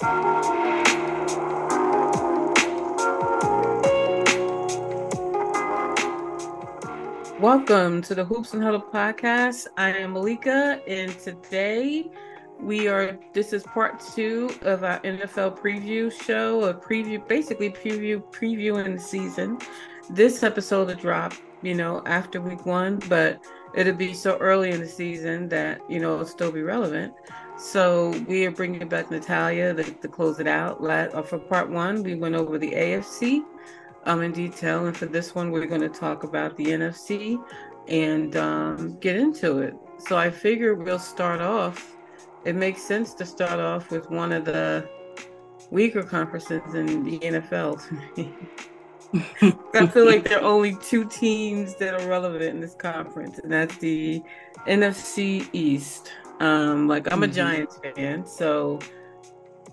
Welcome 0.00 0.16
to 8.04 8.14
the 8.14 8.24
Hoops 8.24 8.54
and 8.54 8.62
Huddle 8.62 8.80
podcast. 8.80 9.66
I 9.76 9.90
am 9.90 10.14
Malika, 10.14 10.80
and 10.88 11.12
today 11.18 12.10
we 12.58 12.88
are. 12.88 13.18
This 13.34 13.52
is 13.52 13.62
part 13.62 14.00
two 14.00 14.50
of 14.62 14.84
our 14.84 15.00
NFL 15.00 15.58
preview 15.58 16.10
show. 16.10 16.64
A 16.64 16.72
preview, 16.72 17.28
basically 17.28 17.68
preview 17.68 18.22
previewing 18.32 18.94
the 18.94 19.02
season. 19.02 19.58
This 20.08 20.42
episode 20.42 20.88
will 20.88 20.94
drop, 20.94 21.34
you 21.60 21.74
know, 21.74 22.02
after 22.06 22.40
week 22.40 22.64
one, 22.64 23.00
but 23.10 23.44
it'll 23.74 23.92
be 23.92 24.14
so 24.14 24.38
early 24.38 24.70
in 24.70 24.80
the 24.80 24.88
season 24.88 25.46
that 25.50 25.82
you 25.90 26.00
know 26.00 26.14
it'll 26.14 26.24
still 26.24 26.50
be 26.50 26.62
relevant. 26.62 27.12
So 27.60 28.08
we 28.26 28.46
are 28.46 28.50
bringing 28.50 28.88
back 28.88 29.10
Natalia 29.10 29.74
to, 29.74 29.84
to 29.84 30.08
close 30.08 30.40
it 30.40 30.46
out. 30.46 30.82
Uh, 30.82 31.20
for 31.20 31.38
part 31.38 31.68
one, 31.68 32.02
we 32.02 32.14
went 32.14 32.34
over 32.34 32.56
the 32.56 32.70
AFC 32.70 33.44
um, 34.06 34.22
in 34.22 34.32
detail, 34.32 34.86
and 34.86 34.96
for 34.96 35.04
this 35.04 35.34
one, 35.34 35.50
we're 35.50 35.66
going 35.66 35.82
to 35.82 35.90
talk 35.90 36.24
about 36.24 36.56
the 36.56 36.64
NFC 36.64 37.38
and 37.86 38.34
um, 38.36 38.98
get 39.00 39.14
into 39.14 39.58
it. 39.58 39.74
So 39.98 40.16
I 40.16 40.30
figure 40.30 40.74
we'll 40.74 40.98
start 40.98 41.42
off. 41.42 41.96
It 42.46 42.56
makes 42.56 42.80
sense 42.80 43.12
to 43.14 43.26
start 43.26 43.60
off 43.60 43.90
with 43.90 44.10
one 44.10 44.32
of 44.32 44.46
the 44.46 44.88
weaker 45.70 46.02
conferences 46.02 46.74
in 46.74 47.04
the 47.04 47.18
NFL. 47.18 47.78
I 49.74 49.86
feel 49.86 50.06
like 50.06 50.24
there 50.24 50.38
are 50.38 50.44
only 50.44 50.76
two 50.76 51.04
teams 51.04 51.74
that 51.74 51.92
are 51.92 52.08
relevant 52.08 52.42
in 52.42 52.60
this 52.60 52.74
conference, 52.74 53.38
and 53.38 53.52
that's 53.52 53.76
the 53.76 54.22
NFC 54.66 55.46
East. 55.52 56.12
Um, 56.40 56.88
like 56.88 57.12
I'm 57.12 57.22
a 57.22 57.26
mm-hmm. 57.26 57.34
Giants 57.34 57.78
fan, 57.94 58.26
so 58.26 58.80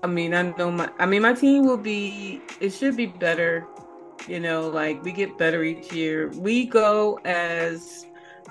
I 0.03 0.07
mean 0.07 0.33
I 0.33 0.53
know 0.57 0.69
my 0.69 0.89
I 0.99 1.05
mean 1.05 1.21
my 1.21 1.33
team 1.33 1.65
will 1.65 1.77
be 1.77 2.41
it 2.59 2.71
should 2.71 2.97
be 2.97 3.05
better. 3.05 3.65
You 4.27 4.41
know, 4.41 4.67
like 4.67 5.01
we 5.03 5.13
get 5.13 5.37
better 5.37 5.63
each 5.63 5.93
year. 5.93 6.29
We 6.35 6.65
go 6.65 7.19
as 7.23 8.05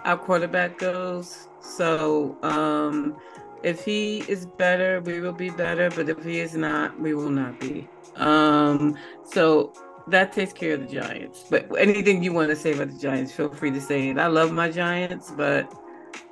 our 0.05 0.17
quarterback 0.17 0.79
goes. 0.79 1.49
So 1.61 2.39
um 2.43 3.17
if 3.63 3.85
he 3.85 4.21
is 4.29 4.47
better, 4.47 5.01
we 5.03 5.21
will 5.21 5.33
be 5.33 5.51
better, 5.51 5.91
but 5.91 6.09
if 6.09 6.25
he 6.25 6.41
is 6.41 6.57
not, 6.57 6.99
we 6.99 7.15
will 7.15 7.31
not 7.31 7.61
be. 7.61 7.87
Um 8.17 8.97
so 9.25 9.75
that 10.07 10.33
takes 10.33 10.55
care 10.55 10.75
of 10.75 10.89
the 10.89 10.95
Giants. 11.01 11.45
But 11.51 11.67
anything 11.77 12.23
you 12.23 12.33
want 12.33 12.49
to 12.49 12.57
say 12.57 12.73
about 12.73 12.93
the 12.93 12.99
Giants, 12.99 13.33
feel 13.33 13.53
free 13.53 13.73
to 13.73 13.81
say 13.81 14.09
it. 14.09 14.19
I 14.19 14.29
love 14.29 14.53
my 14.53 14.71
Giants, 14.71 15.33
but 15.37 15.71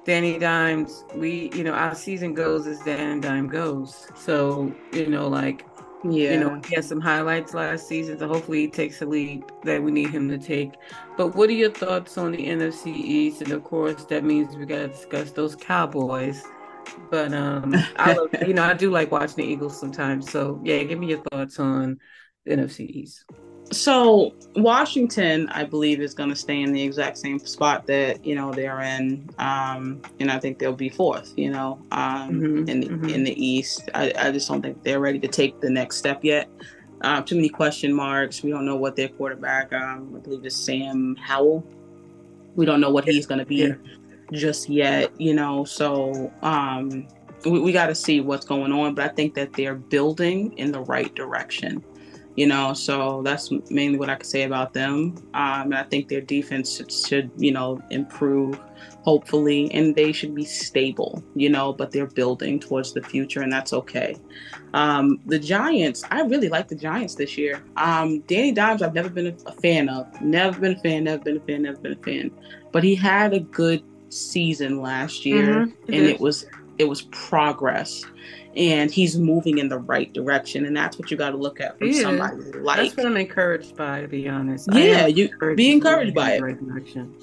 Danny 0.05 0.38
Dimes, 0.38 1.05
we, 1.14 1.50
you 1.55 1.64
know, 1.64 1.72
our 1.72 1.94
season 1.94 2.34
goes 2.34 2.66
as 2.66 2.78
Danny 2.80 3.20
Dime 3.20 3.48
goes. 3.48 4.06
So, 4.14 4.74
you 4.92 5.06
know, 5.06 5.28
like, 5.28 5.66
yeah. 6.05 6.33
you 6.33 6.41
know, 6.41 6.61
he 6.66 6.74
had 6.74 6.84
some 6.84 7.00
highlights 7.00 7.55
last 7.55 7.88
season. 7.88 8.19
So 8.19 8.28
hopefully 8.28 8.62
he 8.62 8.69
takes 8.69 9.00
a 9.00 9.06
leap 9.06 9.50
that 9.62 9.83
we 9.83 9.91
need 9.91 10.11
him 10.11 10.28
to 10.28 10.38
take. 10.38 10.72
But 11.16 11.34
what 11.34 11.48
are 11.48 11.55
your 11.55 11.70
thoughts 11.70 12.19
on 12.19 12.33
the 12.33 12.46
NFC 12.46 12.88
East? 12.88 13.41
And 13.41 13.52
of 13.52 13.64
course, 13.64 14.05
that 14.05 14.24
means 14.24 14.55
we 14.56 14.66
got 14.66 14.78
to 14.78 14.88
discuss 14.88 15.30
those 15.30 15.56
Cowboys. 15.56 16.42
But 17.11 17.33
um, 17.33 17.74
I 17.96 18.12
love, 18.12 18.28
you 18.46 18.52
know, 18.52 18.64
I 18.64 18.74
do 18.74 18.91
like 18.91 19.11
watching 19.11 19.36
the 19.36 19.44
Eagles 19.44 19.78
sometimes. 19.78 20.30
So 20.30 20.61
yeah, 20.62 20.83
give 20.83 20.98
me 20.98 21.08
your 21.08 21.22
thoughts 21.30 21.58
on 21.58 21.98
the 22.44 22.56
NFC 22.56 22.80
East. 22.80 23.24
So 23.75 24.33
Washington, 24.55 25.48
I 25.48 25.64
believe, 25.64 26.00
is 26.00 26.14
going 26.14 26.28
to 26.28 26.36
stay 26.36 26.62
in 26.62 26.72
the 26.72 26.83
exact 26.83 27.19
same 27.19 27.39
spot 27.41 27.86
that 27.86 28.25
you 28.25 28.34
know 28.34 28.53
they're 28.53 28.80
in, 28.80 29.28
um, 29.39 30.00
and 30.20 30.30
I 30.30 30.39
think 30.39 30.58
they'll 30.58 30.72
be 30.72 30.89
fourth. 30.89 31.33
You 31.36 31.50
know, 31.50 31.80
um, 31.91 32.30
mm-hmm, 32.41 32.69
in 32.69 32.80
the, 32.80 32.89
mm-hmm. 32.89 33.08
in 33.08 33.25
the 33.25 33.45
East, 33.45 33.91
I, 33.95 34.12
I, 34.17 34.30
just 34.30 34.48
don't 34.48 34.62
think 34.62 34.83
they're 34.84 35.00
ready 35.00 35.19
to 35.19 35.28
take 35.28 35.61
the 35.61 35.70
next 35.70 35.97
step 35.97 36.22
yet. 36.22 36.48
Uh, 37.00 37.20
too 37.20 37.34
many 37.34 37.48
question 37.48 37.92
marks. 37.92 38.42
We 38.42 38.50
don't 38.50 38.64
know 38.64 38.77
what 38.77 38.97
their 38.97 39.08
quarterback, 39.08 39.72
um, 39.72 40.14
I 40.17 40.20
believe, 40.20 40.47
is 40.47 40.55
Sam 40.55 41.17
Howell. 41.17 41.67
We 42.55 42.67
don't 42.67 42.80
know 42.80 42.91
what 42.91 43.05
he's 43.05 43.27
going 43.27 43.41
to 43.41 43.46
be 43.46 43.56
yeah. 43.56 43.74
just 44.33 44.68
yet. 44.68 45.20
You 45.20 45.35
know, 45.35 45.64
so 45.64 46.33
um, 46.42 47.08
we, 47.45 47.58
we 47.58 47.73
got 47.73 47.86
to 47.86 47.95
see 47.95 48.20
what's 48.20 48.46
going 48.46 48.73
on. 48.73 48.95
But 48.95 49.11
I 49.11 49.14
think 49.14 49.35
that 49.35 49.52
they're 49.55 49.74
building 49.74 50.56
in 50.58 50.70
the 50.70 50.80
right 50.80 51.12
direction 51.14 51.85
you 52.36 52.46
know 52.46 52.72
so 52.72 53.22
that's 53.22 53.50
mainly 53.70 53.98
what 53.98 54.11
i 54.11 54.14
could 54.14 54.27
say 54.27 54.42
about 54.42 54.72
them. 54.72 55.14
Um, 55.34 55.72
and 55.72 55.74
i 55.74 55.83
think 55.83 56.08
their 56.08 56.20
defense 56.20 56.77
should, 56.77 56.92
should, 56.92 57.30
you 57.36 57.52
know 57.52 57.80
improve 57.90 58.61
hopefully 59.02 59.70
and 59.72 59.95
they 59.95 60.12
should 60.12 60.34
be 60.34 60.44
stable 60.44 61.23
you 61.34 61.48
know 61.48 61.73
but 61.73 61.90
they're 61.92 62.06
building 62.06 62.58
towards 62.58 62.92
the 62.92 63.02
future 63.02 63.42
and 63.42 63.52
that's 63.52 63.73
okay. 63.73 64.17
Um, 64.73 65.20
the 65.27 65.39
giants 65.39 66.02
i 66.11 66.23
really 66.23 66.48
like 66.48 66.68
the 66.68 66.74
giants 66.74 67.14
this 67.14 67.39
year. 67.39 67.62
Um, 67.77 68.20
danny 68.20 68.52
dimes 68.52 68.83
i've 68.83 68.94
never 68.94 69.08
been 69.08 69.36
a, 69.46 69.52
fan 69.52 69.89
of. 69.89 70.20
Never 70.20 70.61
been 70.61 70.73
a 70.73 70.80
fan 70.80 71.05
never 71.05 71.23
been 71.23 71.36
a 71.36 71.40
fan 71.40 71.62
never 71.62 71.78
been 71.78 71.92
a 71.92 72.02
fan. 72.02 72.30
But 72.73 72.83
he 72.83 72.94
had 72.94 73.33
a 73.33 73.40
good 73.40 73.84
season 74.08 74.80
last 74.80 75.24
year 75.24 75.67
mm-hmm. 75.67 75.92
and 75.92 76.06
it 76.06 76.20
was 76.20 76.46
it 76.78 76.84
was 76.84 77.02
progress 77.02 78.05
and 78.57 78.91
he's 78.91 79.19
moving 79.19 79.59
in 79.59 79.69
the 79.69 79.79
right 79.79 80.13
direction 80.13 80.65
and 80.65 80.77
that's 80.77 80.98
what 80.98 81.11
you 81.11 81.17
got 81.17 81.31
to 81.31 81.37
look 81.37 81.61
at 81.61 81.79
from 81.79 81.89
yeah. 81.89 82.03
somebody 82.03 82.37
like 82.61 82.79
that's 82.79 82.97
what 82.97 83.07
i'm 83.07 83.17
encouraged 83.17 83.77
by 83.77 84.01
to 84.01 84.09
be 84.09 84.29
honest. 84.29 84.69
Yeah 84.73 85.07
you 85.07 85.31
be 85.57 85.73
encouraged 85.73 86.15
by 86.15 86.35
it. 86.35 86.42
right 86.42 86.59
direction. 86.59 87.15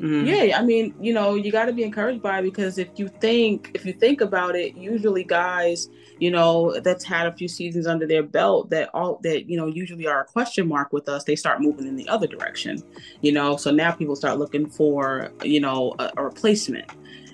Mm-hmm. 0.00 0.26
yeah 0.26 0.58
i 0.58 0.62
mean 0.62 0.94
you 0.98 1.12
know 1.12 1.34
you 1.34 1.52
got 1.52 1.66
to 1.66 1.74
be 1.74 1.82
encouraged 1.82 2.22
by 2.22 2.38
it 2.38 2.42
because 2.42 2.78
if 2.78 2.88
you 2.96 3.08
think 3.08 3.70
if 3.74 3.84
you 3.84 3.92
think 3.92 4.22
about 4.22 4.56
it 4.56 4.74
usually 4.74 5.24
guys 5.24 5.90
you 6.18 6.30
know 6.30 6.80
that's 6.80 7.04
had 7.04 7.26
a 7.26 7.32
few 7.32 7.48
seasons 7.48 7.86
under 7.86 8.06
their 8.06 8.22
belt 8.22 8.70
that 8.70 8.88
all 8.94 9.20
that 9.22 9.50
you 9.50 9.58
know 9.58 9.66
usually 9.66 10.06
are 10.06 10.22
a 10.22 10.24
question 10.24 10.66
mark 10.66 10.90
with 10.92 11.06
us 11.06 11.24
they 11.24 11.36
start 11.36 11.60
moving 11.60 11.86
in 11.86 11.96
the 11.96 12.08
other 12.08 12.26
direction 12.26 12.82
you 13.20 13.30
know? 13.30 13.56
So 13.56 13.70
now 13.70 13.92
people 13.92 14.16
start 14.16 14.38
looking 14.38 14.70
for 14.70 15.30
you 15.42 15.60
know 15.60 15.94
a, 15.98 16.10
a 16.16 16.24
replacement 16.24 16.90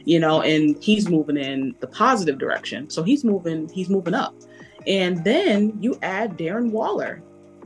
you 0.06 0.19
know, 0.21 0.41
and 0.41 0.83
he's 0.83 1.11
moving 1.11 1.37
in 1.37 1.75
the 1.81 1.87
positive 1.87 2.39
direction. 2.39 2.89
So 2.89 3.03
he's 3.03 3.25
moving, 3.25 3.69
he's 3.69 3.91
moving 3.91 4.15
up. 4.15 4.34
And 4.87 5.22
then 5.25 5.77
you 5.81 5.99
add 6.03 6.39
Darren 6.39 6.71
Waller. 6.71 7.22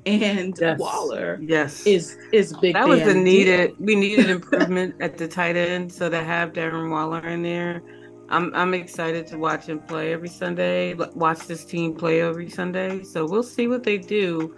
And 0.07 0.57
yes. 0.59 0.79
Waller 0.79 1.39
yes 1.43 1.87
is 1.87 2.17
is 2.33 2.57
big. 2.57 2.73
That 2.73 2.89
was 2.89 3.03
a 3.03 3.13
needed 3.13 3.75
we 3.79 3.95
needed 3.95 4.31
improvement 4.31 4.95
at 5.01 5.19
the 5.19 5.29
tight 5.29 5.57
end. 5.57 5.93
So 5.93 6.09
to 6.09 6.25
have 6.25 6.55
Darren 6.55 6.91
Waller 6.91 7.29
in 7.29 7.43
there, 7.43 7.83
I'm 8.31 8.55
I'm 8.55 8.73
excited 8.73 9.27
to 9.27 9.39
watch 9.39 9.67
him 9.67 9.79
play 9.81 10.15
every 10.15 10.31
Sunday. 10.31 10.95
Watch 10.95 11.41
this 11.41 11.67
team 11.67 11.95
play 11.95 12.23
every 12.23 12.49
Sunday. 12.49 13.03
So 13.03 13.27
we'll 13.27 13.43
see 13.43 13.69
what 13.69 13.83
they 13.83 13.99
do. 13.99 14.57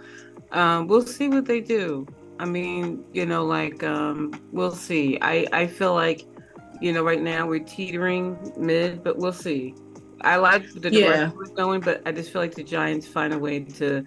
Um, 0.53 0.87
we'll 0.87 1.05
see 1.05 1.27
what 1.27 1.43
they 1.43 1.59
do. 1.59 2.07
I 2.39 2.45
mean, 2.45 3.03
you 3.11 3.25
know, 3.25 3.43
like 3.43 3.83
um, 3.83 4.33
we'll 4.53 4.71
see. 4.71 5.17
I 5.21 5.45
I 5.51 5.67
feel 5.67 5.93
like 5.93 6.25
you 6.83 6.91
know, 6.91 7.01
right 7.01 7.21
now 7.21 7.47
we're 7.47 7.63
teetering 7.63 8.37
mid, 8.57 9.05
but 9.05 9.17
we'll 9.17 9.31
see. 9.31 9.73
I 10.19 10.35
like 10.35 10.69
the 10.73 10.91
direction 10.91 11.01
yeah. 11.01 11.31
we're 11.33 11.45
going, 11.45 11.79
but 11.79 12.01
I 12.05 12.11
just 12.11 12.31
feel 12.31 12.41
like 12.41 12.55
the 12.55 12.63
Giants 12.63 13.07
find 13.07 13.33
a 13.33 13.39
way 13.39 13.61
to, 13.61 14.03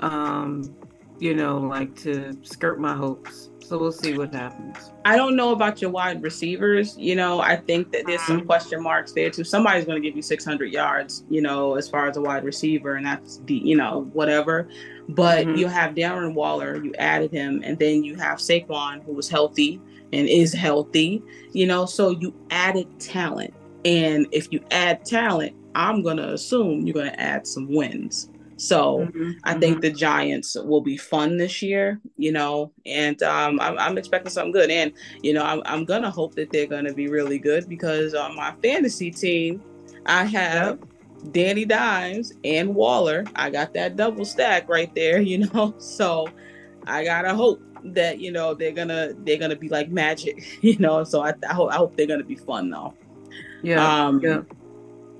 um, 0.00 0.74
you 1.20 1.34
know, 1.34 1.58
like 1.58 1.94
to 2.00 2.36
skirt 2.42 2.80
my 2.80 2.94
hopes. 2.94 3.50
So 3.60 3.78
we'll 3.78 3.92
see 3.92 4.18
what 4.18 4.34
happens. 4.34 4.90
I 5.04 5.16
don't 5.16 5.36
know 5.36 5.52
about 5.52 5.80
your 5.80 5.90
wide 5.92 6.20
receivers. 6.20 6.96
You 6.98 7.14
know, 7.14 7.40
I 7.40 7.56
think 7.56 7.92
that 7.92 8.06
there's 8.06 8.22
some 8.22 8.44
question 8.44 8.82
marks 8.82 9.12
there 9.12 9.30
too. 9.30 9.44
Somebody's 9.44 9.84
going 9.84 10.02
to 10.02 10.08
give 10.08 10.16
you 10.16 10.22
600 10.22 10.72
yards, 10.72 11.22
you 11.30 11.40
know, 11.40 11.76
as 11.76 11.88
far 11.88 12.08
as 12.08 12.16
a 12.16 12.20
wide 12.20 12.42
receiver, 12.42 12.96
and 12.96 13.06
that's 13.06 13.38
the, 13.46 13.54
you 13.54 13.76
know, 13.76 14.10
whatever. 14.12 14.68
But 15.08 15.46
mm-hmm. 15.46 15.58
you 15.58 15.68
have 15.68 15.94
Darren 15.94 16.34
Waller, 16.34 16.82
you 16.82 16.92
added 16.94 17.30
him, 17.30 17.62
and 17.64 17.78
then 17.78 18.02
you 18.02 18.16
have 18.16 18.38
Saquon, 18.38 19.04
who 19.04 19.12
was 19.12 19.28
healthy 19.28 19.80
and 20.12 20.28
is 20.28 20.52
healthy, 20.52 21.22
you 21.52 21.66
know, 21.66 21.86
so 21.86 22.10
you 22.10 22.34
added 22.50 22.88
talent. 23.00 23.52
And 23.84 24.26
if 24.32 24.52
you 24.52 24.60
add 24.70 25.04
talent, 25.04 25.54
I'm 25.74 26.02
going 26.02 26.16
to 26.16 26.32
assume 26.32 26.86
you're 26.86 26.94
going 26.94 27.10
to 27.10 27.20
add 27.20 27.46
some 27.46 27.72
wins. 27.72 28.30
So 28.56 29.00
mm-hmm, 29.00 29.32
I 29.44 29.50
mm-hmm. 29.50 29.60
think 29.60 29.80
the 29.82 29.90
Giants 29.90 30.56
will 30.56 30.80
be 30.80 30.96
fun 30.96 31.36
this 31.36 31.60
year, 31.60 32.00
you 32.16 32.32
know, 32.32 32.72
and 32.86 33.22
um, 33.22 33.60
I'm, 33.60 33.78
I'm, 33.78 33.98
expecting 33.98 34.30
something 34.30 34.52
good. 34.52 34.70
And, 34.70 34.92
you 35.22 35.34
know, 35.34 35.44
I'm, 35.44 35.62
I'm 35.66 35.84
going 35.84 36.02
to 36.02 36.10
hope 36.10 36.34
that 36.36 36.50
they're 36.50 36.66
going 36.66 36.86
to 36.86 36.94
be 36.94 37.08
really 37.08 37.38
good 37.38 37.68
because 37.68 38.14
on 38.14 38.34
my 38.34 38.54
fantasy 38.62 39.10
team, 39.10 39.62
I 40.06 40.24
have 40.24 40.78
Danny 41.32 41.66
Dimes 41.66 42.32
and 42.44 42.74
Waller. 42.74 43.24
I 43.34 43.50
got 43.50 43.74
that 43.74 43.96
double 43.96 44.24
stack 44.24 44.68
right 44.68 44.94
there, 44.94 45.20
you 45.20 45.46
know, 45.48 45.74
so 45.78 46.26
I 46.86 47.04
got 47.04 47.22
to 47.22 47.34
hope 47.34 47.60
that 47.94 48.20
you 48.20 48.32
know 48.32 48.54
they're 48.54 48.72
gonna 48.72 49.12
they're 49.24 49.38
gonna 49.38 49.56
be 49.56 49.68
like 49.68 49.90
magic, 49.90 50.44
you 50.62 50.78
know. 50.78 51.04
So 51.04 51.22
I, 51.22 51.32
I 51.48 51.54
hope 51.54 51.72
I 51.72 51.76
hope 51.76 51.96
they're 51.96 52.06
gonna 52.06 52.24
be 52.24 52.36
fun 52.36 52.70
though. 52.70 52.94
Yeah. 53.62 54.06
Um, 54.06 54.20
yeah. 54.20 54.42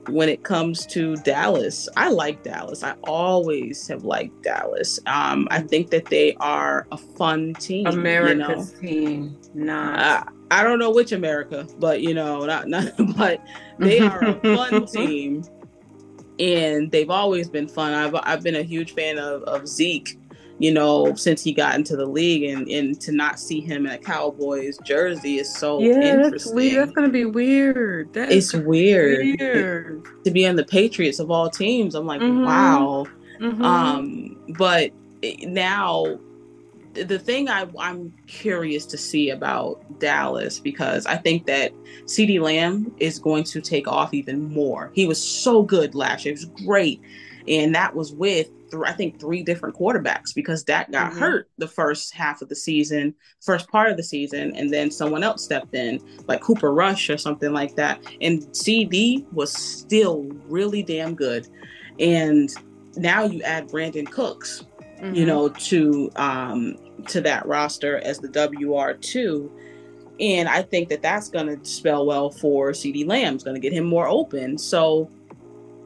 When 0.09 0.29
it 0.29 0.45
comes 0.45 0.87
to 0.87 1.17
Dallas, 1.17 1.89
I 1.97 2.11
like 2.11 2.45
Dallas. 2.45 2.85
I 2.85 2.95
always 3.03 3.89
have 3.89 4.05
liked 4.05 4.41
Dallas. 4.45 5.01
Um, 5.07 5.49
I 5.51 5.63
think 5.63 5.91
that 5.91 6.05
they 6.05 6.37
are 6.37 6.87
a 6.93 6.97
fun 6.97 7.55
team. 7.55 7.87
America's 7.87 8.77
you 8.81 8.89
know? 8.89 9.07
team, 9.07 9.41
not. 9.53 9.99
Uh, 9.99 10.31
I 10.53 10.63
don't 10.63 10.79
know 10.79 10.93
which 10.93 11.11
America, 11.11 11.67
but 11.81 12.03
you 12.03 12.15
know, 12.15 12.47
not 12.47 12.69
not. 12.69 12.93
But 13.17 13.45
they 13.79 13.99
are 13.99 14.23
a 14.23 14.57
fun 14.57 14.87
team 14.93 15.43
and 16.39 16.91
they've 16.91 17.11
always 17.11 17.49
been 17.49 17.69
fun. 17.69 17.93
I've 17.95 18.15
I've 18.23 18.43
been 18.43 18.57
a 18.57 18.63
huge 18.63 18.95
fan 18.95 19.19
of, 19.19 19.43
of 19.45 19.67
Zeke, 19.67 20.19
you 20.59 20.73
know, 20.73 21.15
since 21.15 21.43
he 21.43 21.53
got 21.53 21.75
into 21.75 21.97
the 21.97 22.07
league, 22.07 22.45
and 22.45 22.69
and 22.69 23.01
to 23.03 23.13
not 23.13 23.39
see 23.39 23.61
him 23.61 23.87
in 23.87 23.93
a 23.93 23.99
Cowboys 23.99 24.79
jersey 24.85 25.39
is 25.39 25.55
so 25.55 25.81
yeah, 25.81 25.95
interesting. 25.95 26.31
That's, 26.31 26.53
weird. 26.53 26.77
that's 26.77 26.93
gonna 26.93 27.09
be 27.09 27.25
weird. 27.25 28.13
That 28.15 28.33
it's 28.33 28.55
weird. 28.55 29.39
weird. 29.39 30.07
to 30.25 30.31
be 30.31 30.45
in 30.45 30.57
the 30.57 30.65
Patriots 30.65 31.19
of 31.19 31.31
all 31.31 31.51
teams. 31.51 31.95
I'm 31.95 32.07
like, 32.07 32.21
mm-hmm. 32.21 32.45
wow. 32.45 33.07
Mm-hmm. 33.41 33.63
Um, 33.63 34.55
but 34.57 34.93
now 35.43 36.19
the 37.05 37.19
thing 37.19 37.49
I, 37.49 37.67
I'm 37.79 38.13
curious 38.27 38.87
to 38.87 38.97
see 38.97 39.31
about 39.31 39.83
Dallas 39.99 40.59
because 40.59 41.07
I 41.07 41.17
think 41.17 41.47
that 41.47 41.73
CeeDee 42.05 42.41
Lamb 42.41 42.95
is 42.99 43.19
going 43.19 43.45
to 43.45 43.61
take 43.61 43.87
off 43.87 44.15
even 44.15 44.53
more. 44.53 44.91
He 44.95 45.07
was 45.07 45.23
so 45.23 45.63
good 45.63 45.95
last 45.95 46.25
year. 46.25 46.33
It 46.33 46.39
was 46.39 46.65
great. 46.67 47.01
And 47.49 47.75
that 47.75 47.95
was 47.95 48.13
with, 48.13 48.49
th- 48.71 48.83
I 48.85 48.93
think, 48.93 49.21
three 49.21 49.43
different 49.43 49.77
quarterbacks 49.77 50.35
because 50.35 50.65
Dak 50.65 50.91
got 50.91 51.11
mm-hmm. 51.11 51.21
hurt 51.21 51.51
the 51.59 51.69
first 51.69 52.15
half 52.15 52.43
of 52.43 52.49
the 52.49 52.57
season, 52.57 53.15
first 53.41 53.69
part 53.69 53.91
of 53.91 53.97
the 53.97 54.03
season, 54.03 54.55
and 54.57 54.73
then 54.73 54.91
someone 54.91 55.23
else 55.23 55.45
stepped 55.45 55.75
in, 55.75 56.01
like 56.27 56.41
Cooper 56.41 56.73
Rush 56.73 57.09
or 57.11 57.19
something 57.19 57.53
like 57.53 57.77
that. 57.77 58.01
And 58.21 58.43
CeeDee 58.49 59.31
was 59.33 59.53
still 59.53 60.25
really 60.49 60.83
damn 60.83 61.15
good. 61.15 61.49
And 61.99 62.51
now 62.97 63.25
you 63.25 63.43
add 63.43 63.69
Brandin 63.69 64.11
Cooks, 64.11 64.65
mm-hmm. 65.01 65.15
you 65.15 65.27
know, 65.27 65.49
to 65.49 66.11
um, 66.17 66.77
to 67.09 67.21
that 67.21 67.47
roster 67.47 67.99
as 67.99 68.19
the 68.19 68.29
WR2. 68.29 69.51
And 70.19 70.49
I 70.49 70.63
think 70.63 70.89
that 70.89 71.03
that's 71.03 71.29
going 71.29 71.47
to 71.47 71.65
spell 71.65 72.07
well 72.07 72.31
for 72.31 72.71
CeeDee 72.71 73.07
Lamb. 73.07 73.35
It's 73.35 73.45
going 73.45 73.55
to 73.55 73.61
get 73.61 73.73
him 73.73 73.85
more 73.85 74.09
open. 74.09 74.57
So 74.57 75.11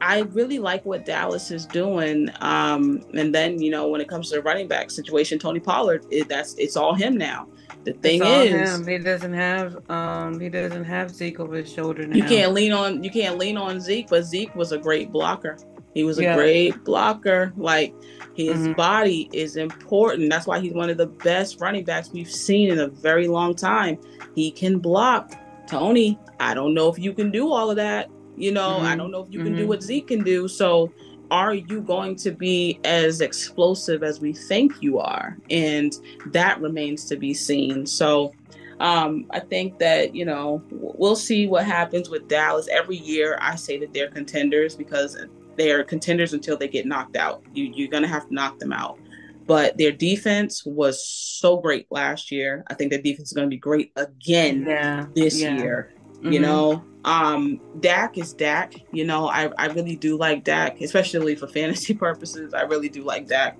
I 0.01 0.21
really 0.31 0.59
like 0.59 0.83
what 0.83 1.05
Dallas 1.05 1.51
is 1.51 1.65
doing. 1.67 2.29
Um, 2.41 3.03
and 3.13 3.33
then, 3.33 3.61
you 3.61 3.69
know, 3.69 3.87
when 3.87 4.01
it 4.01 4.07
comes 4.07 4.29
to 4.29 4.37
the 4.37 4.41
running 4.41 4.67
back 4.67 4.89
situation, 4.89 5.37
Tony 5.37 5.59
Pollard, 5.59 6.05
it, 6.09 6.27
that's 6.27 6.55
it's 6.55 6.75
all 6.75 6.95
him 6.95 7.17
now. 7.17 7.47
The 7.83 7.93
thing 7.93 8.23
is, 8.23 8.79
him. 8.79 8.87
he 8.87 8.97
doesn't 8.99 9.33
have 9.33 9.89
um, 9.89 10.39
he 10.39 10.49
doesn't 10.49 10.83
have 10.83 11.11
Zeke 11.11 11.39
over 11.39 11.55
his 11.55 11.71
shoulder 11.71 12.05
now. 12.05 12.15
You 12.15 12.23
can't 12.23 12.53
lean 12.53 12.73
on 12.73 13.03
you 13.03 13.09
can't 13.09 13.37
lean 13.37 13.57
on 13.57 13.79
Zeke, 13.79 14.07
but 14.07 14.23
Zeke 14.23 14.53
was 14.55 14.71
a 14.71 14.77
great 14.77 15.11
blocker. 15.11 15.57
He 15.93 16.03
was 16.03 16.19
a 16.19 16.23
yeah. 16.23 16.35
great 16.35 16.83
blocker. 16.83 17.53
Like 17.55 17.93
his 18.35 18.57
mm-hmm. 18.57 18.73
body 18.73 19.29
is 19.33 19.55
important. 19.55 20.29
That's 20.29 20.47
why 20.47 20.59
he's 20.59 20.73
one 20.73 20.89
of 20.89 20.97
the 20.97 21.07
best 21.07 21.59
running 21.59 21.83
backs 21.83 22.11
we've 22.11 22.29
seen 22.29 22.71
in 22.71 22.79
a 22.79 22.87
very 22.87 23.27
long 23.27 23.55
time. 23.55 23.97
He 24.35 24.51
can 24.51 24.79
block. 24.79 25.33
Tony, 25.67 26.19
I 26.39 26.53
don't 26.53 26.73
know 26.73 26.89
if 26.89 26.99
you 26.99 27.13
can 27.13 27.31
do 27.31 27.51
all 27.51 27.69
of 27.69 27.77
that. 27.77 28.09
You 28.41 28.51
know, 28.51 28.77
mm-hmm. 28.77 28.87
I 28.87 28.95
don't 28.95 29.11
know 29.11 29.23
if 29.23 29.31
you 29.31 29.39
can 29.39 29.49
mm-hmm. 29.49 29.57
do 29.57 29.67
what 29.67 29.83
Zeke 29.83 30.07
can 30.07 30.23
do. 30.23 30.47
So, 30.47 30.91
are 31.29 31.53
you 31.53 31.79
going 31.79 32.15
to 32.17 32.31
be 32.31 32.79
as 32.83 33.21
explosive 33.21 34.03
as 34.03 34.19
we 34.19 34.33
think 34.33 34.81
you 34.81 34.99
are? 34.99 35.37
And 35.49 35.93
that 36.27 36.59
remains 36.59 37.05
to 37.05 37.15
be 37.15 37.33
seen. 37.33 37.85
So, 37.85 38.33
um, 38.79 39.27
I 39.29 39.39
think 39.39 39.77
that, 39.77 40.15
you 40.15 40.25
know, 40.25 40.63
we'll 40.71 41.15
see 41.15 41.45
what 41.45 41.65
happens 41.65 42.09
with 42.09 42.27
Dallas. 42.27 42.67
Every 42.67 42.97
year 42.97 43.37
I 43.39 43.55
say 43.55 43.77
that 43.77 43.93
they're 43.93 44.09
contenders 44.09 44.75
because 44.75 45.15
they're 45.55 45.83
contenders 45.83 46.33
until 46.33 46.57
they 46.57 46.67
get 46.67 46.87
knocked 46.87 47.15
out. 47.15 47.43
You, 47.53 47.71
you're 47.75 47.89
going 47.89 48.03
to 48.03 48.09
have 48.09 48.27
to 48.27 48.33
knock 48.33 48.57
them 48.57 48.73
out. 48.73 48.97
But 49.45 49.77
their 49.77 49.91
defense 49.91 50.65
was 50.65 51.05
so 51.05 51.57
great 51.57 51.85
last 51.91 52.31
year. 52.31 52.63
I 52.67 52.73
think 52.73 52.91
their 52.91 53.01
defense 53.01 53.29
is 53.29 53.33
going 53.33 53.47
to 53.47 53.53
be 53.53 53.59
great 53.59 53.91
again 53.95 54.65
yeah. 54.67 55.05
this 55.13 55.39
yeah. 55.39 55.57
year. 55.57 55.93
Mm-hmm. 56.15 56.31
You 56.31 56.39
know, 56.39 56.83
um, 57.05 57.59
Dak 57.79 58.17
is 58.17 58.33
Dak. 58.33 58.73
You 58.91 59.05
know, 59.05 59.27
I, 59.27 59.51
I 59.57 59.67
really 59.67 59.95
do 59.95 60.17
like 60.17 60.43
Dak, 60.43 60.81
especially 60.81 61.35
for 61.35 61.47
fantasy 61.47 61.93
purposes. 61.95 62.53
I 62.53 62.61
really 62.61 62.89
do 62.89 63.03
like 63.03 63.27
Dak. 63.27 63.57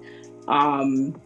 Um, 0.48 1.20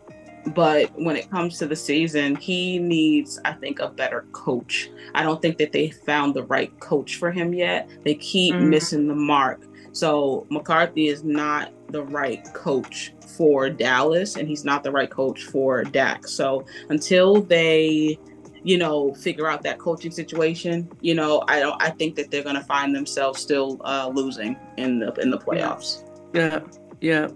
but 0.53 0.91
when 0.99 1.15
it 1.15 1.29
comes 1.31 1.57
to 1.59 1.65
the 1.65 1.75
season, 1.75 2.35
he 2.35 2.77
needs, 2.77 3.39
I 3.45 3.53
think, 3.53 3.79
a 3.79 3.89
better 3.89 4.25
coach. 4.31 4.89
I 5.15 5.23
don't 5.23 5.41
think 5.41 5.57
that 5.57 5.71
they 5.71 5.89
found 5.89 6.35
the 6.35 6.43
right 6.43 6.77
coach 6.79 7.15
for 7.17 7.31
him 7.31 7.53
yet. 7.53 7.89
They 8.03 8.15
keep 8.15 8.53
mm-hmm. 8.53 8.69
missing 8.69 9.07
the 9.07 9.15
mark. 9.15 9.63
So 9.91 10.45
McCarthy 10.49 11.07
is 11.07 11.23
not 11.23 11.71
the 11.89 12.03
right 12.03 12.43
coach 12.53 13.13
for 13.37 13.69
Dallas, 13.69 14.35
and 14.35 14.47
he's 14.47 14.65
not 14.65 14.83
the 14.83 14.91
right 14.91 15.09
coach 15.09 15.43
for 15.45 15.83
Dak. 15.83 16.27
So 16.27 16.65
until 16.89 17.41
they, 17.41 18.19
you 18.65 18.77
know, 18.77 19.13
figure 19.13 19.47
out 19.47 19.61
that 19.63 19.79
coaching 19.79 20.11
situation, 20.11 20.89
you 21.01 21.15
know, 21.15 21.43
I 21.47 21.59
don't. 21.59 21.81
I 21.81 21.91
think 21.91 22.15
that 22.15 22.31
they're 22.31 22.43
going 22.43 22.55
to 22.55 22.63
find 22.63 22.93
themselves 22.93 23.39
still 23.41 23.79
uh, 23.85 24.11
losing 24.13 24.57
in 24.77 24.99
the 24.99 25.13
in 25.13 25.29
the 25.29 25.37
playoffs. 25.37 26.03
Yeah, 26.33 26.59
yeah, 26.99 27.29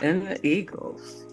and 0.00 0.26
the 0.26 0.46
Eagles 0.46 1.26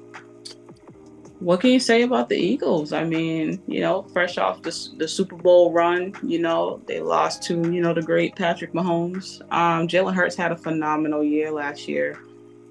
what 1.40 1.60
can 1.60 1.70
you 1.70 1.80
say 1.80 2.04
about 2.04 2.30
the 2.30 2.36
Eagles? 2.36 2.94
I 2.94 3.04
mean, 3.04 3.62
you 3.68 3.82
know, 3.82 4.04
fresh 4.14 4.38
off 4.38 4.62
the, 4.62 4.76
the 4.98 5.08
Super 5.08 5.36
Bowl 5.36 5.72
run, 5.72 6.16
you 6.24 6.40
know, 6.40 6.82
they 6.88 7.02
lost 7.02 7.44
to, 7.44 7.54
you 7.72 7.82
know, 7.82 7.94
the 7.94 8.02
great 8.02 8.36
Patrick 8.36 8.74
Mahomes. 8.74 9.42
Um, 9.52 9.88
Jalen 9.88 10.14
Hurts 10.14 10.36
had 10.36 10.52
a 10.52 10.58
phenomenal 10.58 11.24
year 11.24 11.52
last 11.52 11.88
year. 11.88 12.18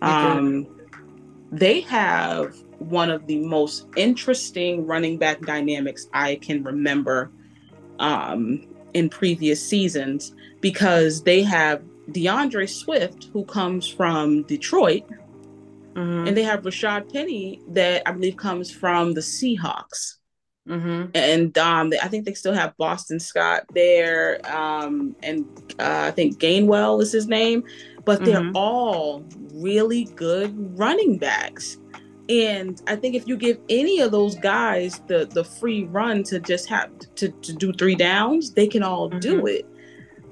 Um, 0.02 0.66
they 1.52 1.82
have 1.82 2.56
one 2.78 3.10
of 3.10 3.26
the 3.26 3.38
most 3.38 3.86
interesting 3.96 4.86
running 4.86 5.18
back 5.18 5.40
dynamics 5.42 6.06
I 6.12 6.36
can 6.36 6.62
remember 6.62 7.30
um, 7.98 8.66
in 8.94 9.08
previous 9.08 9.66
seasons 9.66 10.34
because 10.60 11.22
they 11.22 11.42
have 11.42 11.82
D'Andre 12.12 12.66
Swift, 12.66 13.28
who 13.32 13.44
comes 13.44 13.88
from 13.88 14.42
Detroit, 14.42 15.04
Mm-hmm. 15.94 16.28
And 16.28 16.36
they 16.36 16.42
have 16.42 16.62
Rashaad 16.62 17.12
Penny 17.12 17.60
that 17.68 18.02
I 18.06 18.12
believe 18.12 18.36
comes 18.36 18.70
from 18.70 19.14
the 19.14 19.20
Seahawks. 19.20 20.16
Mm-hmm. 20.68 21.10
And 21.14 21.56
um, 21.58 21.90
they, 21.90 21.98
I 22.00 22.08
think 22.08 22.24
they 22.24 22.34
still 22.34 22.54
have 22.54 22.76
Boston 22.76 23.20
Scott 23.20 23.64
there, 23.74 24.40
um, 24.50 25.14
and 25.22 25.44
uh, 25.78 26.06
I 26.06 26.10
think 26.10 26.38
Gainwell 26.38 27.02
is 27.02 27.12
his 27.12 27.28
name. 27.28 27.64
But 28.04 28.24
they're 28.24 28.40
mm-hmm. 28.40 28.56
all 28.56 29.24
really 29.52 30.04
good 30.04 30.78
running 30.78 31.16
backs. 31.18 31.78
And 32.28 32.80
I 32.86 32.96
think 32.96 33.14
if 33.14 33.28
you 33.28 33.36
give 33.36 33.58
any 33.68 34.00
of 34.00 34.10
those 34.10 34.34
guys 34.36 35.00
the 35.08 35.26
the 35.26 35.44
free 35.44 35.84
run 35.84 36.22
to 36.24 36.40
just 36.40 36.68
have 36.68 36.90
to, 37.16 37.28
to 37.28 37.52
do 37.52 37.72
three 37.72 37.94
downs, 37.94 38.52
they 38.52 38.66
can 38.66 38.82
all 38.82 39.08
do 39.08 39.38
mm-hmm. 39.38 39.46
it. 39.48 39.66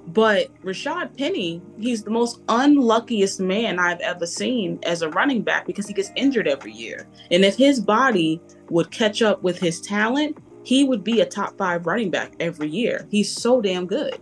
But 0.08 0.48
Rashaad 0.62 1.16
Penny, 1.16 1.62
he's 1.78 2.02
the 2.02 2.10
most 2.10 2.40
unluckiest 2.48 3.40
man 3.40 3.78
I've 3.78 4.00
ever 4.00 4.26
seen 4.26 4.78
as 4.84 5.02
a 5.02 5.08
running 5.10 5.42
back 5.42 5.66
because 5.66 5.86
he 5.86 5.94
gets 5.94 6.10
injured 6.16 6.48
every 6.48 6.72
year. 6.72 7.06
And 7.30 7.44
if 7.44 7.56
his 7.56 7.80
body 7.80 8.40
would 8.68 8.90
catch 8.90 9.22
up 9.22 9.42
with 9.42 9.58
his 9.58 9.80
talent, 9.80 10.38
he 10.64 10.84
would 10.84 11.04
be 11.04 11.20
a 11.20 11.26
top 11.26 11.56
five 11.56 11.86
running 11.86 12.10
back 12.10 12.34
every 12.40 12.68
year. 12.68 13.06
He's 13.10 13.30
so 13.30 13.60
damn 13.60 13.86
good. 13.86 14.18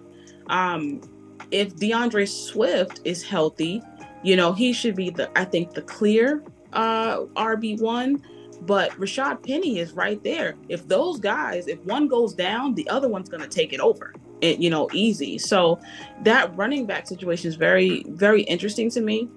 Um, 0.49 1.00
if 1.50 1.77
D'Andre 1.77 2.27
Swift 2.27 3.00
is 3.05 3.23
healthy, 3.23 3.83
you 4.23 4.37
know, 4.37 4.53
he 4.53 4.73
should 4.73 4.95
be 4.95 5.11
the, 5.11 5.31
I 5.39 5.45
think, 5.45 5.73
the 5.73 5.83
clear 5.83 6.43
uh, 6.73 7.21
RB1. 7.37 8.23
But 8.62 8.91
Rashaad 8.93 9.43
Penny 9.43 9.79
is 9.79 9.93
right 9.93 10.23
there. 10.23 10.55
If 10.69 10.87
those 10.87 11.19
guys, 11.19 11.67
if 11.67 11.81
one 11.87 12.09
goes 12.09 12.35
down, 12.35 12.75
the 12.75 12.87
other 12.91 13.09
one's 13.09 13.31
going 13.31 13.43
to 13.43 13.49
take 13.49 13.73
it 13.73 13.81
over 13.81 14.12
it, 14.41 14.59
you 14.59 14.71
know, 14.71 14.89
easy. 14.93 15.39
So 15.39 15.81
that 16.23 16.55
running 16.57 16.87
back 16.87 17.07
situation 17.07 17.49
is 17.49 17.57
very, 17.57 18.05
very 18.09 18.43
interesting 18.43 18.91
to 18.91 19.00
me. 19.00 19.29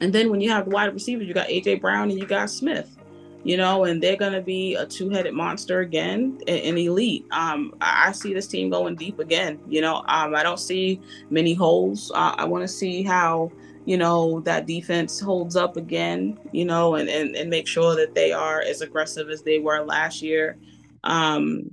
And 0.00 0.12
then 0.12 0.30
when 0.30 0.40
you 0.40 0.50
have 0.50 0.66
wide 0.66 0.92
receivers, 0.92 1.28
you 1.28 1.34
got 1.34 1.48
AJ 1.48 1.80
Brown 1.80 2.10
and 2.10 2.18
you 2.18 2.26
got 2.26 2.50
Smith, 2.50 2.96
you 3.44 3.56
know, 3.56 3.84
and 3.84 4.02
they're 4.02 4.16
gonna 4.16 4.40
be 4.40 4.74
a 4.74 4.84
two-headed 4.84 5.32
monster 5.34 5.80
again, 5.80 6.38
an 6.48 6.76
elite. 6.76 7.24
Um, 7.30 7.74
I 7.80 8.12
see 8.12 8.34
this 8.34 8.46
team 8.46 8.70
going 8.70 8.96
deep 8.96 9.18
again. 9.18 9.60
You 9.68 9.80
know, 9.80 9.96
um, 10.08 10.34
I 10.34 10.42
don't 10.42 10.58
see 10.58 11.00
many 11.30 11.54
holes. 11.54 12.10
Uh, 12.12 12.34
I 12.36 12.44
want 12.44 12.62
to 12.62 12.68
see 12.68 13.02
how 13.02 13.52
you 13.84 13.96
know 13.96 14.40
that 14.40 14.66
defense 14.66 15.20
holds 15.20 15.56
up 15.56 15.76
again. 15.76 16.38
You 16.52 16.64
know, 16.64 16.94
and, 16.94 17.08
and 17.08 17.34
and 17.36 17.50
make 17.50 17.66
sure 17.66 17.96
that 17.96 18.14
they 18.14 18.32
are 18.32 18.60
as 18.60 18.80
aggressive 18.80 19.28
as 19.30 19.42
they 19.42 19.58
were 19.58 19.84
last 19.84 20.22
year. 20.22 20.56
Um, 21.04 21.70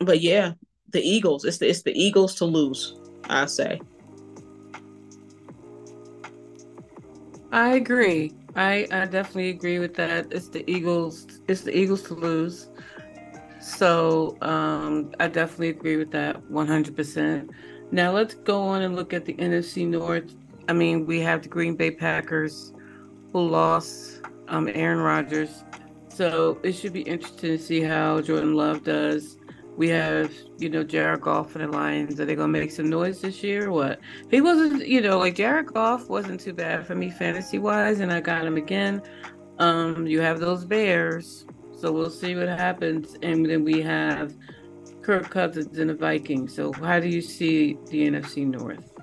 but 0.00 0.20
yeah, 0.20 0.52
the 0.90 1.00
Eagles. 1.00 1.44
It's 1.44 1.58
the 1.58 1.68
it's 1.68 1.82
the 1.82 1.92
Eagles 1.92 2.34
to 2.36 2.44
lose. 2.44 2.96
I 3.28 3.46
say. 3.46 3.80
I 7.52 7.74
agree. 7.74 8.32
I 8.56 8.86
I 8.90 9.06
definitely 9.06 9.50
agree 9.50 9.78
with 9.78 9.94
that. 9.94 10.32
It's 10.32 10.48
the 10.48 10.68
Eagles. 10.70 11.26
It's 11.48 11.62
the 11.62 11.76
Eagles 11.76 12.02
to 12.04 12.14
lose. 12.14 12.68
So 13.60 14.36
um, 14.42 15.10
I 15.18 15.28
definitely 15.28 15.70
agree 15.70 15.96
with 15.96 16.10
that 16.10 16.36
100%. 16.50 17.50
Now 17.92 18.12
let's 18.12 18.34
go 18.34 18.60
on 18.60 18.82
and 18.82 18.94
look 18.94 19.14
at 19.14 19.24
the 19.24 19.32
NFC 19.34 19.88
North. 19.88 20.34
I 20.68 20.72
mean, 20.72 21.06
we 21.06 21.20
have 21.20 21.42
the 21.42 21.48
Green 21.48 21.76
Bay 21.76 21.90
Packers 21.90 22.72
who 23.32 23.48
lost 23.48 24.20
um, 24.48 24.68
Aaron 24.72 24.98
Rodgers. 24.98 25.64
So 26.08 26.58
it 26.62 26.72
should 26.72 26.92
be 26.92 27.02
interesting 27.02 27.56
to 27.56 27.58
see 27.58 27.80
how 27.80 28.20
Jordan 28.20 28.54
Love 28.54 28.84
does 28.84 29.38
we 29.76 29.88
have, 29.88 30.32
you 30.58 30.68
know, 30.68 30.84
Jared 30.84 31.20
Goff 31.20 31.56
and 31.56 31.64
the 31.64 31.76
Lions. 31.76 32.20
Are 32.20 32.24
they 32.24 32.36
gonna 32.36 32.48
make 32.48 32.70
some 32.70 32.88
noise 32.88 33.20
this 33.20 33.42
year? 33.42 33.70
what? 33.70 34.00
He 34.30 34.40
wasn't, 34.40 34.86
you 34.86 35.00
know, 35.00 35.18
like 35.18 35.34
Jared 35.34 35.66
Goff 35.66 36.08
wasn't 36.08 36.40
too 36.40 36.52
bad 36.52 36.86
for 36.86 36.94
me 36.94 37.10
fantasy 37.10 37.58
wise, 37.58 38.00
and 38.00 38.12
I 38.12 38.20
got 38.20 38.46
him 38.46 38.56
again. 38.56 39.02
Um, 39.58 40.06
you 40.06 40.20
have 40.20 40.40
those 40.40 40.64
Bears, 40.64 41.46
so 41.76 41.90
we'll 41.92 42.10
see 42.10 42.36
what 42.36 42.48
happens. 42.48 43.16
And 43.22 43.44
then 43.46 43.64
we 43.64 43.80
have 43.82 44.34
Kirk 45.02 45.30
Cousins 45.30 45.78
and 45.78 45.90
the 45.90 45.94
Vikings. 45.94 46.54
So 46.54 46.72
how 46.72 47.00
do 47.00 47.08
you 47.08 47.20
see 47.20 47.76
the 47.90 48.08
NFC 48.08 48.46
North? 48.46 48.93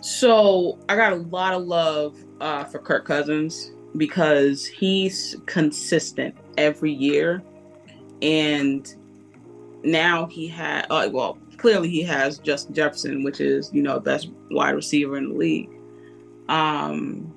So 0.00 0.78
I 0.88 0.96
got 0.96 1.12
a 1.12 1.16
lot 1.16 1.52
of 1.52 1.64
love 1.64 2.16
uh, 2.40 2.64
for 2.64 2.78
Kirk 2.78 3.04
Cousins 3.04 3.72
because 3.96 4.66
he's 4.66 5.36
consistent 5.46 6.34
every 6.56 6.92
year, 6.92 7.42
and 8.22 8.92
now 9.82 10.26
he 10.26 10.46
had 10.46 10.86
uh, 10.90 11.08
well 11.12 11.38
clearly 11.58 11.90
he 11.90 12.02
has 12.02 12.38
Justin 12.38 12.74
Jefferson, 12.74 13.22
which 13.22 13.40
is 13.40 13.70
you 13.72 13.82
know 13.82 14.00
best 14.00 14.30
wide 14.50 14.74
receiver 14.74 15.16
in 15.16 15.30
the 15.30 15.34
league. 15.34 15.70
Um, 16.48 17.32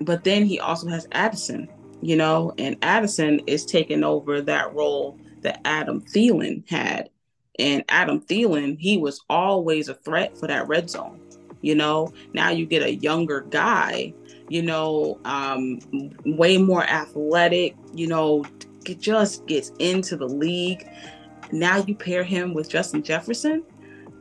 but 0.00 0.24
then 0.24 0.44
he 0.44 0.58
also 0.58 0.88
has 0.88 1.06
Addison, 1.12 1.68
you 2.00 2.16
know, 2.16 2.52
and 2.58 2.76
Addison 2.82 3.40
is 3.46 3.64
taking 3.64 4.02
over 4.02 4.40
that 4.40 4.74
role 4.74 5.18
that 5.42 5.60
Adam 5.64 6.00
Thielen 6.00 6.68
had. 6.68 7.10
And 7.58 7.84
Adam 7.88 8.20
Thielen, 8.20 8.76
he 8.78 8.96
was 8.96 9.20
always 9.30 9.88
a 9.88 9.94
threat 9.94 10.36
for 10.36 10.48
that 10.48 10.66
red 10.66 10.90
zone. 10.90 11.20
You 11.64 11.74
know, 11.74 12.12
now 12.34 12.50
you 12.50 12.66
get 12.66 12.82
a 12.82 12.94
younger 12.94 13.40
guy, 13.50 14.12
you 14.48 14.62
know, 14.62 15.18
um, 15.24 15.80
way 16.26 16.58
more 16.58 16.84
athletic, 16.84 17.74
you 17.94 18.06
know, 18.06 18.44
just 19.00 19.46
gets 19.46 19.72
into 19.78 20.16
the 20.16 20.28
league. 20.28 20.86
Now 21.52 21.78
you 21.78 21.94
pair 21.94 22.22
him 22.22 22.52
with 22.52 22.68
Justin 22.68 23.02
Jefferson. 23.02 23.64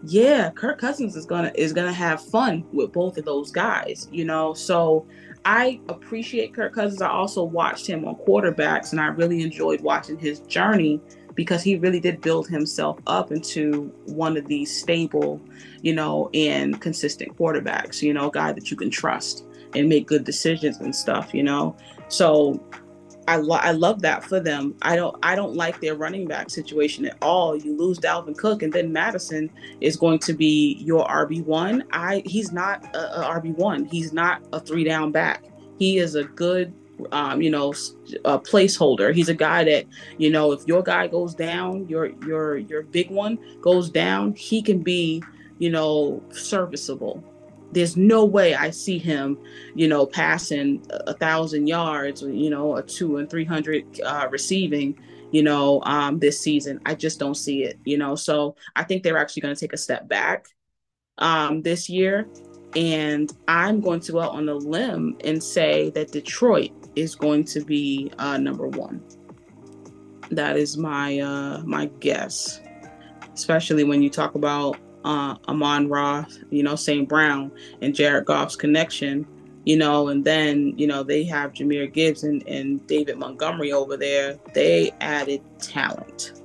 Yeah, 0.05 0.51
Kirk 0.51 0.79
Cousins 0.79 1.15
is 1.15 1.25
gonna 1.25 1.51
is 1.55 1.73
gonna 1.73 1.93
have 1.93 2.21
fun 2.21 2.65
with 2.73 2.91
both 2.91 3.17
of 3.17 3.25
those 3.25 3.51
guys, 3.51 4.07
you 4.12 4.25
know. 4.25 4.53
So 4.53 5.05
I 5.45 5.79
appreciate 5.89 6.53
Kirk 6.53 6.73
Cousins. 6.73 7.01
I 7.01 7.09
also 7.09 7.43
watched 7.43 7.88
him 7.88 8.05
on 8.05 8.15
quarterbacks, 8.15 8.91
and 8.91 9.00
I 9.01 9.07
really 9.07 9.41
enjoyed 9.41 9.81
watching 9.81 10.17
his 10.17 10.39
journey 10.41 11.01
because 11.35 11.63
he 11.63 11.75
really 11.75 11.99
did 11.99 12.21
build 12.21 12.47
himself 12.47 12.99
up 13.07 13.31
into 13.31 13.93
one 14.05 14.37
of 14.37 14.47
these 14.47 14.75
stable, 14.75 15.41
you 15.81 15.93
know, 15.93 16.29
and 16.33 16.79
consistent 16.81 17.35
quarterbacks, 17.37 18.01
you 18.01 18.13
know, 18.13 18.27
a 18.27 18.31
guy 18.31 18.51
that 18.51 18.69
you 18.69 18.77
can 18.77 18.89
trust 18.89 19.45
and 19.75 19.89
make 19.89 20.07
good 20.07 20.23
decisions 20.23 20.77
and 20.77 20.95
stuff, 20.95 21.33
you 21.33 21.43
know. 21.43 21.75
So 22.09 22.63
I 23.27 23.37
lo- 23.37 23.57
I 23.57 23.71
love 23.71 24.01
that 24.01 24.23
for 24.23 24.39
them. 24.39 24.75
I 24.81 24.95
don't 24.95 25.15
I 25.23 25.35
don't 25.35 25.55
like 25.55 25.79
their 25.79 25.95
running 25.95 26.27
back 26.27 26.49
situation 26.49 27.05
at 27.05 27.17
all. 27.21 27.55
You 27.55 27.77
lose 27.77 27.99
Dalvin 27.99 28.37
Cook 28.37 28.61
and 28.63 28.71
then 28.71 28.91
Mattison 28.91 29.49
is 29.81 29.95
going 29.95 30.19
to 30.19 30.33
be 30.33 30.77
your 30.81 31.05
RB 31.07 31.43
one. 31.43 31.83
I 31.91 32.21
he's 32.25 32.51
not 32.51 32.83
a, 32.95 33.21
a 33.21 33.39
RB 33.39 33.55
one. 33.55 33.85
He's 33.85 34.13
not 34.13 34.43
a 34.51 34.59
three 34.59 34.83
down 34.83 35.11
back. 35.11 35.45
He 35.79 35.97
is 35.97 36.15
a 36.15 36.23
good 36.23 36.73
um, 37.12 37.41
you 37.41 37.50
know, 37.50 37.73
a 38.25 38.39
placeholder. 38.39 39.13
He's 39.13 39.29
a 39.29 39.33
guy 39.33 39.63
that, 39.63 39.85
you 40.17 40.29
know, 40.29 40.51
if 40.51 40.67
your 40.67 40.83
guy 40.83 41.07
goes 41.07 41.33
down, 41.35 41.88
your 41.88 42.07
your 42.25 42.57
your 42.57 42.83
big 42.83 43.09
one 43.09 43.38
goes 43.62 43.89
down, 43.89 44.33
he 44.33 44.62
can 44.62 44.79
be, 44.83 45.23
you 45.59 45.69
know, 45.69 46.23
serviceable. 46.31 47.23
There's 47.71 47.97
no 47.97 48.23
way 48.23 48.53
I 48.53 48.69
see 48.69 49.00
him, 49.00 49.38
you 49.73 49.88
know, 49.88 50.05
passing 50.05 50.85
a 50.91 51.13
thousand 51.13 51.67
yards, 51.67 52.21
you 52.21 52.50
know, 52.50 52.75
a 52.75 52.83
two 52.83 53.17
and 53.17 53.29
three 53.29 53.45
hundred 53.45 54.00
uh, 54.01 54.27
receiving, 54.29 55.00
you 55.31 55.41
know, 55.41 55.81
um, 55.85 56.19
this 56.19 56.39
season. 56.39 56.79
I 56.85 56.93
just 56.93 57.19
don't 57.19 57.35
see 57.35 57.63
it, 57.63 57.79
you 57.83 57.97
know. 57.97 58.15
So 58.15 58.55
I 58.75 58.83
think 58.83 59.01
they're 59.01 59.17
actually 59.17 59.41
going 59.41 59.55
to 59.55 59.59
take 59.59 59.73
a 59.73 59.77
step 59.77 60.07
back 60.07 60.45
um, 61.17 61.63
this 61.63 61.89
year. 61.89 62.27
And 62.75 63.31
I'm 63.47 63.81
going 63.81 64.00
to 64.01 64.12
go 64.12 64.19
out 64.19 64.31
on 64.31 64.50
a 64.50 64.55
limb 64.55 65.17
and 65.23 65.43
say 65.43 65.91
that 65.91 66.12
Detroit 66.12 66.71
is 66.95 67.15
going 67.15 67.43
to 67.45 67.62
be 67.62 68.12
uh, 68.19 68.38
number 68.38 68.67
one. 68.67 69.03
That 70.31 70.57
is 70.57 70.77
my 70.77 71.19
uh, 71.19 71.62
my 71.63 71.88
guess, 72.00 72.62
especially 73.33 73.83
when 73.83 74.01
you 74.01 74.09
talk 74.09 74.35
about 74.35 74.77
uh, 75.03 75.35
Amon-Ra, 75.47 76.25
you 76.50 76.63
know, 76.63 76.75
St. 76.75 77.07
Brown 77.07 77.51
and 77.81 77.93
Jared 77.93 78.25
Goff's 78.25 78.55
connection, 78.55 79.27
you 79.65 79.77
know, 79.77 80.07
and 80.09 80.25
then, 80.25 80.77
you 80.77 80.88
know, 80.88 81.03
they 81.03 81.23
have 81.25 81.53
Jahmyr 81.53 81.91
Gibbs 81.91 82.23
and, 82.23 82.45
and 82.47 82.85
David 82.88 83.17
Montgomery 83.17 83.71
over 83.71 83.97
there. 83.97 84.39
They 84.53 84.91
added 85.01 85.41
talent. 85.59 86.39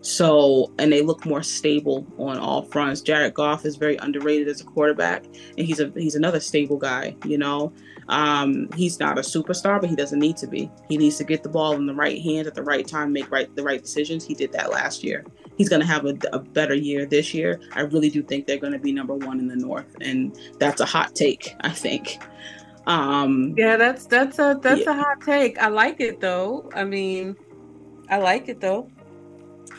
So, 0.00 0.72
and 0.78 0.92
they 0.92 1.02
look 1.02 1.24
more 1.24 1.42
stable 1.44 2.06
on 2.18 2.38
all 2.38 2.62
fronts. 2.62 3.00
Jared 3.02 3.34
Goff 3.34 3.64
is 3.64 3.76
very 3.76 3.96
underrated 3.98 4.48
as 4.48 4.60
a 4.60 4.64
quarterback, 4.64 5.24
and 5.56 5.64
he's 5.64 5.78
a 5.78 5.92
he's 5.94 6.16
another 6.16 6.40
stable 6.40 6.76
guy. 6.76 7.14
You 7.24 7.38
know, 7.38 7.72
um, 8.12 8.68
he's 8.76 9.00
not 9.00 9.16
a 9.16 9.22
superstar, 9.22 9.80
but 9.80 9.88
he 9.88 9.96
doesn't 9.96 10.18
need 10.18 10.36
to 10.36 10.46
be. 10.46 10.70
He 10.86 10.98
needs 10.98 11.16
to 11.16 11.24
get 11.24 11.42
the 11.42 11.48
ball 11.48 11.72
in 11.72 11.86
the 11.86 11.94
right 11.94 12.20
hand 12.20 12.46
at 12.46 12.54
the 12.54 12.62
right 12.62 12.86
time, 12.86 13.10
make 13.10 13.30
right 13.30 13.54
the 13.56 13.62
right 13.62 13.80
decisions. 13.80 14.22
He 14.22 14.34
did 14.34 14.52
that 14.52 14.70
last 14.70 15.02
year. 15.02 15.24
He's 15.56 15.70
going 15.70 15.80
to 15.80 15.86
have 15.86 16.04
a, 16.04 16.14
a 16.30 16.38
better 16.38 16.74
year 16.74 17.06
this 17.06 17.32
year. 17.32 17.58
I 17.72 17.80
really 17.80 18.10
do 18.10 18.22
think 18.22 18.46
they're 18.46 18.58
going 18.58 18.74
to 18.74 18.78
be 18.78 18.92
number 18.92 19.14
one 19.14 19.38
in 19.38 19.48
the 19.48 19.56
North, 19.56 19.96
and 20.02 20.38
that's 20.58 20.82
a 20.82 20.84
hot 20.84 21.14
take. 21.14 21.56
I 21.60 21.70
think. 21.70 22.18
Um, 22.86 23.54
yeah, 23.56 23.78
that's 23.78 24.04
that's 24.04 24.38
a 24.38 24.58
that's 24.60 24.82
yeah. 24.82 24.90
a 24.90 24.94
hot 24.94 25.22
take. 25.22 25.58
I 25.58 25.68
like 25.68 25.98
it 26.00 26.20
though. 26.20 26.68
I 26.74 26.84
mean, 26.84 27.34
I 28.10 28.18
like 28.18 28.50
it 28.50 28.60
though. 28.60 28.90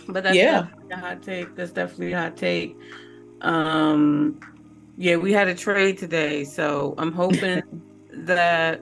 But 0.08 0.24
that's 0.24 0.36
yeah. 0.36 0.62
definitely 0.62 0.92
a 0.92 0.98
hot 0.98 1.22
take. 1.22 1.56
That's 1.56 1.72
definitely 1.72 2.14
a 2.14 2.20
hot 2.20 2.36
take. 2.36 2.76
Um, 3.42 4.40
yeah, 4.98 5.18
we 5.18 5.34
had 5.34 5.48
a 5.48 5.56
trade 5.56 6.00
today, 6.00 6.46
so 6.46 6.96
I'm 6.98 7.12
hoping 7.12 7.62
that 8.14 8.82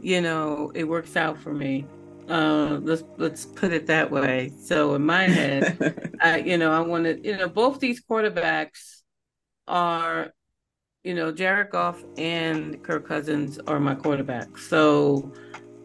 you 0.00 0.20
know 0.20 0.70
it 0.74 0.84
works 0.84 1.16
out 1.16 1.40
for 1.40 1.52
me. 1.52 1.86
Uh, 2.28 2.78
let's 2.82 3.04
let's 3.16 3.44
put 3.44 3.72
it 3.72 3.86
that 3.86 4.10
way. 4.10 4.52
So 4.62 4.94
in 4.94 5.04
my 5.04 5.24
head, 5.24 6.16
I 6.20 6.38
you 6.38 6.58
know 6.58 6.72
I 6.72 6.80
wanted 6.80 7.24
you 7.24 7.36
know 7.36 7.48
both 7.48 7.80
these 7.80 8.02
quarterbacks 8.02 9.02
are 9.68 10.32
you 11.02 11.14
know 11.14 11.32
Jared 11.32 11.70
Goff 11.70 12.02
and 12.16 12.82
Kirk 12.82 13.06
Cousins 13.06 13.58
are 13.66 13.78
my 13.78 13.94
quarterbacks. 13.94 14.60
So, 14.60 15.32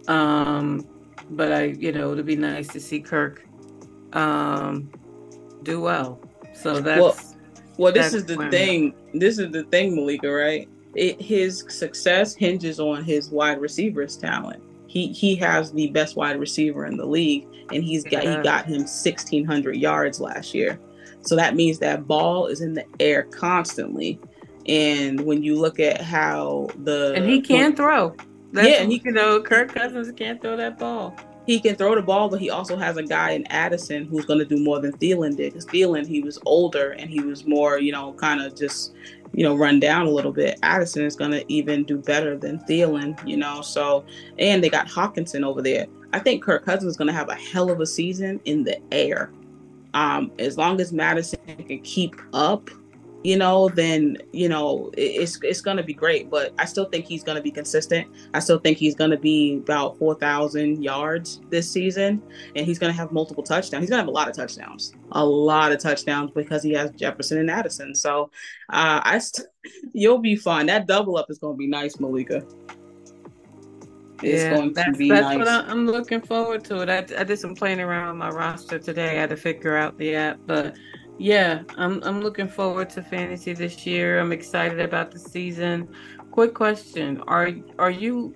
um, 0.08 0.88
but 1.32 1.52
I 1.52 1.64
you 1.66 1.92
know 1.92 2.14
it'd 2.14 2.26
be 2.26 2.36
nice 2.36 2.68
to 2.70 2.80
see 2.80 3.02
Kirk 3.02 3.46
um, 4.14 4.92
do 5.64 5.82
well. 5.82 6.20
So 6.54 6.80
that's 6.80 7.02
well. 7.02 7.18
Well, 7.78 7.94
this 7.94 8.14
is 8.14 8.26
the 8.26 8.36
thing. 8.50 8.94
This 9.14 9.40
is 9.40 9.52
the 9.52 9.64
thing, 9.64 9.96
Malika. 9.96 10.30
Right? 10.30 10.68
It, 10.96 11.22
his 11.22 11.66
success 11.70 12.36
hinges 12.36 12.80
on 12.80 13.04
his 13.04 13.30
wide 13.30 13.62
receivers 13.62 14.18
talent. 14.18 14.64
He 14.88 15.14
he 15.14 15.36
has 15.36 15.72
the 15.72 15.88
best 15.92 16.16
wide 16.16 16.40
receiver 16.40 16.86
in 16.86 16.98
the 16.98 17.06
league, 17.06 17.48
and 17.72 17.84
he's 17.84 18.04
got 18.04 18.24
he 18.24 18.36
got 18.44 18.66
him 18.66 18.88
sixteen 18.88 19.46
hundred 19.46 19.76
yards 19.76 20.20
last 20.20 20.54
year. 20.54 20.80
So 21.22 21.36
that 21.36 21.56
means 21.56 21.80
that 21.80 22.08
ball 22.08 22.48
is 22.48 22.62
in 22.62 22.74
the 22.74 22.86
air 23.00 23.24
constantly. 23.24 24.20
And 24.68 25.22
when 25.22 25.44
you 25.44 25.60
look 25.60 25.80
at 25.80 26.02
how 26.02 26.70
the 26.84 27.14
and 27.16 27.26
he 27.26 27.42
can 27.42 27.76
throw, 27.76 28.16
That's 28.52 28.68
yeah, 28.68 28.84
he 28.84 28.98
can 29.00 29.14
know 29.14 29.42
Kirk 29.42 29.74
Cousins 29.74 30.12
can't 30.14 30.42
throw 30.42 30.58
that 30.58 30.80
ball 30.80 31.16
he 31.50 31.60
can 31.60 31.76
throw 31.76 31.96
the 31.96 32.02
ball, 32.04 32.30
but 32.30 32.40
he 32.40 32.52
also 32.52 32.78
has 32.78 32.98
a 32.98 33.02
guy 33.02 33.32
in 33.32 33.44
Addison 33.48 34.06
who's 34.06 34.24
going 34.24 34.38
to 34.38 34.46
do 34.46 34.64
more 34.64 34.80
than 34.80 34.92
Thielen 34.94 35.36
did. 35.36 35.54
Because 35.54 35.66
Thielen, 35.66 36.06
he 36.06 36.22
was 36.22 36.38
older 36.46 36.92
and 36.92 37.10
he 37.10 37.22
was 37.22 37.44
more, 37.48 37.80
you 37.80 37.92
know, 37.92 38.14
kind 38.14 38.40
of 38.40 38.56
just, 38.56 38.94
you 39.34 39.44
know, 39.44 39.56
run 39.56 39.80
down 39.80 40.08
a 40.08 40.10
little 40.10 40.32
bit. 40.32 40.60
Addison 40.64 41.06
is 41.06 41.16
going 41.16 41.32
to 41.32 41.46
even 41.52 41.84
do 41.84 41.98
better 41.98 42.38
than 42.38 42.60
Thielen, 42.60 43.26
you 43.28 43.38
know. 43.38 43.62
So, 43.62 44.06
and 44.38 44.64
they 44.64 44.70
got 44.70 44.88
Hockenson 44.88 45.44
over 45.44 45.62
there. 45.62 45.88
I 46.14 46.20
think 46.20 46.44
Kirk 46.44 46.66
Cousins 46.66 46.92
is 46.92 46.98
going 46.98 47.08
to 47.08 47.14
have 47.14 47.30
a 47.30 47.36
hell 47.36 47.70
of 47.70 47.80
a 47.80 47.86
season 47.86 48.42
in 48.46 48.64
the 48.64 48.80
air. 48.92 49.32
Um, 49.94 50.32
as 50.40 50.58
long 50.58 50.80
as 50.82 50.92
Mattison 50.94 51.40
can 51.46 51.80
keep 51.82 52.16
up 52.34 52.70
you 53.24 53.38
know, 53.38 53.68
then 53.70 54.18
you 54.32 54.48
know 54.48 54.92
it's 54.96 55.40
it's 55.44 55.62
gonna 55.62 55.84
be 55.84 55.94
great. 55.94 56.30
But 56.30 56.54
I 56.58 56.66
still 56.66 56.86
think 56.86 57.06
he's 57.06 57.24
gonna 57.24 57.42
be 57.42 57.52
consistent. 57.52 58.08
I 58.34 58.40
still 58.40 58.60
think 58.60 58.78
he's 58.78 58.96
gonna 58.96 59.18
be 59.18 59.58
about 59.58 59.98
four 59.98 60.16
thousand 60.16 60.84
yards 60.84 61.42
this 61.50 61.70
season, 61.70 62.22
and 62.56 62.66
he's 62.66 62.80
gonna 62.80 62.94
have 62.94 63.12
multiple 63.12 63.44
touchdowns. 63.44 63.84
He's 63.84 63.90
gonna 63.90 64.02
have 64.02 64.08
a 64.08 64.12
lot 64.12 64.30
of 64.30 64.36
touchdowns, 64.36 64.94
a 65.12 65.26
lot 65.26 65.72
of 65.72 65.80
touchdowns 65.80 66.32
because 66.32 66.64
he 66.64 66.72
has 66.74 66.92
Jefferson 66.92 67.40
and 67.40 67.52
Addison. 67.52 67.94
So 67.94 68.32
uh, 68.70 69.02
I 69.04 69.20
st- 69.20 69.48
you'll 69.94 70.20
be 70.20 70.36
fine. 70.36 70.68
That 70.68 70.88
double 70.88 71.18
up 71.18 71.30
is 71.30 71.40
gonna 71.40 71.58
be 71.58 71.68
nice, 71.68 72.00
Malika. 72.00 72.44
It's 74.22 74.44
yeah, 74.44 74.56
going 74.56 74.74
that's, 74.74 74.92
to 74.92 74.98
be 74.98 75.10
that's 75.10 75.24
nice. 75.24 75.38
what 75.38 75.48
I'm 75.48 75.86
looking 75.86 76.22
forward 76.22 76.64
to. 76.66 76.82
It. 76.82 76.90
I, 76.90 77.22
I 77.22 77.24
did 77.24 77.40
some 77.40 77.56
playing 77.56 77.80
around 77.80 78.10
with 78.10 78.18
my 78.18 78.30
roster 78.30 78.78
today. 78.78 79.12
I 79.12 79.22
had 79.22 79.30
to 79.30 79.38
figure 79.38 79.78
out 79.78 79.98
the 79.98 80.16
app, 80.16 80.40
but 80.46 80.76
yeah, 81.20 81.64
I'm 81.78 82.02
I'm 82.04 82.22
looking 82.22 82.48
forward 82.48 82.90
to 82.92 83.04
fantasy 83.04 83.54
this 83.54 83.86
year. 83.86 84.20
I'm 84.20 84.32
excited 84.32 84.80
about 84.80 85.12
the 85.12 85.20
season. 85.20 85.90
Quick 86.32 86.54
question: 86.54 87.22
Are 87.28 87.52
are 87.78 87.92
you 87.92 88.36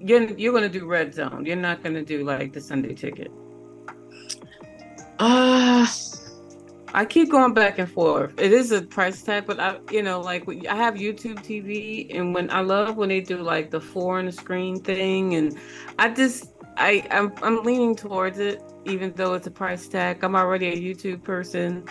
you're 0.00 0.24
you're 0.36 0.52
gonna 0.52 0.68
do 0.68 0.84
red 0.86 1.14
zone? 1.14 1.46
You're 1.46 1.56
not 1.56 1.82
gonna 1.82 2.04
do 2.04 2.24
like 2.24 2.52
the 2.52 2.60
Sunday 2.60 2.94
ticket. 2.94 3.30
Uh 5.18 5.86
I 6.94 7.04
keep 7.04 7.30
going 7.30 7.52
back 7.52 7.78
and 7.78 7.90
forth. 7.90 8.34
It 8.40 8.52
is 8.52 8.72
a 8.72 8.80
price 8.80 9.22
tag, 9.22 9.44
but 9.46 9.60
I, 9.60 9.78
you 9.90 10.02
know, 10.02 10.20
like 10.20 10.44
I 10.66 10.74
have 10.74 10.94
YouTube 10.94 11.38
TV, 11.44 12.14
and 12.16 12.34
when 12.34 12.50
I 12.50 12.60
love 12.60 12.96
when 12.96 13.10
they 13.10 13.20
do 13.20 13.42
like 13.42 13.70
the 13.70 13.80
four 13.80 14.18
on 14.18 14.26
the 14.26 14.32
screen 14.32 14.80
thing, 14.80 15.34
and 15.34 15.56
I 15.98 16.08
just, 16.08 16.46
I, 16.78 17.06
I'm, 17.10 17.32
I'm 17.42 17.62
leaning 17.64 17.96
towards 17.96 18.38
it, 18.38 18.62
even 18.84 19.12
though 19.14 19.34
it's 19.34 19.46
a 19.46 19.50
price 19.50 19.88
tag. 19.88 20.22
I'm 20.22 20.34
already 20.34 20.68
a 20.68 20.76
YouTube 20.76 21.22
person. 21.22 21.84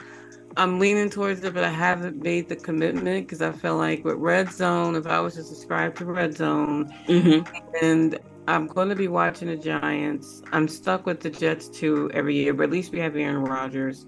I'm 0.55 0.79
leaning 0.79 1.09
towards 1.09 1.43
it, 1.43 1.53
but 1.53 1.63
I 1.63 1.69
haven't 1.69 2.23
made 2.23 2.49
the 2.49 2.55
commitment 2.55 3.27
because 3.27 3.41
I 3.41 3.51
feel 3.51 3.77
like 3.77 4.03
with 4.03 4.15
Red 4.15 4.51
Zone, 4.51 4.95
if 4.95 5.05
I 5.05 5.19
was 5.19 5.35
to 5.35 5.43
subscribe 5.43 5.95
to 5.97 6.05
Red 6.05 6.35
Zone, 6.35 6.91
mm-hmm. 7.07 7.45
and 7.83 8.17
I'm 8.47 8.65
going 8.65 8.89
to 8.89 8.95
be 8.95 9.07
watching 9.07 9.49
the 9.49 9.57
Giants. 9.57 10.41
I'm 10.51 10.67
stuck 10.67 11.05
with 11.05 11.19
the 11.19 11.29
Jets 11.29 11.67
too 11.69 12.09
every 12.13 12.35
year, 12.35 12.53
but 12.53 12.63
at 12.63 12.71
least 12.71 12.91
we 12.91 12.99
have 12.99 13.15
Aaron 13.15 13.43
Rodgers 13.43 14.07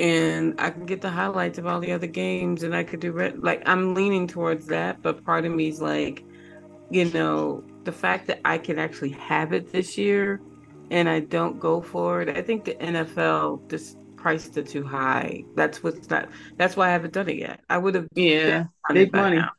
and 0.00 0.54
I 0.58 0.70
can 0.70 0.86
get 0.86 1.02
the 1.02 1.10
highlights 1.10 1.58
of 1.58 1.66
all 1.66 1.78
the 1.78 1.92
other 1.92 2.06
games, 2.06 2.62
and 2.62 2.74
I 2.74 2.82
could 2.82 3.00
do 3.00 3.12
red. 3.12 3.42
Like 3.42 3.62
I'm 3.66 3.94
leaning 3.94 4.26
towards 4.26 4.66
that, 4.66 5.02
but 5.02 5.22
part 5.24 5.44
of 5.44 5.52
me 5.52 5.68
is 5.68 5.82
like, 5.82 6.24
you 6.90 7.04
know, 7.04 7.62
the 7.84 7.92
fact 7.92 8.26
that 8.26 8.40
I 8.44 8.58
can 8.58 8.78
actually 8.78 9.10
have 9.10 9.52
it 9.52 9.72
this 9.72 9.96
year, 9.96 10.40
and 10.90 11.08
I 11.08 11.20
don't 11.20 11.58
go 11.58 11.80
for 11.80 12.22
it. 12.22 12.36
I 12.36 12.42
think 12.42 12.64
the 12.64 12.74
NFL 12.74 13.68
just 13.70 13.96
priced 14.16 14.56
it 14.56 14.68
too 14.68 14.84
high. 14.84 15.44
That's 15.54 15.82
what's 15.82 16.10
not. 16.10 16.28
That's 16.56 16.76
why 16.76 16.88
I 16.88 16.92
haven't 16.92 17.14
done 17.14 17.28
it 17.28 17.36
yet. 17.36 17.60
I 17.70 17.78
would 17.78 17.94
have. 17.94 18.08
Yeah, 18.14 18.64
big 18.92 19.12
money. 19.12 19.36
Now. 19.36 19.50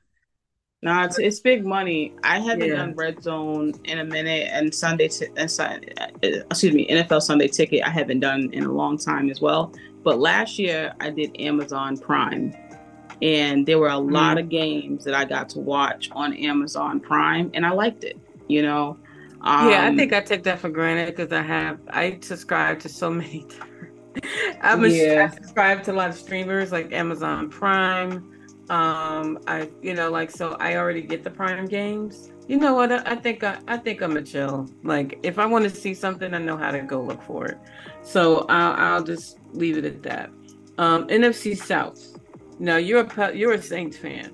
No, 0.84 1.04
it's, 1.04 1.20
it's 1.20 1.40
big 1.40 1.64
money. 1.64 2.16
I 2.24 2.40
haven't 2.40 2.70
yeah. 2.70 2.78
done 2.78 2.96
Red 2.96 3.22
Zone 3.22 3.74
in 3.84 4.00
a 4.00 4.06
minute, 4.06 4.50
and 4.52 4.74
Sunday, 4.74 5.10
t- 5.10 5.28
and 5.38 5.50
Sunday, 5.50 5.94
uh, 6.00 6.08
excuse 6.50 6.74
me, 6.74 6.88
NFL 6.88 7.22
Sunday 7.22 7.48
Ticket. 7.48 7.84
I 7.84 7.90
haven't 7.90 8.20
done 8.20 8.50
in 8.52 8.64
a 8.64 8.72
long 8.72 8.98
time 8.98 9.30
as 9.30 9.42
well. 9.42 9.74
But 10.04 10.20
last 10.20 10.58
year 10.58 10.94
I 11.00 11.12
did 11.12 11.40
Amazon 11.40 11.98
Prime, 11.98 12.56
and 13.22 13.66
there 13.66 13.80
were 13.80 13.88
a 13.88 13.92
mm-hmm. 13.92 14.14
lot 14.14 14.38
of 14.38 14.50
games 14.50 15.04
that 15.06 15.14
I 15.14 15.26
got 15.26 15.50
to 15.50 15.60
watch 15.60 16.10
on 16.14 16.34
Amazon 16.34 17.00
Prime, 17.00 17.52
and 17.54 17.66
I 17.66 17.72
liked 17.72 18.04
it. 18.04 18.18
You 18.48 18.62
know. 18.64 18.98
Um, 19.44 19.70
yeah, 19.70 19.84
I 19.84 19.88
um, 19.88 19.98
think 19.98 20.14
I 20.14 20.22
take 20.22 20.44
that 20.44 20.60
for 20.60 20.70
granted 20.70 21.16
because 21.16 21.32
I 21.32 21.42
have 21.42 21.80
I 21.90 22.20
subscribe 22.22 22.80
to 22.82 22.90
so 22.90 23.10
many. 23.12 23.48
I'm 24.62 24.84
a, 24.84 24.88
yeah. 24.88 25.30
I 25.32 25.36
subscribe 25.36 25.84
to 25.84 25.92
a 25.92 25.94
lot 25.94 26.10
of 26.10 26.16
streamers 26.16 26.72
like 26.72 26.92
Amazon 26.92 27.50
Prime. 27.50 28.28
Um, 28.70 29.40
I 29.48 29.70
you 29.82 29.94
know 29.94 30.12
like 30.12 30.32
so 30.32 30.56
I 30.60 30.76
already 30.76 31.02
get 31.02 31.24
the 31.24 31.32
Prime 31.32 31.66
games. 31.66 32.32
You 32.48 32.58
know 32.58 32.74
what? 32.74 32.92
I, 32.92 33.02
I 33.12 33.16
think 33.16 33.44
I, 33.44 33.60
I 33.68 33.78
think 33.78 34.02
I'm 34.02 34.18
a 34.18 34.22
chill. 34.22 34.70
Like 34.84 35.20
if 35.24 35.40
I 35.40 35.46
want 35.46 35.64
to 35.64 35.70
see 35.70 35.94
something, 35.94 36.34
I 36.34 36.38
know 36.38 36.58
how 36.58 36.72
to 36.72 36.80
go 36.82 37.02
look 37.02 37.22
for 37.24 37.46
it. 37.46 37.58
So 38.04 38.46
I'll, 38.50 38.74
I'll 38.74 39.04
just 39.04 39.40
leave 39.54 39.78
it 39.78 39.86
at 39.86 40.04
that. 40.04 40.30
Um, 40.78 41.08
NFC 41.08 41.58
South. 41.58 42.20
Now 42.62 42.78
you're 42.78 43.02
a 43.02 43.36
you're 43.36 43.54
a 43.54 43.62
Saints 43.62 43.98
fan. 43.98 44.32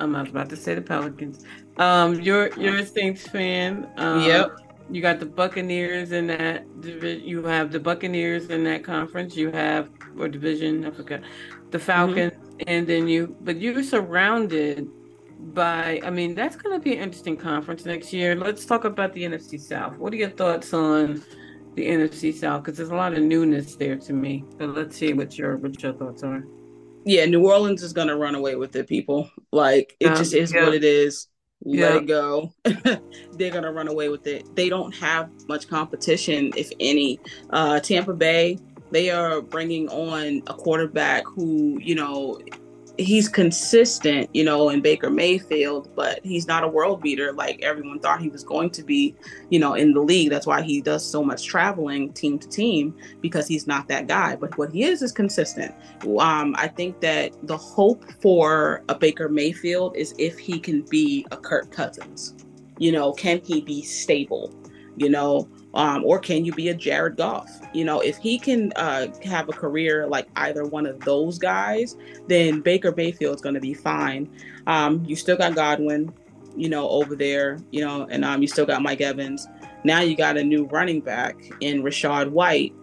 I'm 0.00 0.10
not 0.10 0.26
about 0.26 0.48
to 0.48 0.56
say 0.56 0.74
the 0.74 0.80
Pelicans. 0.80 1.44
Um, 1.76 2.18
you're 2.18 2.48
you're 2.58 2.78
a 2.78 2.86
Saints 2.86 3.28
fan. 3.28 3.90
Um, 3.98 4.22
yep. 4.22 4.56
You 4.90 5.02
got 5.02 5.20
the 5.20 5.26
Buccaneers 5.26 6.12
in 6.12 6.26
that 6.28 6.80
division. 6.80 7.28
You 7.28 7.44
have 7.44 7.70
the 7.70 7.78
Buccaneers 7.78 8.48
in 8.48 8.64
that 8.64 8.84
conference. 8.84 9.36
You 9.36 9.50
have 9.50 9.90
or 10.18 10.28
division. 10.28 10.86
I 10.86 10.92
forgot 10.92 11.20
the 11.70 11.76
mm-hmm. 11.76 11.86
Falcons, 11.86 12.32
mm-hmm. 12.32 12.62
and 12.66 12.86
then 12.86 13.06
you. 13.06 13.36
But 13.42 13.60
you're 13.60 13.82
surrounded 13.82 14.88
by. 15.52 16.00
I 16.02 16.08
mean, 16.08 16.34
that's 16.34 16.56
going 16.56 16.74
to 16.74 16.82
be 16.82 16.96
an 16.96 17.02
interesting 17.02 17.36
conference 17.36 17.84
next 17.84 18.14
year. 18.14 18.34
Let's 18.34 18.64
talk 18.64 18.84
about 18.84 19.12
the 19.12 19.24
NFC 19.24 19.60
South. 19.60 19.98
What 19.98 20.14
are 20.14 20.16
your 20.16 20.30
thoughts 20.30 20.72
on? 20.72 21.22
the 21.74 21.86
NFC 21.86 22.34
South 22.34 22.62
because 22.62 22.76
there's 22.76 22.90
a 22.90 22.94
lot 22.94 23.14
of 23.14 23.22
newness 23.22 23.76
there 23.76 23.96
to 23.96 24.12
me. 24.12 24.44
But 24.58 24.74
let's 24.74 24.94
see 24.94 25.14
what 25.14 25.38
your 25.38 25.56
what 25.56 25.82
your 25.82 25.94
thoughts 25.94 26.22
are. 26.22 26.44
Yeah, 27.04 27.26
New 27.26 27.46
Orleans 27.46 27.82
is 27.82 27.92
gonna 27.92 28.16
run 28.16 28.34
away 28.34 28.56
with 28.56 28.76
it, 28.76 28.86
people. 28.86 29.30
Like 29.52 29.96
it 30.00 30.08
um, 30.08 30.16
just 30.16 30.34
is 30.34 30.52
yeah. 30.52 30.64
what 30.64 30.74
it 30.74 30.84
is. 30.84 31.28
Let 31.64 31.78
yeah. 31.78 31.96
it 31.98 32.06
go. 32.06 32.52
They're 33.32 33.52
gonna 33.52 33.72
run 33.72 33.88
away 33.88 34.08
with 34.08 34.26
it. 34.26 34.54
They 34.56 34.68
don't 34.68 34.94
have 34.96 35.30
much 35.48 35.68
competition, 35.68 36.52
if 36.56 36.70
any. 36.80 37.20
Uh, 37.50 37.80
Tampa 37.80 38.14
Bay, 38.14 38.58
they 38.90 39.10
are 39.10 39.40
bringing 39.40 39.88
on 39.88 40.42
a 40.46 40.54
quarterback 40.54 41.24
who, 41.26 41.78
you 41.80 41.94
know, 41.94 42.40
he's 42.98 43.28
consistent, 43.28 44.28
you 44.34 44.44
know, 44.44 44.68
in 44.68 44.80
Baker 44.80 45.10
Mayfield, 45.10 45.90
but 45.94 46.20
he's 46.22 46.46
not 46.46 46.64
a 46.64 46.68
world 46.68 47.02
beater 47.02 47.32
like 47.32 47.60
everyone 47.62 47.98
thought 48.00 48.20
he 48.20 48.28
was 48.28 48.44
going 48.44 48.70
to 48.70 48.82
be, 48.82 49.14
you 49.50 49.58
know, 49.58 49.74
in 49.74 49.92
the 49.92 50.00
league. 50.00 50.30
That's 50.30 50.46
why 50.46 50.62
he 50.62 50.80
does 50.80 51.04
so 51.04 51.24
much 51.24 51.44
traveling 51.44 52.12
team 52.12 52.38
to 52.38 52.48
team 52.48 52.94
because 53.20 53.48
he's 53.48 53.66
not 53.66 53.88
that 53.88 54.06
guy. 54.06 54.36
But 54.36 54.56
what 54.58 54.72
he 54.72 54.84
is 54.84 55.02
is 55.02 55.12
consistent. 55.12 55.74
Um, 56.18 56.54
I 56.58 56.68
think 56.68 57.00
that 57.00 57.32
the 57.46 57.56
hope 57.56 58.04
for 58.20 58.82
a 58.88 58.94
Baker 58.94 59.28
Mayfield 59.28 59.96
is 59.96 60.14
if 60.18 60.38
he 60.38 60.58
can 60.58 60.82
be 60.82 61.26
a 61.30 61.36
Kirk 61.36 61.70
Cousins. 61.70 62.34
You 62.78 62.92
know, 62.92 63.12
can 63.12 63.40
he 63.44 63.60
be 63.60 63.82
stable? 63.82 64.52
You 64.96 65.08
know, 65.08 65.48
um, 65.74 66.04
or 66.04 66.18
can 66.18 66.44
you 66.44 66.52
be 66.52 66.68
a 66.68 66.74
Jared 66.74 67.16
Goff? 67.16 67.60
You 67.72 67.84
know, 67.84 68.00
if 68.00 68.18
he 68.18 68.38
can 68.38 68.72
uh, 68.76 69.08
have 69.24 69.48
a 69.48 69.52
career 69.52 70.06
like 70.06 70.28
either 70.36 70.64
one 70.64 70.86
of 70.86 71.00
those 71.00 71.38
guys, 71.38 71.96
then 72.28 72.60
Baker 72.60 72.92
Mayfield's 72.94 73.42
going 73.42 73.54
to 73.54 73.60
be 73.60 73.74
fine. 73.74 74.30
Um, 74.66 75.04
you 75.06 75.16
still 75.16 75.36
got 75.36 75.54
Godwin, 75.54 76.12
you 76.56 76.68
know, 76.68 76.88
over 76.88 77.16
there, 77.16 77.58
you 77.70 77.80
know, 77.84 78.06
and 78.10 78.24
um, 78.24 78.42
you 78.42 78.48
still 78.48 78.66
got 78.66 78.82
Mike 78.82 79.00
Evans. 79.00 79.48
Now 79.84 80.00
you 80.00 80.16
got 80.16 80.36
a 80.36 80.44
new 80.44 80.66
running 80.66 81.00
back 81.00 81.36
in 81.60 81.82
Rachaad 81.82 82.30
White. 82.30 82.74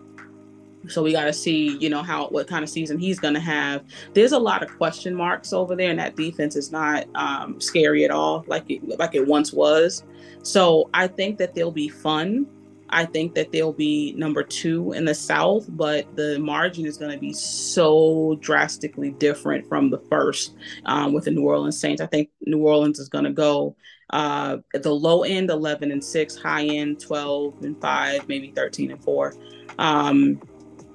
So 0.87 1.03
we 1.03 1.11
got 1.11 1.25
to 1.25 1.33
see, 1.33 1.77
you 1.77 1.89
know, 1.89 2.01
how 2.01 2.29
what 2.29 2.47
kind 2.47 2.63
of 2.63 2.69
season 2.69 2.97
he's 2.97 3.19
going 3.19 3.33
to 3.33 3.39
have. 3.39 3.83
There's 4.13 4.31
a 4.31 4.39
lot 4.39 4.63
of 4.63 4.75
question 4.77 5.13
marks 5.13 5.53
over 5.53 5.75
there, 5.75 5.89
and 5.89 5.99
that 5.99 6.15
defense 6.15 6.55
is 6.55 6.71
not 6.71 7.05
um, 7.15 7.59
scary 7.59 8.05
at 8.05 8.11
all, 8.11 8.45
like 8.47 8.63
it 8.69 8.97
like 8.97 9.13
it 9.13 9.27
once 9.27 9.53
was. 9.53 10.03
So 10.41 10.89
I 10.93 11.07
think 11.07 11.37
that 11.37 11.53
they'll 11.53 11.69
be 11.69 11.89
fun 11.89 12.47
I 12.91 13.05
think 13.05 13.35
that 13.35 13.51
they'll 13.51 13.73
be 13.73 14.13
number 14.17 14.43
two 14.43 14.93
in 14.93 15.05
the 15.05 15.13
South, 15.13 15.65
but 15.69 16.15
the 16.15 16.39
margin 16.39 16.85
is 16.85 16.97
going 16.97 17.11
to 17.11 17.17
be 17.17 17.33
so 17.33 18.37
drastically 18.41 19.11
different 19.11 19.67
from 19.67 19.89
the 19.89 19.99
first 20.09 20.55
um, 20.85 21.13
with 21.13 21.25
the 21.25 21.31
New 21.31 21.43
Orleans 21.43 21.79
Saints. 21.79 22.01
I 22.01 22.07
think 22.07 22.29
New 22.41 22.59
Orleans 22.59 22.99
is 22.99 23.09
going 23.09 23.25
to 23.25 23.31
go 23.31 23.75
uh, 24.09 24.57
at 24.73 24.83
the 24.83 24.93
low 24.93 25.23
end 25.23 25.49
11 25.49 25.91
and 25.91 26.03
6, 26.03 26.35
high 26.37 26.65
end 26.65 26.99
12 26.99 27.61
and 27.63 27.79
5, 27.79 28.27
maybe 28.27 28.51
13 28.51 28.91
and 28.91 29.03
4. 29.03 29.35
Um, 29.77 30.41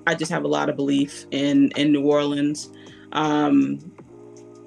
I 0.06 0.14
just 0.14 0.30
have 0.30 0.44
a 0.44 0.48
lot 0.48 0.68
of 0.68 0.76
belief 0.76 1.26
in 1.30 1.70
in 1.72 1.92
New 1.92 2.04
Orleans. 2.04 2.70
Um, 3.12 3.78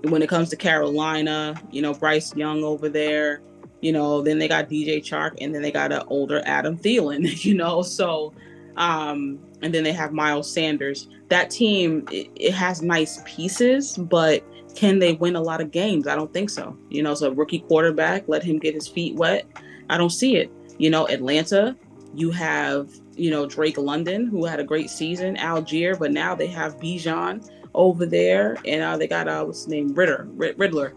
when 0.03 0.21
it 0.21 0.29
comes 0.29 0.49
to 0.49 0.55
Carolina, 0.55 1.61
you 1.71 1.81
know, 1.81 1.93
Bryce 1.93 2.35
Young 2.35 2.63
over 2.63 2.87
there, 2.89 3.41
you 3.81 3.91
know, 3.91 4.21
then 4.21 4.39
they 4.39 4.47
got 4.47 4.69
DJ 4.69 4.97
Chark 4.97 5.35
and 5.39 5.53
then 5.53 5.61
they 5.61 5.71
got 5.71 5.91
an 5.91 6.03
older 6.07 6.41
Adam 6.45 6.77
Thielen, 6.77 7.43
you 7.45 7.53
know, 7.53 7.81
so 7.81 8.33
um 8.75 9.39
and 9.61 9.73
then 9.73 9.83
they 9.83 9.91
have 9.91 10.13
Miles 10.13 10.51
Sanders. 10.51 11.07
That 11.29 11.49
team 11.49 12.07
it, 12.11 12.29
it, 12.35 12.53
has 12.53 12.81
nice 12.81 13.21
pieces, 13.25 13.97
but 13.97 14.43
can 14.75 14.99
they 14.99 15.13
win 15.13 15.35
a 15.35 15.41
lot 15.41 15.61
of 15.61 15.71
games? 15.71 16.07
I 16.07 16.15
don't 16.15 16.31
think 16.31 16.49
so. 16.49 16.77
You 16.89 17.01
know, 17.01 17.15
so 17.15 17.31
rookie 17.31 17.59
quarterback, 17.59 18.27
let 18.27 18.43
him 18.43 18.59
get 18.59 18.75
his 18.75 18.87
feet 18.87 19.15
wet. 19.15 19.47
I 19.89 19.97
don't 19.97 20.11
see 20.11 20.37
it. 20.37 20.51
You 20.77 20.91
know, 20.91 21.07
Atlanta, 21.07 21.75
you 22.13 22.29
have, 22.31 22.91
you 23.15 23.31
know, 23.31 23.47
Drake 23.47 23.77
London 23.77 24.27
who 24.27 24.45
had 24.45 24.59
a 24.59 24.63
great 24.63 24.91
season, 24.91 25.35
Allgeier, 25.37 25.97
but 25.97 26.11
now 26.11 26.35
they 26.35 26.47
have 26.47 26.77
Bijan 26.77 27.49
over 27.73 28.05
there 28.05 28.57
and 28.65 28.81
uh, 28.81 28.97
they 28.97 29.07
got 29.07 29.27
uh 29.27 29.43
what's 29.43 29.59
his 29.59 29.67
name, 29.67 29.93
Ritter, 29.93 30.27
Riddler 30.33 30.93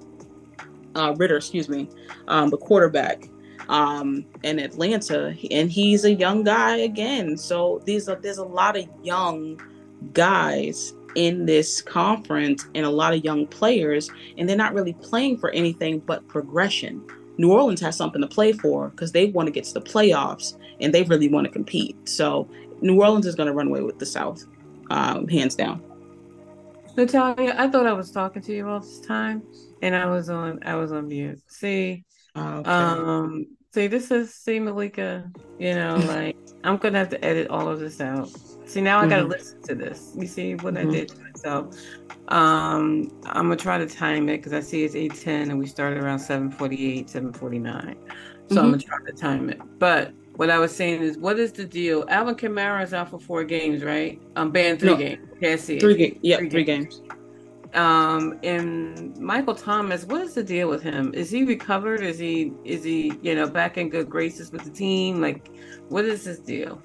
uh, 0.95 1.15
Ridder, 1.17 1.37
excuse 1.37 1.69
me, 1.69 1.89
um, 2.29 2.51
the 2.51 2.57
quarterback 2.57 3.29
um, 3.69 4.25
in 4.43 4.59
Atlanta, 4.59 5.35
and 5.51 5.71
he's 5.71 6.05
a 6.05 6.13
young 6.13 6.43
guy 6.43 6.77
again. 6.79 7.37
So 7.37 7.81
these 7.85 8.09
are 8.09 8.17
there's 8.17 8.39
a 8.39 8.45
lot 8.45 8.77
of 8.77 8.87
young 9.03 9.61
guys 10.13 10.95
in 11.15 11.47
this 11.47 11.83
conference 11.83 12.67
and 12.75 12.85
a 12.85 12.91
lot 12.91 13.15
of 13.15 13.25
young 13.25 13.47
players, 13.47 14.11
and 14.37 14.49
they're 14.49 14.57
not 14.57 14.75
really 14.75 14.95
playing 14.95 15.39
for 15.39 15.51
anything 15.51 16.01
but 16.01 16.27
progression. 16.29 17.03
New 17.39 17.53
Orleans 17.53 17.81
has 17.81 17.97
something 17.97 18.21
to 18.21 18.29
play 18.29 18.53
for 18.53 18.89
because 18.89 19.13
they 19.13 19.27
want 19.27 19.47
to 19.47 19.53
get 19.53 19.65
to 19.65 19.75
the 19.75 19.81
playoffs 19.81 20.59
and 20.81 20.93
they 20.93 21.05
really 21.05 21.29
want 21.29 21.47
to 21.47 21.53
compete. 21.53 21.97
So 22.09 22.49
New 22.83 23.01
Orleans 23.01 23.27
is 23.27 23.35
going 23.35 23.47
to 23.47 23.53
run 23.53 23.69
away 23.69 23.81
with 23.83 23.99
the 23.99 24.07
South, 24.07 24.45
um, 24.91 25.27
hands 25.27 25.55
down. 25.55 25.83
Natalia, 26.97 27.55
I 27.57 27.69
thought 27.69 27.87
I 27.87 27.93
was 27.93 28.11
talking 28.11 28.43
to 28.43 28.53
you 28.53 28.69
all 28.69 28.81
this 28.81 29.01
time 29.01 29.43
and 29.83 29.95
I 29.95 30.07
was 30.07 30.29
on 30.29 30.61
I 30.65 30.77
was 30.77 30.93
on 30.93 31.09
mute. 31.09 31.41
See, 31.49 32.05
okay. 32.37 32.71
um, 32.71 33.47
see, 33.73 33.87
this 33.87 34.11
is 34.11 34.35
see 34.35 34.61
Malika. 34.61 35.31
You 35.59 35.75
know, 35.75 35.97
like 36.07 36.37
I'm 36.65 36.77
gonna 36.77 36.99
have 36.99 37.09
to 37.11 37.25
edit 37.25 37.49
all 37.49 37.69
of 37.69 37.81
this 37.81 38.01
out. 38.01 38.31
See, 38.67 38.81
now 38.81 39.01
I 39.01 39.09
gotta 39.09 39.23
mm-hmm. 39.23 39.33
listen 39.33 39.63
to 39.63 39.75
this. 39.75 40.13
You 40.17 40.27
see 40.27 40.55
what 40.57 40.75
mm-hmm. 40.75 40.89
I 40.89 40.93
did 40.93 41.09
to 41.09 41.19
myself. 41.21 41.77
Um, 42.29 43.11
I'm 43.25 43.45
gonna 43.45 43.57
try 43.57 43.79
to 43.79 43.87
time 43.87 44.29
it 44.29 44.39
because 44.39 44.53
I 44.53 44.61
see 44.61 44.85
it's 44.85 44.95
eight 44.95 45.15
ten 45.15 45.51
and 45.51 45.59
we 45.59 45.67
started 45.67 46.03
around 46.03 46.21
seven 46.21 46.51
forty 46.51 46.99
eight, 46.99 47.11
seven 47.11 47.33
forty 47.33 47.59
nine. 47.59 47.97
So 48.49 48.57
mm-hmm. 48.57 48.59
I'm 48.59 48.71
gonna 48.71 48.83
try 48.83 48.99
to 49.05 49.13
time 49.13 49.51
it. 49.51 49.61
But 49.79 50.13
what 50.37 50.51
I 50.51 50.59
was 50.59 50.75
saying 50.75 51.03
is, 51.03 51.19
what 51.19 51.39
is 51.39 51.53
the 51.53 51.67
deal? 51.67 52.05
Alvin 52.09 52.35
Kamara 52.35 52.83
is 52.83 52.95
out 52.95 53.11
for 53.11 53.19
four 53.19 53.45
games, 53.45 53.85
right? 53.85 54.21
I'm 54.37 54.51
banned 54.51 54.81
three 54.81 54.91
no, 54.91 54.97
games. 54.97 55.29
Can't 55.41 55.61
see 55.61 55.79
three 55.79 55.97
games. 55.97 56.19
Yeah, 56.23 56.39
three, 56.39 56.51
three 56.51 56.65
games. 56.65 57.01
games. 57.01 57.20
Um, 57.75 58.39
and 58.43 59.17
Michael 59.19 59.55
Thomas, 59.55 60.05
what 60.05 60.21
is 60.23 60.35
the 60.35 60.43
deal 60.43 60.69
with 60.69 60.83
him? 60.83 61.15
Is 61.15 61.31
he 61.31 61.45
recovered? 61.45 62.01
Is 62.01 62.19
he 62.19 62.53
is 62.65 62.83
he 62.83 63.13
you 63.23 63.35
know 63.35 63.49
back 63.49 63.79
in 63.79 63.89
good 63.89 64.11
graces 64.11 64.51
with 64.51 64.65
the 64.65 64.71
team? 64.71 65.21
Like, 65.21 65.49
what 65.89 66.05
is 66.05 66.25
his 66.25 66.41
deal? 66.41 66.83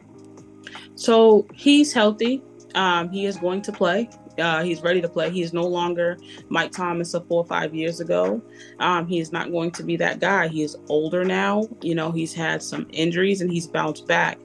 So 0.96 1.48
he's 1.54 1.92
healthy. 1.92 2.44
Um, 2.76 3.10
he 3.10 3.26
is 3.26 3.38
going 3.38 3.62
to 3.64 3.72
play. 3.72 4.10
Uh, 4.38 4.64
he's 4.64 4.82
ready 4.82 5.02
to 5.02 5.08
play. 5.08 5.30
He's 5.30 5.54
no 5.54 5.66
longer 5.66 6.18
Mike 6.50 6.72
Thomas 6.72 7.14
of 7.14 7.28
four 7.28 7.42
or 7.42 7.46
five 7.46 7.74
years 7.74 8.00
ago. 8.02 8.42
Um, 8.80 9.08
he 9.08 9.20
is 9.20 9.32
not 9.32 9.52
going 9.52 9.72
to 9.72 9.84
be 9.84 9.96
that 9.98 10.20
guy. 10.20 10.50
He 10.50 10.62
is 10.62 10.76
older 10.90 11.24
now. 11.24 11.68
You 11.82 11.96
know, 11.96 12.12
he's 12.12 12.34
had 12.34 12.62
some 12.62 12.88
injuries 12.92 13.42
and 13.42 13.52
he's 13.52 13.66
bounced 13.66 14.08
back. 14.08 14.40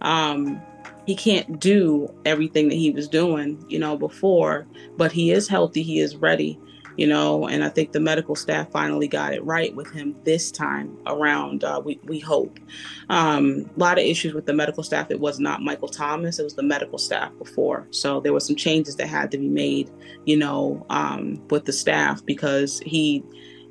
Um, 0.00 0.60
he 1.06 1.14
can't 1.14 1.60
do 1.60 2.12
everything 2.24 2.68
that 2.68 2.74
he 2.74 2.90
was 2.90 3.08
doing, 3.08 3.64
you 3.68 3.78
know, 3.78 3.96
before, 3.96 4.66
but 4.96 5.12
he 5.12 5.30
is 5.30 5.48
healthy. 5.48 5.82
He 5.82 6.00
is 6.00 6.16
ready 6.16 6.58
you 6.96 7.06
know, 7.06 7.46
and 7.46 7.62
I 7.62 7.68
think 7.68 7.92
the 7.92 8.00
medical 8.00 8.34
staff 8.34 8.70
finally 8.70 9.06
got 9.06 9.34
it 9.34 9.44
right 9.44 9.74
with 9.74 9.90
him 9.92 10.16
this 10.24 10.50
time 10.50 10.96
around. 11.06 11.62
Uh, 11.62 11.80
we, 11.84 12.00
we 12.04 12.18
hope. 12.18 12.58
Um, 13.10 13.70
a 13.76 13.78
lot 13.78 13.98
of 13.98 14.04
issues 14.04 14.32
with 14.34 14.46
the 14.46 14.54
medical 14.54 14.82
staff. 14.82 15.10
It 15.10 15.20
was 15.20 15.38
not 15.38 15.62
Michael 15.62 15.88
Thomas, 15.88 16.38
it 16.38 16.44
was 16.44 16.54
the 16.54 16.62
medical 16.62 16.98
staff 16.98 17.36
before. 17.38 17.86
So 17.90 18.20
there 18.20 18.32
were 18.32 18.40
some 18.40 18.56
changes 18.56 18.96
that 18.96 19.08
had 19.08 19.30
to 19.32 19.38
be 19.38 19.48
made, 19.48 19.90
you 20.24 20.36
know, 20.36 20.86
um, 20.88 21.42
with 21.50 21.66
the 21.66 21.72
staff 21.72 22.24
because 22.24 22.80
he 22.80 23.22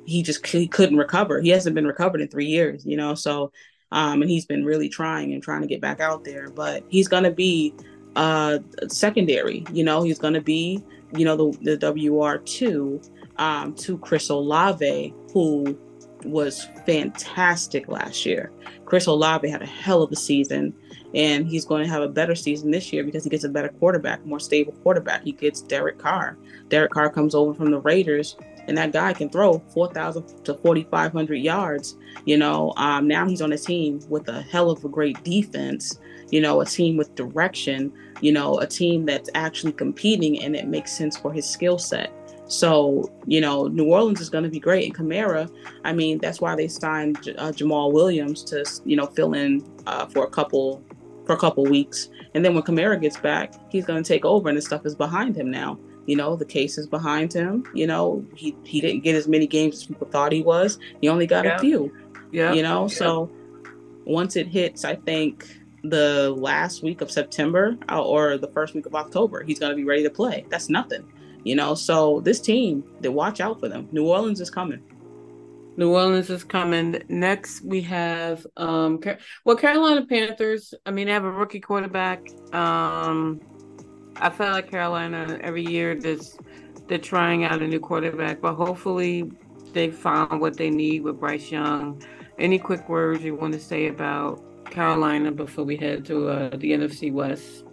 he 0.04 0.22
just 0.22 0.46
he 0.46 0.68
couldn't 0.68 0.96
recover. 0.96 1.40
He 1.40 1.48
hasn't 1.48 1.74
been 1.74 1.86
recovered 1.86 2.20
in 2.20 2.28
three 2.28 2.46
years, 2.46 2.86
you 2.86 2.96
know, 2.96 3.14
so 3.16 3.50
um, 3.92 4.22
and 4.22 4.30
he's 4.30 4.46
been 4.46 4.64
really 4.64 4.88
trying 4.88 5.32
and 5.32 5.42
trying 5.42 5.62
to 5.62 5.66
get 5.66 5.80
back 5.80 6.00
out 6.00 6.24
there, 6.24 6.50
but 6.50 6.84
he's 6.88 7.08
gonna 7.08 7.30
be 7.30 7.74
uh 8.16 8.58
secondary, 8.88 9.64
you 9.72 9.84
know, 9.84 10.02
he's 10.02 10.18
gonna 10.18 10.40
be, 10.40 10.82
you 11.14 11.24
know, 11.24 11.36
the, 11.36 11.76
the 11.76 12.10
WR 12.10 12.38
two 12.38 13.00
um, 13.38 13.74
to 13.74 13.98
Chris 13.98 14.28
Olave, 14.30 15.14
who 15.32 15.78
was 16.24 16.68
fantastic 16.84 17.88
last 17.88 18.26
year. 18.26 18.50
Chris 18.84 19.06
Olave 19.06 19.48
had 19.48 19.62
a 19.62 19.66
hell 19.66 20.02
of 20.02 20.10
a 20.12 20.16
season, 20.16 20.74
and 21.14 21.46
he's 21.46 21.64
going 21.64 21.82
to 21.82 21.88
have 21.88 22.02
a 22.02 22.08
better 22.08 22.34
season 22.34 22.70
this 22.70 22.92
year 22.92 23.04
because 23.04 23.24
he 23.24 23.30
gets 23.30 23.44
a 23.44 23.48
better 23.48 23.68
quarterback, 23.68 24.24
more 24.26 24.40
stable 24.40 24.72
quarterback. 24.82 25.22
He 25.22 25.32
gets 25.32 25.60
Derek 25.60 25.98
Carr. 25.98 26.38
Derek 26.68 26.92
Carr 26.92 27.10
comes 27.10 27.34
over 27.34 27.54
from 27.54 27.70
the 27.70 27.80
Raiders, 27.80 28.36
and 28.66 28.76
that 28.76 28.92
guy 28.92 29.12
can 29.12 29.28
throw 29.28 29.58
4,000 29.72 30.44
to 30.44 30.54
4,500 30.54 31.34
yards. 31.36 31.96
You 32.24 32.36
know, 32.36 32.72
um, 32.76 33.06
now 33.06 33.26
he's 33.26 33.42
on 33.42 33.52
a 33.52 33.58
team 33.58 34.00
with 34.08 34.28
a 34.28 34.42
hell 34.42 34.70
of 34.70 34.84
a 34.84 34.88
great 34.88 35.22
defense. 35.24 35.98
You 36.30 36.40
know, 36.40 36.60
a 36.60 36.66
team 36.66 36.96
with 36.96 37.14
direction. 37.14 37.92
You 38.20 38.32
know, 38.32 38.58
a 38.58 38.66
team 38.66 39.06
that's 39.06 39.30
actually 39.34 39.72
competing, 39.72 40.42
and 40.42 40.56
it 40.56 40.66
makes 40.66 40.92
sense 40.92 41.16
for 41.16 41.32
his 41.32 41.48
skill 41.48 41.78
set. 41.78 42.12
So, 42.48 43.10
you 43.26 43.40
know, 43.40 43.66
New 43.66 43.86
Orleans 43.86 44.20
is 44.20 44.30
going 44.30 44.44
to 44.44 44.50
be 44.50 44.60
great. 44.60 44.84
And 44.84 44.94
Kamara, 44.94 45.50
I 45.84 45.92
mean, 45.92 46.18
that's 46.18 46.40
why 46.40 46.54
they 46.54 46.68
signed 46.68 47.16
uh, 47.38 47.50
Jamaal 47.50 47.92
Williams 47.92 48.44
to, 48.44 48.64
you 48.84 48.96
know, 48.96 49.06
fill 49.06 49.34
in 49.34 49.64
uh, 49.86 50.06
for 50.06 50.24
a 50.24 50.30
couple 50.30 50.84
for 51.26 51.32
a 51.32 51.38
couple 51.38 51.64
weeks. 51.64 52.08
And 52.34 52.44
then 52.44 52.54
when 52.54 52.62
Kamara 52.62 53.00
gets 53.00 53.16
back, 53.16 53.54
he's 53.70 53.84
going 53.84 54.02
to 54.02 54.06
take 54.06 54.24
over, 54.24 54.48
and 54.48 54.56
the 54.56 54.62
stuff 54.62 54.86
is 54.86 54.94
behind 54.94 55.36
him 55.36 55.50
now. 55.50 55.78
You 56.06 56.16
know, 56.16 56.36
the 56.36 56.44
case 56.44 56.78
is 56.78 56.86
behind 56.86 57.32
him. 57.32 57.64
You 57.74 57.86
know, 57.86 58.24
he 58.34 58.56
he 58.64 58.80
didn't 58.80 59.02
get 59.02 59.14
as 59.14 59.28
many 59.28 59.46
games 59.46 59.76
as 59.76 59.84
people 59.84 60.06
thought 60.08 60.32
he 60.32 60.42
was. 60.42 60.78
He 61.00 61.08
only 61.08 61.26
got 61.26 61.44
yeah. 61.44 61.56
a 61.56 61.58
few. 61.58 61.92
Yeah. 62.32 62.52
You 62.52 62.62
know, 62.62 62.82
yeah. 62.82 62.96
so 62.96 63.30
once 64.04 64.36
it 64.36 64.46
hits, 64.46 64.84
I 64.84 64.94
think 64.94 65.46
the 65.82 66.30
last 66.30 66.82
week 66.82 67.00
of 67.00 67.10
September 67.10 67.76
uh, 67.90 68.02
or 68.02 68.38
the 68.38 68.48
first 68.48 68.74
week 68.74 68.86
of 68.86 68.94
October, 68.94 69.42
he's 69.42 69.58
going 69.58 69.70
to 69.70 69.76
be 69.76 69.84
ready 69.84 70.02
to 70.04 70.10
play. 70.10 70.46
That's 70.48 70.68
nothing. 70.68 71.04
You 71.44 71.54
know, 71.54 71.74
so 71.74 72.20
this 72.20 72.40
team, 72.40 72.84
they 73.00 73.08
watch 73.08 73.40
out 73.40 73.60
for 73.60 73.68
them. 73.68 73.88
New 73.92 74.06
Orleans 74.06 74.40
is 74.40 74.50
coming. 74.50 74.82
New 75.76 75.92
Orleans 75.92 76.30
is 76.30 76.42
coming. 76.42 77.02
Next, 77.08 77.62
we 77.62 77.82
have 77.82 78.46
um, 78.56 79.00
well, 79.44 79.56
Carolina 79.56 80.06
Panthers. 80.06 80.74
I 80.86 80.90
mean, 80.90 81.06
they 81.06 81.12
have 81.12 81.24
a 81.24 81.30
rookie 81.30 81.60
quarterback. 81.60 82.26
Um, 82.52 83.40
I 84.20 84.30
feel 84.30 84.50
like 84.50 84.70
Carolina 84.70 85.38
every 85.42 85.64
year 85.64 85.94
this 85.94 86.36
they're 86.88 86.98
trying 86.98 87.44
out 87.44 87.62
a 87.62 87.66
new 87.66 87.80
quarterback, 87.80 88.40
but 88.40 88.54
hopefully 88.54 89.30
they 89.72 89.90
found 89.90 90.40
what 90.40 90.56
they 90.56 90.70
need 90.70 91.02
with 91.02 91.18
Bryce 91.18 91.50
Young. 91.50 92.02
Any 92.38 92.58
quick 92.58 92.88
words 92.88 93.24
you 93.24 93.34
want 93.34 93.54
to 93.54 93.60
say 93.60 93.88
about 93.88 94.42
Carolina 94.70 95.32
before 95.32 95.64
we 95.64 95.76
head 95.76 96.04
to 96.06 96.28
uh, 96.28 96.50
the 96.50 96.72
NFC 96.72 97.12
West? 97.12 97.64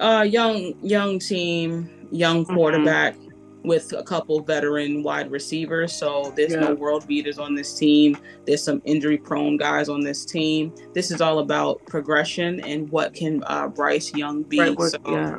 Uh, 0.00 0.26
young 0.28 0.74
young 0.82 1.18
team, 1.18 2.08
young 2.10 2.44
mm-hmm. 2.44 2.54
quarterback 2.54 3.14
mm-hmm. 3.14 3.68
with 3.68 3.92
a 3.92 4.02
couple 4.02 4.40
veteran 4.40 5.02
wide 5.02 5.30
receivers. 5.30 5.92
So 5.92 6.32
there's 6.36 6.52
yeah. 6.52 6.60
no 6.60 6.74
world 6.74 7.06
beaters 7.06 7.38
on 7.38 7.54
this 7.54 7.78
team. 7.78 8.16
There's 8.46 8.62
some 8.62 8.82
injury 8.84 9.18
prone 9.18 9.56
guys 9.56 9.88
on 9.88 10.00
this 10.00 10.24
team. 10.24 10.74
This 10.94 11.10
is 11.10 11.20
all 11.20 11.38
about 11.38 11.84
progression 11.86 12.60
and 12.60 12.90
what 12.90 13.14
can 13.14 13.44
uh, 13.46 13.68
Bryce 13.68 14.12
Young 14.14 14.42
be. 14.42 14.58
Right, 14.58 14.80
so, 14.80 14.98
yeah. 15.06 15.38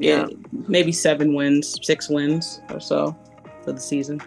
Yeah, 0.00 0.26
maybe 0.66 0.92
seven 0.92 1.34
wins, 1.34 1.78
six 1.82 2.08
wins 2.08 2.60
or 2.70 2.80
so 2.80 3.16
for 3.62 3.72
the 3.72 3.80
season. 3.80 4.20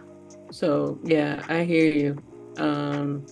So 0.52 1.00
yeah, 1.04 1.44
I 1.50 1.64
hear 1.64 1.92
you. 1.92 2.18
Um, 2.58 3.26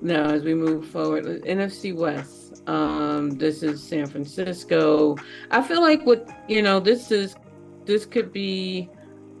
now 0.00 0.30
as 0.30 0.44
we 0.44 0.54
move 0.54 0.86
forward, 0.86 1.24
NFC 1.44 1.94
West. 1.94 2.62
Um, 2.68 3.30
this 3.30 3.62
is 3.62 3.82
San 3.82 4.06
Francisco. 4.06 5.16
I 5.50 5.60
feel 5.62 5.80
like 5.80 6.06
what 6.06 6.28
you 6.48 6.62
know, 6.62 6.78
this 6.78 7.10
is 7.10 7.34
this 7.84 8.06
could 8.06 8.32
be 8.32 8.88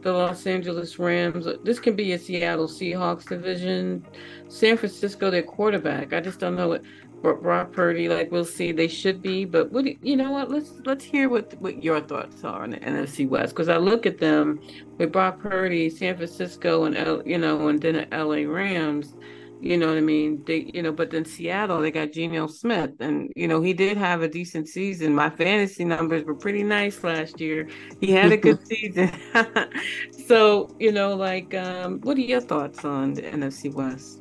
the 0.02 0.12
Los 0.12 0.46
Angeles 0.46 0.98
Rams. 0.98 1.46
This 1.64 1.80
can 1.80 1.96
be 1.96 2.12
a 2.12 2.18
Seattle 2.18 2.68
Seahawks 2.68 3.28
division. 3.28 4.06
San 4.48 4.76
Francisco, 4.76 5.30
their 5.30 5.42
quarterback. 5.42 6.12
I 6.12 6.20
just 6.20 6.40
don't 6.40 6.56
know 6.56 6.68
what 6.68 6.82
Brock 7.22 7.72
Purdy. 7.72 8.08
Like 8.08 8.30
we'll 8.30 8.44
see. 8.44 8.72
They 8.72 8.88
should 8.88 9.20
be, 9.20 9.44
but 9.44 9.72
what 9.72 9.84
you 10.04 10.16
know? 10.16 10.30
What 10.30 10.50
let's 10.50 10.72
let's 10.84 11.04
hear 11.04 11.28
what 11.28 11.54
what 11.60 11.82
your 11.82 12.00
thoughts 12.00 12.44
are 12.44 12.62
on 12.62 12.70
the 12.70 12.78
NFC 12.78 13.28
West 13.28 13.54
because 13.54 13.68
I 13.68 13.76
look 13.76 14.06
at 14.06 14.18
them 14.18 14.60
with 14.98 15.12
Brock 15.12 15.40
Purdy, 15.40 15.90
San 15.90 16.16
Francisco, 16.16 16.84
and 16.84 16.96
L, 16.96 17.22
you 17.26 17.38
know, 17.38 17.68
and 17.68 17.80
then 17.80 17.94
the 17.94 18.14
L.A. 18.14 18.44
Rams. 18.44 19.14
You 19.60 19.76
know 19.76 19.88
what 19.88 19.96
I 19.96 20.02
mean? 20.02 20.44
They, 20.46 20.70
you 20.72 20.82
know, 20.82 20.92
but 20.92 21.10
then 21.10 21.24
Seattle, 21.24 21.80
they 21.80 21.90
got 21.90 22.12
Geno 22.12 22.46
Smith, 22.46 22.92
and 23.00 23.32
you 23.34 23.48
know 23.48 23.60
he 23.60 23.72
did 23.72 23.96
have 23.96 24.22
a 24.22 24.28
decent 24.28 24.68
season. 24.68 25.14
My 25.14 25.30
fantasy 25.30 25.84
numbers 25.84 26.24
were 26.24 26.34
pretty 26.34 26.62
nice 26.62 27.02
last 27.02 27.40
year. 27.40 27.68
He 28.00 28.12
had 28.12 28.30
a 28.30 28.36
good 28.46 28.64
season. 28.66 29.10
so 30.26 30.74
you 30.78 30.92
know, 30.92 31.14
like, 31.14 31.54
um, 31.54 32.00
what 32.02 32.16
are 32.16 32.22
your 32.22 32.40
thoughts 32.40 32.84
on 32.84 33.14
the 33.14 33.22
NFC 33.22 33.72
West? 33.72 34.20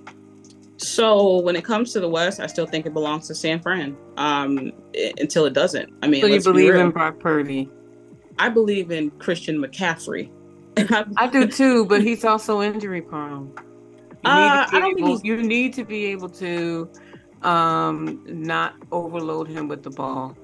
So 0.78 1.40
when 1.40 1.56
it 1.56 1.64
comes 1.64 1.94
to 1.94 2.00
the 2.00 2.10
West, 2.10 2.40
I 2.40 2.48
still 2.48 2.66
think 2.66 2.86
it 2.86 2.94
belongs 2.94 3.28
to 3.28 3.36
San 3.36 3.62
Fran. 3.62 3.96
Um, 4.18 4.72
it, 4.94 5.20
until 5.20 5.46
it 5.46 5.54
doesn't. 5.54 5.94
I 6.02 6.08
mean, 6.08 6.22
so 6.22 6.28
you 6.28 6.42
believe 6.42 6.74
in 6.74 6.90
Brock 6.90 7.20
Purdy? 7.20 7.70
I 8.40 8.50
believe 8.50 8.92
in 8.92 9.12
Christian 9.12 9.58
McCaffrey. 9.58 10.32
I 11.18 11.28
do 11.28 11.48
too, 11.48 11.86
but 11.86 12.02
he's 12.04 12.24
also 12.24 12.62
injury 12.62 13.02
prone. 13.02 13.54
You, 14.28 14.80
uh, 14.80 14.86
need, 14.86 15.00
able, 15.00 15.20
you 15.22 15.44
need 15.44 15.74
to 15.74 15.86
be 15.86 16.06
able 16.08 16.30
to 16.30 16.90
um, 17.42 18.24
not 18.26 18.76
overload 18.92 19.48
him 19.48 19.68
with 19.68 19.84
the 19.84 19.90
ball. 19.90 20.36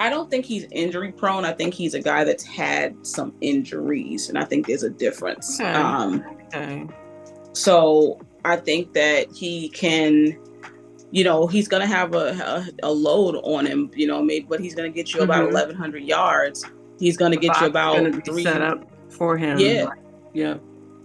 I 0.00 0.10
don't 0.10 0.30
think 0.30 0.44
he's 0.44 0.66
injury 0.72 1.12
prone. 1.12 1.44
I 1.44 1.52
think 1.52 1.74
he's 1.74 1.94
a 1.94 2.00
guy 2.00 2.24
that's 2.24 2.44
had 2.44 3.06
some 3.06 3.34
injuries, 3.40 4.28
and 4.28 4.38
I 4.38 4.44
think 4.44 4.66
there's 4.66 4.82
a 4.82 4.90
difference. 4.90 5.60
Okay. 5.60 5.70
Um, 5.70 6.24
okay. 6.46 6.86
So 7.52 8.20
I 8.44 8.56
think 8.56 8.92
that 8.94 9.30
he 9.32 9.68
can, 9.68 10.36
you 11.12 11.22
know, 11.22 11.46
he's 11.46 11.68
gonna 11.68 11.86
have 11.86 12.14
a, 12.14 12.32
a, 12.82 12.88
a 12.88 12.92
load 12.92 13.36
on 13.44 13.66
him, 13.66 13.90
you 13.94 14.06
know, 14.06 14.22
maybe, 14.22 14.46
but 14.48 14.60
he's 14.60 14.74
gonna 14.74 14.88
get 14.88 15.14
you 15.14 15.20
mm-hmm. 15.20 15.30
about 15.30 15.52
1,100 15.52 16.02
yards. 16.02 16.64
He's 16.98 17.16
gonna 17.16 17.36
get 17.36 17.60
you 17.60 17.68
about 17.68 18.24
three. 18.24 18.42
Set 18.42 18.62
up 18.62 18.90
for 19.10 19.36
him. 19.36 19.58
Yeah. 19.58 19.90
Yeah 20.32 20.56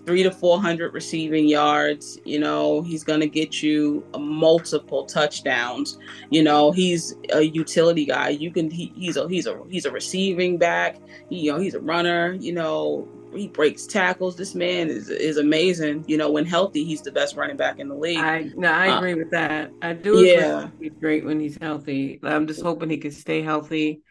three 0.06 0.24
to 0.24 0.32
400 0.32 0.94
receiving 0.94 1.48
yards. 1.48 2.20
You 2.26 2.40
know, 2.40 2.82
he's 2.82 3.04
going 3.04 3.20
to 3.20 3.28
get 3.28 3.62
you 3.62 4.06
multiple 4.18 5.06
touchdowns. 5.06 5.98
You 6.30 6.44
know, 6.44 6.72
he's 6.72 7.16
a 7.34 7.42
utility 7.42 8.06
guy. 8.06 8.30
You 8.30 8.52
can, 8.52 8.70
he, 8.70 8.92
he's 8.96 9.18
a, 9.18 9.28
he's 9.28 9.48
a, 9.48 9.62
he's 9.70 9.86
a 9.86 9.92
receiving 9.92 10.58
back. 10.58 10.98
He, 11.30 11.42
you 11.42 11.52
know, 11.52 11.60
he's 11.60 11.76
a 11.76 11.80
runner, 11.80 12.34
you 12.34 12.54
know, 12.54 13.08
he 13.34 13.48
breaks 13.48 13.86
tackles. 13.86 14.36
This 14.36 14.56
man 14.56 14.90
is 14.90 15.10
is 15.10 15.38
amazing. 15.38 16.06
You 16.08 16.18
know, 16.18 16.32
when 16.32 16.46
healthy, 16.46 16.84
he's 16.84 17.02
the 17.02 17.12
best 17.12 17.36
running 17.36 17.58
back 17.58 17.80
in 17.80 17.88
the 17.88 17.96
league. 17.96 18.18
I 18.18 18.50
no, 18.56 18.72
I 18.72 18.90
uh, 18.90 18.98
agree 18.98 19.14
uh, 19.14 19.18
with 19.18 19.32
that. 19.32 19.72
I 19.82 19.94
do. 19.94 20.20
Yeah, 20.20 20.70
he's 20.80 20.94
great 21.00 21.26
when 21.26 21.40
he's 21.40 21.58
healthy. 21.62 22.20
I'm 22.24 22.48
just 22.48 22.62
hoping 22.62 22.90
he 22.90 22.98
can 22.98 23.12
stay 23.12 23.42
healthy. 23.42 24.02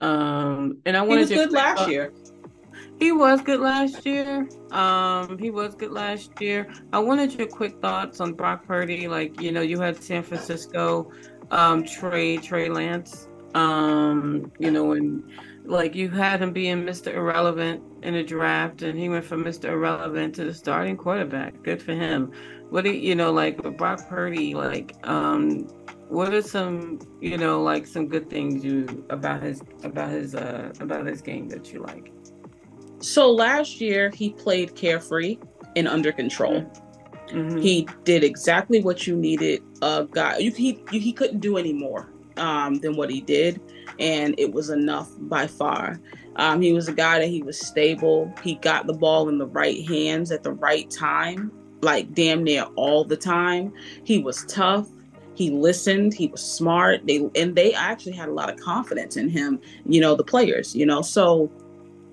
Um, 0.00 0.78
and 0.84 0.96
I 0.96 1.02
wanted 1.02 1.28
he 1.28 1.36
was 1.36 1.46
good 1.46 1.52
last 1.52 1.88
year. 1.88 2.12
He 2.98 3.12
was 3.12 3.40
good 3.42 3.60
last 3.60 4.04
year. 4.04 4.48
Um, 4.72 5.38
he 5.38 5.50
was 5.50 5.74
good 5.74 5.92
last 5.92 6.40
year. 6.40 6.68
I 6.92 6.98
wanted 6.98 7.32
your 7.34 7.46
quick 7.46 7.80
thoughts 7.80 8.20
on 8.20 8.32
Brock 8.32 8.66
Purdy. 8.66 9.06
Like, 9.08 9.40
you 9.40 9.52
know, 9.52 9.60
you 9.60 9.80
had 9.80 10.02
San 10.02 10.22
Francisco. 10.22 11.10
um, 11.50 11.84
Trey 11.84 12.36
Trey 12.38 12.68
Lance. 12.68 13.28
Um, 13.54 14.52
you 14.58 14.70
know, 14.70 14.92
and 14.92 15.22
like 15.64 15.94
you 15.94 16.10
had 16.10 16.42
him 16.42 16.52
being 16.52 16.82
Mr. 16.84 17.14
Irrelevant 17.14 17.82
in 18.02 18.14
the 18.14 18.22
draft, 18.22 18.82
and 18.82 18.98
he 18.98 19.08
went 19.08 19.24
from 19.24 19.44
Mr. 19.44 19.70
Irrelevant 19.70 20.34
to 20.36 20.44
the 20.44 20.54
starting 20.54 20.96
quarterback. 20.96 21.62
Good 21.62 21.82
for 21.82 21.94
him. 21.94 22.32
What 22.70 22.84
do 22.84 22.90
you, 22.92 23.00
you 23.00 23.14
know, 23.14 23.32
like 23.32 23.56
Brock 23.78 24.08
Purdy, 24.08 24.54
like 24.54 24.96
um, 25.04 25.68
what 26.08 26.34
are 26.34 26.42
some 26.42 26.98
you 27.20 27.36
know 27.38 27.62
like 27.62 27.86
some 27.86 28.08
good 28.08 28.28
things 28.30 28.64
you 28.64 29.06
about 29.10 29.42
his 29.42 29.62
about 29.84 30.10
his 30.10 30.34
uh 30.34 30.72
about 30.80 31.06
his 31.06 31.22
game 31.22 31.48
that 31.48 31.72
you 31.72 31.80
like? 31.80 32.12
So 33.00 33.30
last 33.30 33.80
year 33.80 34.10
he 34.14 34.30
played 34.30 34.74
carefree 34.74 35.38
and 35.76 35.86
under 35.86 36.12
control. 36.12 36.62
Mm-hmm. 37.28 37.58
He 37.58 37.86
did 38.04 38.24
exactly 38.24 38.80
what 38.80 39.06
you 39.06 39.14
needed 39.14 39.62
a 39.82 40.06
guy. 40.10 40.38
You, 40.38 40.50
he 40.50 40.82
you, 40.90 41.00
he 41.00 41.12
couldn't 41.12 41.40
do 41.40 41.56
any 41.56 41.72
more 41.72 42.10
um, 42.36 42.76
than 42.76 42.96
what 42.96 43.10
he 43.10 43.20
did, 43.20 43.60
and 43.98 44.34
it 44.38 44.52
was 44.52 44.70
enough 44.70 45.10
by 45.18 45.46
far. 45.46 46.00
Um, 46.36 46.62
he 46.62 46.72
was 46.72 46.88
a 46.88 46.92
guy 46.92 47.18
that 47.18 47.28
he 47.28 47.42
was 47.42 47.60
stable. 47.60 48.32
He 48.42 48.54
got 48.54 48.86
the 48.86 48.94
ball 48.94 49.28
in 49.28 49.38
the 49.38 49.46
right 49.46 49.86
hands 49.86 50.30
at 50.30 50.42
the 50.42 50.52
right 50.52 50.90
time, 50.90 51.52
like 51.82 52.14
damn 52.14 52.44
near 52.44 52.62
all 52.76 53.04
the 53.04 53.16
time. 53.16 53.72
He 54.04 54.18
was 54.18 54.44
tough. 54.46 54.88
He 55.34 55.50
listened. 55.50 56.14
He 56.14 56.28
was 56.28 56.40
smart. 56.40 57.06
They 57.06 57.28
and 57.34 57.54
they 57.54 57.74
actually 57.74 58.12
had 58.12 58.28
a 58.28 58.32
lot 58.32 58.50
of 58.50 58.58
confidence 58.58 59.16
in 59.16 59.28
him. 59.28 59.60
You 59.84 60.00
know 60.00 60.14
the 60.14 60.24
players. 60.24 60.74
You 60.74 60.86
know 60.86 61.02
so 61.02 61.50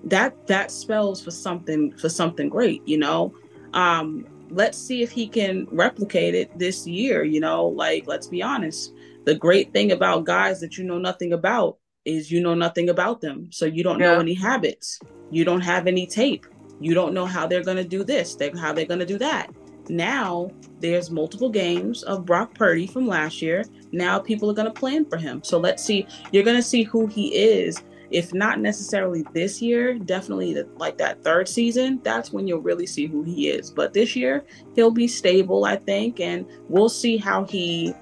that 0.06 0.46
that 0.46 0.70
spells 0.70 1.22
for 1.22 1.30
something 1.30 1.96
for 1.96 2.08
something 2.08 2.48
great. 2.48 2.86
You 2.86 2.98
know. 2.98 3.34
Um, 3.74 4.26
let's 4.48 4.78
see 4.78 5.02
if 5.02 5.10
he 5.10 5.26
can 5.26 5.66
replicate 5.70 6.34
it 6.34 6.56
this 6.58 6.86
year. 6.86 7.24
You 7.24 7.40
know, 7.40 7.66
like 7.66 8.06
let's 8.06 8.26
be 8.26 8.42
honest. 8.42 8.92
The 9.24 9.34
great 9.34 9.72
thing 9.72 9.90
about 9.90 10.24
guys 10.24 10.60
that 10.60 10.78
you 10.78 10.84
know 10.84 10.98
nothing 10.98 11.32
about 11.32 11.78
is 12.04 12.30
you 12.30 12.40
know 12.40 12.54
nothing 12.54 12.88
about 12.88 13.20
them. 13.20 13.50
So 13.50 13.66
you 13.66 13.82
don't 13.82 13.98
yeah. 13.98 14.14
know 14.14 14.20
any 14.20 14.34
habits. 14.34 15.00
You 15.30 15.44
don't 15.44 15.60
have 15.60 15.86
any 15.86 16.06
tape. 16.06 16.46
You 16.80 16.94
don't 16.94 17.14
know 17.14 17.26
how 17.26 17.46
they're 17.46 17.64
going 17.64 17.78
to 17.78 17.84
do 17.84 18.04
this, 18.04 18.34
they 18.34 18.50
how 18.50 18.72
they're 18.72 18.86
going 18.86 19.00
to 19.00 19.06
do 19.06 19.18
that. 19.18 19.50
Now 19.88 20.50
there's 20.80 21.10
multiple 21.10 21.48
games 21.48 22.02
of 22.04 22.26
Brock 22.26 22.54
Purdy 22.54 22.86
from 22.86 23.06
last 23.06 23.40
year. 23.40 23.64
Now 23.92 24.18
people 24.18 24.50
are 24.50 24.54
going 24.54 24.72
to 24.72 24.80
plan 24.80 25.04
for 25.04 25.16
him. 25.16 25.42
So 25.42 25.58
let's 25.58 25.82
see. 25.82 26.06
You're 26.32 26.44
going 26.44 26.56
to 26.56 26.62
see 26.62 26.82
who 26.82 27.06
he 27.06 27.28
is 27.34 27.82
if 28.10 28.32
not 28.32 28.60
necessarily 28.60 29.24
this 29.32 29.60
year, 29.60 29.98
definitely 29.98 30.54
the, 30.54 30.68
like 30.76 30.98
that 30.98 31.22
third 31.22 31.48
season, 31.48 32.00
that's 32.02 32.32
when 32.32 32.46
you'll 32.46 32.60
really 32.60 32.86
see 32.86 33.06
who 33.06 33.22
he 33.22 33.48
is. 33.48 33.70
But 33.70 33.92
this 33.92 34.14
year, 34.14 34.44
he'll 34.74 34.90
be 34.90 35.08
stable, 35.08 35.64
I 35.64 35.76
think, 35.76 36.20
and 36.20 36.46
we'll 36.68 36.88
see 36.88 37.16
how 37.16 37.44
he 37.44 37.94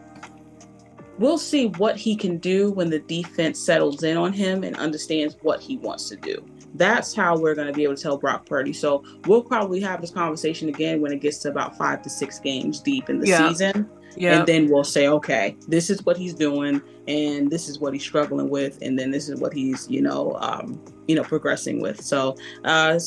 we'll 1.18 1.38
see 1.38 1.66
what 1.66 1.96
he 1.96 2.16
can 2.16 2.38
do 2.38 2.72
when 2.72 2.90
the 2.90 2.98
defense 2.98 3.58
settles 3.58 4.02
in 4.02 4.16
on 4.16 4.32
him 4.32 4.64
and 4.64 4.76
understands 4.76 5.36
what 5.42 5.60
he 5.60 5.76
wants 5.76 6.08
to 6.08 6.16
do. 6.16 6.44
That's 6.74 7.14
how 7.14 7.38
we're 7.38 7.54
going 7.54 7.68
to 7.68 7.72
be 7.72 7.84
able 7.84 7.94
to 7.94 8.02
tell 8.02 8.18
Brock 8.18 8.46
Purdy. 8.46 8.72
So 8.72 9.04
we'll 9.26 9.42
probably 9.42 9.80
have 9.80 10.00
this 10.00 10.10
conversation 10.10 10.68
again 10.68 11.00
when 11.00 11.12
it 11.12 11.20
gets 11.20 11.38
to 11.38 11.48
about 11.48 11.78
five 11.78 12.02
to 12.02 12.10
six 12.10 12.38
games 12.40 12.80
deep 12.80 13.08
in 13.08 13.20
the 13.20 13.28
yeah. 13.28 13.48
season. 13.48 13.88
And 14.38 14.46
then 14.46 14.68
we'll 14.70 14.84
say, 14.84 15.08
okay, 15.08 15.56
this 15.66 15.90
is 15.90 16.04
what 16.04 16.16
he's 16.16 16.34
doing, 16.34 16.80
and 17.08 17.50
this 17.50 17.68
is 17.68 17.80
what 17.80 17.92
he's 17.92 18.04
struggling 18.04 18.48
with, 18.48 18.78
and 18.80 18.96
then 18.96 19.10
this 19.10 19.28
is 19.28 19.40
what 19.40 19.52
he's, 19.52 19.90
you 19.90 20.02
know, 20.02 20.36
um, 20.40 20.80
you 21.08 21.16
know, 21.16 21.24
progressing 21.24 21.80
with. 21.80 22.00
So, 22.00 22.36
uh, 22.64 22.98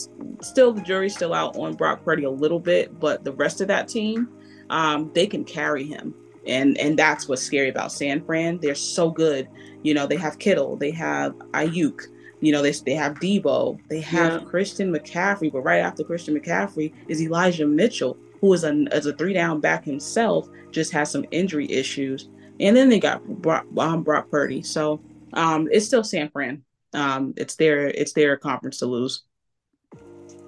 still, 0.41 0.73
the 0.73 0.81
jury's 0.81 1.15
still 1.15 1.33
out 1.33 1.55
on 1.55 1.75
Brock 1.75 2.03
Purdy 2.03 2.25
a 2.25 2.29
little 2.29 2.59
bit, 2.59 2.99
but 2.99 3.23
the 3.23 3.31
rest 3.31 3.61
of 3.61 3.69
that 3.69 3.87
team, 3.87 4.27
um, 4.69 5.09
they 5.13 5.27
can 5.27 5.45
carry 5.45 5.85
him, 5.85 6.13
and 6.45 6.77
and 6.77 6.99
that's 6.99 7.29
what's 7.29 7.41
scary 7.41 7.69
about 7.69 7.93
San 7.93 8.23
Fran. 8.25 8.57
They're 8.57 8.75
so 8.75 9.09
good. 9.09 9.47
You 9.83 9.93
know, 9.93 10.07
they 10.07 10.17
have 10.17 10.39
Kittle, 10.39 10.75
they 10.75 10.91
have 10.91 11.33
Aiyuk. 11.53 12.01
You 12.39 12.51
know, 12.51 12.61
they, 12.61 12.71
they 12.71 12.93
have 12.93 13.15
Deebo, 13.15 13.79
they 13.89 13.99
have 14.01 14.41
yeah. 14.41 14.47
Christian 14.47 14.93
McCaffrey, 14.93 15.51
but 15.51 15.61
right 15.61 15.79
after 15.79 16.03
Christian 16.03 16.39
McCaffrey 16.39 16.93
is 17.07 17.21
Elijah 17.21 17.65
Mitchell, 17.65 18.17
who 18.41 18.53
is 18.53 18.63
a, 18.63 18.85
as 18.91 19.05
a 19.07 19.13
three 19.13 19.33
down 19.33 19.59
back 19.59 19.83
himself, 19.83 20.47
just 20.71 20.91
has 20.91 21.09
some 21.09 21.25
injury 21.31 21.69
issues. 21.71 22.29
And 22.59 22.75
then 22.75 22.89
they 22.89 22.99
got 22.99 23.23
Brock, 23.25 23.65
um, 23.77 24.03
Brock 24.03 24.29
Purdy. 24.29 24.61
So 24.61 25.01
um, 25.33 25.67
it's 25.71 25.85
still 25.85 26.03
San 26.03 26.29
Fran. 26.29 26.63
Um, 26.93 27.33
it's 27.37 27.55
their 27.55 27.87
it's 27.87 28.13
their 28.13 28.37
conference 28.37 28.79
to 28.79 28.85
lose. 28.85 29.23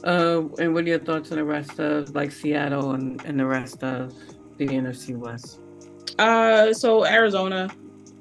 Uh, 0.04 0.44
and 0.60 0.74
what 0.74 0.86
are 0.86 0.88
your 0.88 1.00
thoughts 1.00 1.32
on 1.32 1.38
the 1.38 1.44
rest 1.44 1.80
of 1.80 2.16
like 2.16 2.32
Seattle 2.32 2.92
and, 2.92 3.24
and 3.26 3.40
the 3.40 3.46
rest 3.46 3.84
of 3.84 4.14
the 4.58 4.66
NFC 4.66 5.16
West? 5.16 5.60
Uh, 6.18 6.74
so 6.74 7.06
Arizona, 7.06 7.70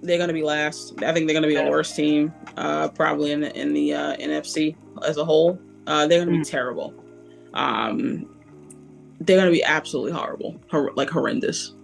they're 0.02 0.18
gonna 0.18 0.32
be 0.32 0.42
last. 0.42 1.02
I 1.02 1.12
think 1.12 1.26
they're 1.26 1.34
gonna 1.34 1.48
be 1.48 1.56
the 1.56 1.70
worst 1.70 1.96
team, 1.96 2.32
uh, 2.56 2.88
probably 2.88 3.32
in 3.32 3.40
the 3.40 3.56
in 3.58 3.72
the 3.72 3.94
uh, 3.94 4.16
NFC 4.16 4.76
as 5.06 5.16
a 5.16 5.24
whole. 5.24 5.58
Uh, 5.87 6.06
they're 6.06 6.24
gonna 6.24 6.37
mm. 6.37 6.44
be 6.44 6.50
terrible. 6.50 6.94
Um, 7.54 8.28
they're 9.20 9.37
going 9.37 9.48
to 9.48 9.52
be 9.52 9.64
absolutely 9.64 10.12
horrible, 10.12 10.61
hor- 10.70 10.92
like 10.94 11.11
horrendous. 11.11 11.74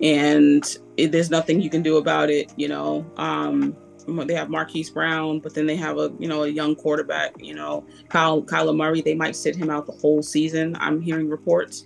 And 0.00 0.64
it, 0.96 1.12
there's 1.12 1.30
nothing 1.30 1.60
you 1.60 1.70
can 1.70 1.82
do 1.82 1.96
about 1.96 2.28
it. 2.30 2.52
You 2.56 2.68
know, 2.68 3.06
um, 3.16 3.76
they 4.06 4.34
have 4.34 4.50
Marquise 4.50 4.90
Brown, 4.90 5.38
but 5.38 5.54
then 5.54 5.66
they 5.66 5.76
have 5.76 5.98
a 5.98 6.12
you 6.18 6.26
know 6.26 6.42
a 6.42 6.48
young 6.48 6.74
quarterback. 6.74 7.34
You 7.38 7.54
know, 7.54 7.86
Kyle 8.08 8.42
Kyler 8.42 8.76
Murray. 8.76 9.00
They 9.00 9.14
might 9.14 9.36
sit 9.36 9.54
him 9.54 9.70
out 9.70 9.86
the 9.86 9.92
whole 9.92 10.22
season. 10.22 10.76
I'm 10.80 11.00
hearing 11.00 11.28
reports. 11.28 11.84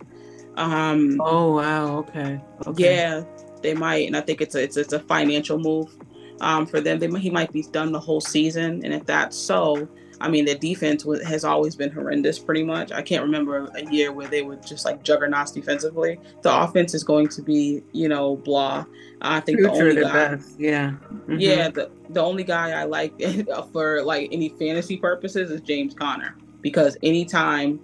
Um, 0.57 1.21
oh 1.21 1.57
wow, 1.57 1.99
okay. 1.99 2.41
okay. 2.67 2.97
Yeah, 2.97 3.25
they 3.63 3.75
might, 3.75 4.07
and 4.07 4.17
I 4.17 4.21
think 4.21 4.41
it's 4.41 4.55
a 4.55 4.63
it's, 4.63 4.77
it's 4.77 4.93
a 4.93 5.01
financial 5.01 5.59
move 5.59 5.97
um, 6.41 6.67
for 6.67 6.81
them. 6.81 6.99
They 6.99 7.09
he 7.19 7.31
might 7.31 7.53
be 7.53 7.63
done 7.63 7.93
the 7.93 8.01
whole 8.01 8.21
season, 8.21 8.85
and 8.85 8.93
if 8.93 9.05
that's 9.07 9.37
so, 9.37 9.89
I 10.21 10.29
mean, 10.29 10.45
the 10.45 10.55
defense 10.55 11.05
has 11.25 11.45
always 11.45 11.77
been 11.77 11.91
horrendous, 11.91 12.39
pretty 12.39 12.65
much. 12.65 12.93
I 12.93 13.03
can't 13.03 13.23
remember 13.23 13.69
a 13.75 13.91
year 13.91 14.13
where 14.13 14.29
they 14.29 14.43
were 14.43 14.57
just 14.57 14.85
like 14.85 15.03
juggernauts 15.03 15.53
defensively. 15.53 16.19
The 16.43 16.55
offense 16.55 16.95
is 16.95 17.05
going 17.05 17.29
to 17.29 17.43
be, 17.43 17.83
you 17.93 18.09
know, 18.09 18.37
blah. 18.37 18.85
I 19.21 19.41
think 19.41 19.59
Future 19.59 19.75
the 19.75 19.81
only 19.83 20.03
guy, 20.03 20.13
best. 20.13 20.61
yeah, 20.61 20.91
mm-hmm. 21.13 21.37
yeah, 21.39 21.69
the 21.69 21.91
the 22.11 22.21
only 22.21 22.45
guy 22.45 22.71
I 22.71 22.85
like 22.85 23.21
for 23.73 24.03
like 24.03 24.29
any 24.33 24.51
fantasy 24.51 24.97
purposes 24.97 25.51
is 25.51 25.61
James 25.63 25.95
Conner 25.95 26.37
because 26.61 26.97
anytime, 27.03 27.81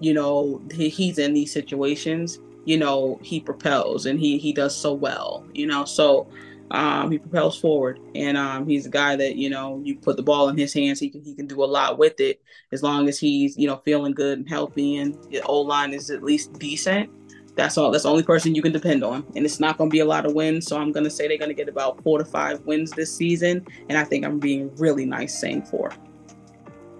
you 0.00 0.14
know, 0.14 0.60
he, 0.72 0.88
he's 0.88 1.18
in 1.18 1.34
these 1.34 1.52
situations, 1.52 2.38
you 2.64 2.78
know, 2.78 3.18
he 3.22 3.40
propels 3.40 4.06
and 4.06 4.18
he 4.18 4.38
he 4.38 4.52
does 4.52 4.76
so 4.76 4.92
well, 4.92 5.44
you 5.52 5.66
know, 5.66 5.84
so 5.84 6.28
um, 6.72 7.10
he 7.10 7.18
propels 7.18 7.58
forward, 7.58 8.00
and 8.14 8.38
um, 8.38 8.66
he's 8.66 8.86
a 8.86 8.90
guy 8.90 9.14
that 9.14 9.36
you 9.36 9.50
know 9.50 9.80
you 9.84 9.94
put 9.94 10.16
the 10.16 10.22
ball 10.22 10.48
in 10.48 10.56
his 10.56 10.72
hands. 10.72 10.98
He 10.98 11.10
can 11.10 11.22
he 11.22 11.34
can 11.34 11.46
do 11.46 11.62
a 11.62 11.66
lot 11.66 11.98
with 11.98 12.18
it 12.18 12.42
as 12.72 12.82
long 12.82 13.08
as 13.08 13.18
he's 13.18 13.58
you 13.58 13.66
know 13.66 13.76
feeling 13.84 14.12
good 14.12 14.38
and 14.38 14.48
healthy, 14.48 14.96
and 14.96 15.14
the 15.30 15.42
O 15.42 15.60
line 15.60 15.92
is 15.92 16.10
at 16.10 16.22
least 16.22 16.54
decent. 16.54 17.10
That's 17.54 17.76
all. 17.76 17.90
That's 17.90 18.04
the 18.04 18.10
only 18.10 18.22
person 18.22 18.54
you 18.54 18.62
can 18.62 18.72
depend 18.72 19.04
on, 19.04 19.22
and 19.36 19.44
it's 19.44 19.60
not 19.60 19.76
going 19.76 19.90
to 19.90 19.92
be 19.92 20.00
a 20.00 20.06
lot 20.06 20.24
of 20.24 20.32
wins. 20.32 20.66
So 20.66 20.78
I'm 20.78 20.92
going 20.92 21.04
to 21.04 21.10
say 21.10 21.28
they're 21.28 21.36
going 21.36 21.50
to 21.50 21.54
get 21.54 21.68
about 21.68 22.02
four 22.02 22.18
to 22.18 22.24
five 22.24 22.62
wins 22.62 22.90
this 22.92 23.14
season, 23.14 23.66
and 23.90 23.98
I 23.98 24.04
think 24.04 24.24
I'm 24.24 24.38
being 24.38 24.74
really 24.76 25.04
nice 25.04 25.38
saying 25.38 25.64
four. 25.64 25.92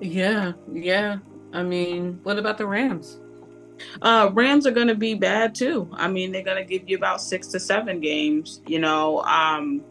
Yeah, 0.02 0.52
yeah. 0.70 1.16
I 1.54 1.62
mean, 1.62 2.20
what 2.24 2.38
about 2.38 2.58
the 2.58 2.66
Rams? 2.66 3.21
Uh, 4.00 4.30
Rams 4.32 4.66
are 4.66 4.70
going 4.70 4.88
to 4.88 4.94
be 4.94 5.14
bad 5.14 5.54
too. 5.54 5.88
I 5.92 6.08
mean, 6.08 6.32
they're 6.32 6.42
going 6.42 6.56
to 6.56 6.64
give 6.64 6.88
you 6.88 6.96
about 6.96 7.20
six 7.20 7.48
to 7.48 7.60
seven 7.60 8.00
games. 8.00 8.60
You 8.66 8.78
know, 8.78 9.20
um, 9.22 9.82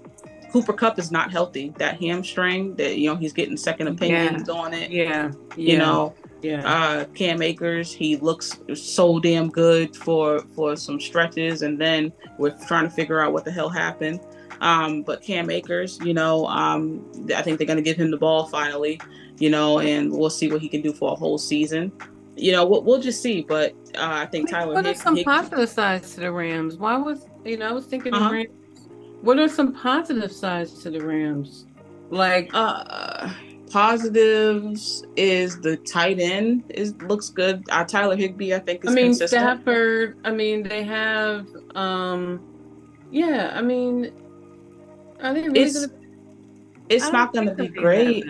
Cooper 0.51 0.73
Kupp 0.73 0.99
is 0.99 1.11
not 1.11 1.31
healthy. 1.31 1.73
That 1.77 1.99
hamstring, 2.01 2.75
that 2.75 2.97
you 2.97 3.09
know, 3.09 3.15
he's 3.15 3.33
getting 3.33 3.57
second 3.57 3.87
opinions 3.87 4.47
yeah. 4.47 4.53
on 4.53 4.73
it. 4.73 4.91
Yeah, 4.91 5.31
you 5.55 5.73
yeah. 5.73 5.77
know. 5.77 6.13
Yeah. 6.41 6.67
Uh, 6.67 7.05
Cam 7.13 7.41
Akers, 7.41 7.93
he 7.93 8.17
looks 8.17 8.59
so 8.73 9.19
damn 9.19 9.49
good 9.49 9.95
for 9.95 10.41
for 10.55 10.75
some 10.75 10.99
stretches, 10.99 11.61
and 11.61 11.79
then 11.79 12.11
we're 12.37 12.57
trying 12.67 12.83
to 12.83 12.89
figure 12.89 13.21
out 13.21 13.31
what 13.31 13.45
the 13.45 13.51
hell 13.51 13.69
happened. 13.69 14.19
Um, 14.59 15.01
but 15.01 15.21
Cam 15.21 15.49
Akers, 15.49 15.99
you 16.03 16.13
know, 16.13 16.45
um, 16.47 17.03
I 17.35 17.41
think 17.41 17.57
they're 17.57 17.67
going 17.67 17.77
to 17.77 17.83
give 17.83 17.97
him 17.97 18.11
the 18.11 18.17
ball 18.17 18.45
finally, 18.45 18.99
you 19.39 19.49
know, 19.49 19.79
and 19.79 20.11
we'll 20.11 20.29
see 20.29 20.51
what 20.51 20.61
he 20.61 20.69
can 20.69 20.81
do 20.81 20.93
for 20.93 21.13
a 21.13 21.15
whole 21.15 21.37
season 21.39 21.91
you 22.35 22.51
know, 22.51 22.65
we'll, 22.65 22.83
we'll 22.83 23.01
just 23.01 23.21
see. 23.21 23.41
But 23.41 23.73
uh, 23.95 24.23
I 24.23 24.25
think 24.25 24.49
Tyler. 24.49 24.73
What 24.73 24.85
are 24.85 24.93
some 24.93 25.15
Hick- 25.15 25.25
positive 25.25 25.69
sides 25.69 26.15
to 26.15 26.21
the 26.21 26.31
Rams? 26.31 26.77
Why 26.77 26.97
was 26.97 27.27
you 27.45 27.57
know 27.57 27.69
I 27.69 27.71
was 27.71 27.85
thinking 27.85 28.13
uh-huh. 28.13 28.29
the 28.29 28.35
Rams. 28.35 28.49
What 29.21 29.37
are 29.39 29.47
some 29.47 29.73
positive 29.73 30.31
sides 30.31 30.81
to 30.83 30.89
the 30.89 31.05
Rams? 31.05 31.65
Like 32.09 32.49
uh 32.53 33.31
positives 33.69 35.05
is 35.15 35.61
the 35.61 35.77
tight 35.77 36.19
end 36.19 36.63
is 36.69 36.95
looks 37.03 37.29
good. 37.29 37.63
Uh, 37.69 37.83
Tyler 37.85 38.15
Higbee, 38.15 38.53
I 38.53 38.59
think. 38.59 38.87
I 38.87 38.91
mean 38.91 39.05
consistent. 39.07 39.41
Stafford. 39.41 40.17
I 40.23 40.31
mean 40.31 40.63
they 40.63 40.83
have. 40.83 41.47
um 41.75 42.41
Yeah, 43.11 43.51
I 43.53 43.61
mean, 43.61 44.11
are 45.21 45.33
they 45.33 45.43
really 45.43 45.59
it's, 45.59 45.85
gonna? 45.85 46.01
It's 46.89 47.11
not 47.11 47.33
going 47.33 47.47
to 47.47 47.55
be 47.55 47.69
great. 47.69 48.25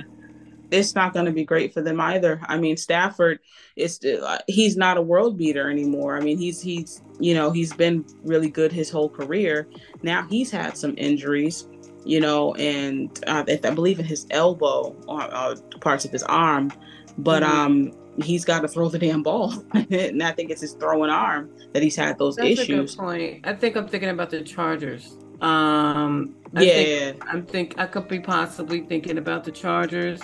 It's 0.71 0.95
not 0.95 1.13
going 1.13 1.25
to 1.25 1.31
be 1.31 1.43
great 1.43 1.73
for 1.73 1.81
them 1.81 1.99
either. 1.99 2.39
I 2.47 2.57
mean, 2.57 2.77
Stafford 2.77 3.39
is 3.75 3.99
uh, 4.03 4.39
he's 4.47 4.77
not 4.77 4.97
a 4.97 5.01
world 5.01 5.38
beater 5.38 5.69
anymore. 5.69 6.17
I 6.17 6.21
mean, 6.21 6.38
he's 6.38 6.62
he's 6.62 7.01
you 7.19 7.34
know 7.34 7.51
he's 7.51 7.73
been 7.73 8.05
really 8.23 8.49
good 8.49 8.71
his 8.71 8.89
whole 8.89 9.10
career. 9.10 9.67
Now 10.01 10.25
he's 10.27 10.49
had 10.49 10.77
some 10.77 10.95
injuries, 10.97 11.67
you 12.05 12.19
know, 12.19 12.55
and 12.55 13.12
uh, 13.27 13.43
I 13.47 13.69
believe 13.71 13.99
in 13.99 14.05
his 14.05 14.25
elbow 14.31 14.95
or, 15.07 15.36
or 15.36 15.55
parts 15.81 16.05
of 16.05 16.12
his 16.12 16.23
arm, 16.23 16.71
but 17.17 17.43
mm-hmm. 17.43 17.57
um 17.57 17.91
he's 18.21 18.43
got 18.43 18.62
to 18.62 18.67
throw 18.67 18.89
the 18.89 18.99
damn 18.99 19.23
ball, 19.23 19.53
and 19.73 20.21
I 20.23 20.31
think 20.31 20.51
it's 20.51 20.62
his 20.62 20.73
throwing 20.73 21.10
arm 21.10 21.49
that 21.73 21.84
he's 21.84 21.95
had 21.95 22.17
those 22.17 22.36
That's 22.36 22.60
issues. 22.60 22.93
A 22.93 22.97
good 22.97 23.03
point. 23.03 23.47
I 23.47 23.53
think 23.53 23.75
I'm 23.75 23.88
thinking 23.88 24.10
about 24.10 24.29
the 24.29 24.41
Chargers. 24.41 25.17
Um, 25.41 26.36
I 26.55 26.62
yeah, 26.62 26.73
think, 26.73 27.25
I'm 27.27 27.45
think 27.45 27.79
I 27.79 27.88
could 27.88 28.07
be 28.07 28.19
possibly 28.19 28.81
thinking 28.81 29.17
about 29.17 29.43
the 29.43 29.51
Chargers, 29.51 30.21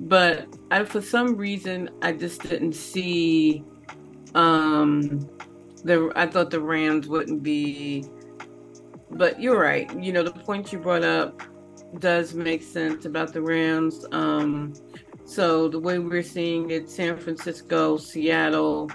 but 0.00 0.48
I, 0.70 0.84
for 0.84 1.00
some 1.00 1.36
reason, 1.36 1.90
I 2.02 2.12
just 2.12 2.42
didn't 2.42 2.72
see. 2.72 3.64
Um, 4.34 5.28
the 5.84 6.12
I 6.16 6.26
thought 6.26 6.50
the 6.50 6.60
Rams 6.60 7.06
wouldn't 7.06 7.42
be, 7.42 8.04
but 9.10 9.40
you're 9.40 9.60
right. 9.60 9.90
You 10.02 10.12
know, 10.12 10.22
the 10.22 10.32
point 10.32 10.72
you 10.72 10.78
brought 10.78 11.04
up 11.04 11.42
does 11.98 12.34
make 12.34 12.62
sense 12.62 13.04
about 13.04 13.32
the 13.32 13.42
Rams. 13.42 14.06
Um, 14.12 14.74
so 15.24 15.68
the 15.68 15.78
way 15.78 15.98
we're 15.98 16.22
seeing 16.22 16.70
it, 16.70 16.88
San 16.88 17.16
Francisco, 17.16 17.96
Seattle, 17.96 18.90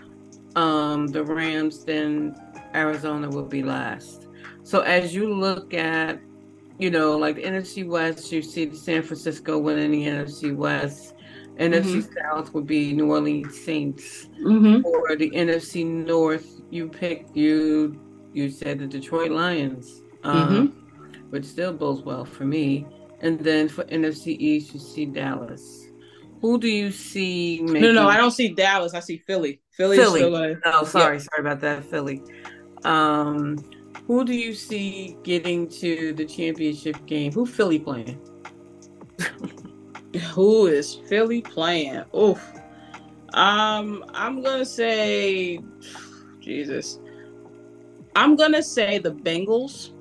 um, 0.55 1.07
the 1.07 1.23
Rams, 1.23 1.83
then 1.85 2.35
Arizona 2.73 3.29
will 3.29 3.45
be 3.45 3.63
last. 3.63 4.27
So 4.63 4.81
as 4.81 5.13
you 5.13 5.33
look 5.33 5.73
at, 5.73 6.19
you 6.77 6.91
know, 6.91 7.17
like 7.17 7.35
the 7.35 7.43
NFC 7.43 7.87
West, 7.87 8.31
you 8.31 8.41
see 8.41 8.65
the 8.65 8.75
San 8.75 9.01
Francisco 9.01 9.57
winning 9.57 9.91
the 9.91 10.05
NFC 10.05 10.55
West. 10.55 11.13
NFC 11.57 12.03
mm-hmm. 12.03 12.13
South 12.19 12.53
would 12.53 12.67
be 12.67 12.91
New 12.93 13.09
Orleans 13.11 13.57
Saints. 13.57 14.27
Mm-hmm. 14.41 14.81
For 14.81 15.15
the 15.15 15.29
NFC 15.31 15.85
North, 15.85 16.61
you 16.69 16.89
picked 16.89 17.35
you 17.35 17.99
you 18.33 18.49
said 18.49 18.79
the 18.79 18.87
Detroit 18.87 19.31
Lions, 19.31 20.01
um, 20.23 20.69
mm-hmm. 20.69 21.29
which 21.29 21.45
still 21.45 21.71
bodes 21.71 22.01
well 22.01 22.25
for 22.25 22.43
me. 22.43 22.85
And 23.21 23.39
then 23.39 23.69
for 23.69 23.85
NFC 23.85 24.37
East, 24.37 24.73
you 24.73 24.79
see 24.79 25.05
Dallas. 25.05 25.87
Who 26.41 26.59
do 26.59 26.67
you 26.67 26.91
see? 26.91 27.61
Making... 27.63 27.81
No, 27.81 27.91
no, 27.93 28.09
I 28.09 28.17
don't 28.17 28.31
see 28.31 28.49
Dallas. 28.49 28.93
I 28.93 28.99
see 28.99 29.23
Philly. 29.25 29.61
Philly. 29.71 29.97
Philly. 29.97 30.19
Gonna... 30.19 30.55
Oh, 30.65 30.83
sorry, 30.83 31.17
yeah. 31.17 31.23
sorry 31.23 31.39
about 31.39 31.61
that, 31.61 31.85
Philly. 31.85 32.21
Um, 32.83 33.57
who 34.07 34.23
do 34.25 34.33
you 34.33 34.53
see 34.53 35.17
getting 35.23 35.67
to 35.69 36.13
the 36.13 36.25
championship 36.25 37.05
game? 37.05 37.31
Who 37.31 37.45
Philly 37.45 37.79
playing? 37.79 38.19
who 40.33 40.67
is 40.67 40.95
Philly 41.07 41.41
playing? 41.41 42.03
Oof. 42.15 42.53
Um, 43.33 44.05
I'm 44.13 44.41
gonna 44.41 44.65
say, 44.65 45.59
Jesus. 46.39 46.99
I'm 48.15 48.35
gonna 48.35 48.63
say 48.63 48.97
the 48.97 49.11
Bengals 49.11 49.91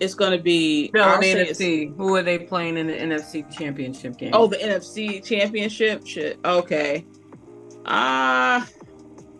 it's 0.00 0.14
going 0.14 0.32
to 0.32 0.42
be 0.42 0.90
no, 0.94 1.18
the 1.20 1.26
NFC. 1.26 1.96
Who 1.96 2.14
are 2.14 2.22
they 2.22 2.38
playing 2.38 2.76
in 2.76 2.86
the 2.86 2.92
NFC 2.92 3.50
Championship 3.50 4.16
game? 4.16 4.30
Oh, 4.32 4.46
the 4.46 4.56
NFC 4.56 5.24
Championship. 5.24 6.06
Shit. 6.06 6.38
Okay. 6.44 7.04
Ah, 7.84 8.62
uh, 8.62 8.66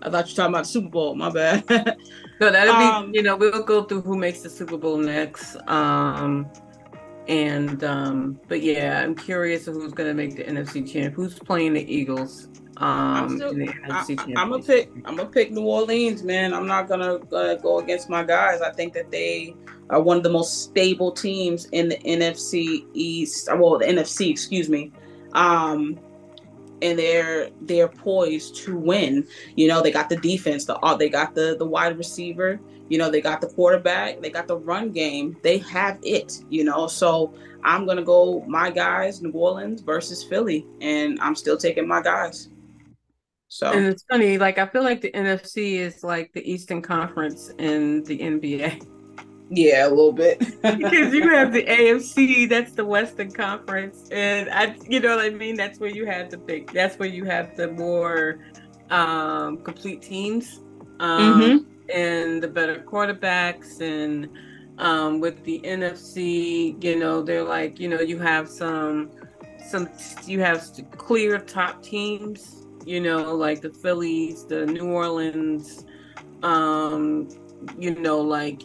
I 0.03 0.11
thought 0.11 0.27
you 0.27 0.33
were 0.33 0.37
talking 0.37 0.55
about 0.55 0.65
the 0.65 0.69
Super 0.69 0.89
Bowl. 0.89 1.15
My 1.15 1.31
bad. 1.31 1.65
no, 2.41 2.51
that'll 2.51 2.75
um, 2.75 3.13
be. 3.13 3.19
You 3.19 3.25
know, 3.25 3.37
we'll 3.37 3.63
go 3.63 3.85
through 3.85 4.03
who 4.03 4.17
makes 4.17 4.41
the 4.43 4.51
Super 4.51 4.77
Bowl 4.77 4.97
next. 4.99 5.57
Um, 5.67 6.51
and 7.29 7.85
um, 7.85 8.41
but 8.49 8.63
yeah, 8.63 9.03
I'm 9.03 9.15
curious 9.15 9.67
who's 9.67 9.93
going 9.93 10.09
to 10.09 10.15
make 10.15 10.37
the 10.37 10.45
NFC 10.45 10.91
champ. 10.91 11.15
Who's 11.15 11.39
playing 11.39 11.75
the 11.75 11.93
Eagles? 11.93 12.49
Um, 12.79 13.43
I'm, 13.43 13.43
I, 13.43 14.41
am 14.41 14.51
gonna 14.51 14.63
pick. 14.63 14.91
I'm 15.05 15.17
gonna 15.17 15.29
pick 15.29 15.51
New 15.51 15.65
Orleans, 15.65 16.23
man. 16.23 16.55
I'm 16.55 16.67
not 16.67 16.89
gonna 16.89 17.17
uh, 17.17 17.57
go 17.57 17.81
against 17.81 18.09
my 18.09 18.23
guys. 18.23 18.61
I 18.61 18.71
think 18.71 18.93
that 18.95 19.11
they 19.11 19.57
are 19.91 20.01
one 20.01 20.17
of 20.17 20.23
the 20.23 20.31
most 20.31 20.63
stable 20.63 21.11
teams 21.11 21.67
in 21.67 21.89
the 21.89 21.97
NFC 21.99 22.87
East. 22.95 23.49
Well, 23.53 23.79
the 23.79 23.87
NFC, 23.87 24.31
excuse 24.31 24.69
me. 24.69 24.93
Um, 25.33 25.99
and 26.83 26.99
they're 26.99 27.51
they're 27.63 27.89
poised 27.89 28.57
to 28.65 28.77
win. 28.77 29.27
You 29.57 29.69
know, 29.69 29.83
they 29.83 29.91
got 29.91 30.09
the 30.09 30.17
defense, 30.17 30.65
the 30.65 30.77
uh, 30.79 30.97
they 30.97 31.09
got 31.09 31.35
the 31.35 31.57
the 31.59 31.67
wide 31.67 31.97
receiver. 31.97 32.61
You 32.89 32.99
know, 32.99 33.11
they 33.11 33.21
got 33.21 33.41
the 33.41 33.49
quarterback, 33.49 34.21
they 34.21 34.31
got 34.31 34.47
the 34.47 34.57
run 34.57 34.93
game. 34.93 35.37
They 35.43 35.59
have 35.59 35.99
it. 36.03 36.41
You 36.49 36.65
know, 36.65 36.87
so 36.87 37.35
I'm 37.65 37.87
gonna 37.87 38.05
go 38.05 38.45
my 38.47 38.71
guys, 38.71 39.23
New 39.23 39.33
Orleans 39.33 39.83
versus 39.83 40.23
Philly, 40.23 40.67
and 40.81 41.19
I'm 41.21 41.35
still 41.35 41.57
taking 41.57 41.87
my 41.87 42.03
guys. 42.03 42.49
So 43.49 43.73
and 43.73 43.87
it's 43.87 44.05
funny, 44.11 44.39
like 44.39 44.59
I 44.59 44.67
feel 44.67 44.83
like 44.83 45.01
the 45.01 45.11
NFC 45.13 45.79
is 45.79 46.05
like 46.05 46.33
the 46.33 46.51
Eastern 46.51 46.83
Conference 46.83 47.51
in 47.59 48.03
the 48.05 48.19
NBA. 48.19 48.98
Yeah, 49.51 49.87
a 49.87 49.89
little 49.89 50.13
bit. 50.13 50.39
because 50.39 51.15
you 51.15 51.31
have 51.31 51.53
the 51.53 51.63
AFC, 51.69 52.49
that's 52.49 52.73
the 52.73 52.85
Western 52.85 53.31
Conference, 53.31 54.09
and 54.11 54.51
I, 54.51 54.77
you 54.89 55.01
know 55.01 55.17
what 55.17 55.25
I 55.25 55.31
mean. 55.31 55.57
That's 55.57 55.81
where 55.81 55.91
you 55.91 56.05
have 56.07 56.31
the 56.31 56.37
big. 56.37 56.71
That's 56.73 56.99
where 56.99 57.09
you 57.09 57.25
have 57.25 57.57
the 57.57 57.69
more 57.69 58.41
um, 58.91 59.59
complete 59.59 60.03
teams, 60.03 60.61
um, 61.01 61.41
mm-hmm. 61.41 61.91
and 61.91 62.43
the 62.43 62.49
better 62.49 62.77
quarterbacks, 62.77 63.81
and 63.81 64.29
um, 64.79 65.21
with 65.21 65.43
the 65.45 65.61
NFC, 65.65 66.83
you 66.85 66.99
know, 66.99 67.23
they're 67.23 67.43
like, 67.43 67.81
you 67.81 67.89
know, 67.89 68.01
you 68.01 68.19
have 68.19 68.49
some, 68.49 69.11
some, 69.67 69.89
you 70.27 70.41
have 70.41 70.63
clear 70.99 71.39
top 71.39 71.83
teams 71.83 72.59
you 72.89 73.01
know, 73.01 73.35
like 73.35 73.61
the 73.61 73.69
Phillies, 73.69 74.47
the 74.47 74.65
New 74.65 74.87
Orleans, 74.87 75.85
um, 76.43 77.29
you 77.79 77.95
know, 77.95 78.19
like 78.19 78.63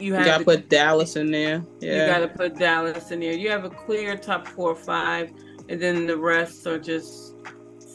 you 0.00 0.14
have 0.14 0.26
you 0.26 0.32
gotta 0.32 0.44
put 0.44 0.68
Dallas 0.68 1.16
in 1.16 1.30
there. 1.30 1.64
Yeah. 1.80 2.06
You 2.06 2.12
gotta 2.12 2.28
put 2.28 2.58
Dallas 2.58 3.10
in 3.10 3.20
there. 3.20 3.32
You 3.32 3.50
have 3.50 3.64
a 3.64 3.70
clear 3.70 4.16
top 4.16 4.46
four 4.46 4.70
or 4.70 4.76
five, 4.76 5.32
and 5.68 5.80
then 5.80 6.06
the 6.06 6.16
rest 6.16 6.66
are 6.66 6.78
just 6.78 7.34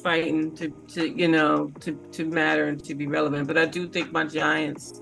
fighting 0.02 0.56
to, 0.56 0.70
to 0.88 1.08
you 1.08 1.28
know 1.28 1.72
to 1.80 1.94
to 2.12 2.26
matter 2.26 2.66
and 2.66 2.84
to 2.84 2.96
be 2.96 3.08
relevant. 3.08 3.48
But 3.48 3.58
I 3.58 3.66
do 3.66 3.88
think 3.88 4.12
my 4.12 4.26
Giants 4.26 5.02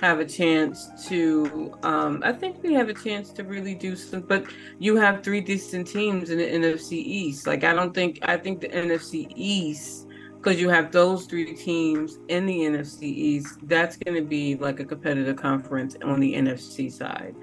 have 0.00 0.20
a 0.20 0.24
chance 0.24 0.88
to 1.08 1.74
um 1.82 2.22
I 2.24 2.32
think 2.32 2.62
we 2.62 2.74
have 2.74 2.88
a 2.88 2.94
chance 2.94 3.30
to 3.32 3.44
really 3.44 3.74
do 3.74 3.96
some 3.96 4.20
but 4.20 4.44
you 4.78 4.96
have 4.96 5.22
three 5.22 5.40
decent 5.40 5.86
teams 5.86 6.30
in 6.30 6.38
the 6.38 6.44
NFC 6.44 6.92
East. 6.92 7.46
Like 7.46 7.64
I 7.64 7.72
don't 7.72 7.94
think 7.94 8.18
I 8.22 8.36
think 8.36 8.60
the 8.60 8.68
NFC 8.68 9.26
East 9.34 10.05
because 10.46 10.60
you 10.60 10.68
have 10.68 10.92
those 10.92 11.26
three 11.26 11.52
teams 11.56 12.20
in 12.28 12.46
the 12.46 12.60
NFC 12.60 13.02
East. 13.02 13.58
That's 13.64 13.96
going 13.96 14.14
to 14.14 14.22
be 14.22 14.54
like 14.54 14.78
a 14.78 14.84
competitive 14.84 15.34
conference 15.34 15.96
on 16.04 16.20
the 16.20 16.34
NFC 16.34 16.92
side. 16.92 17.34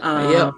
Um, 0.00 0.32
yeah. 0.32 0.50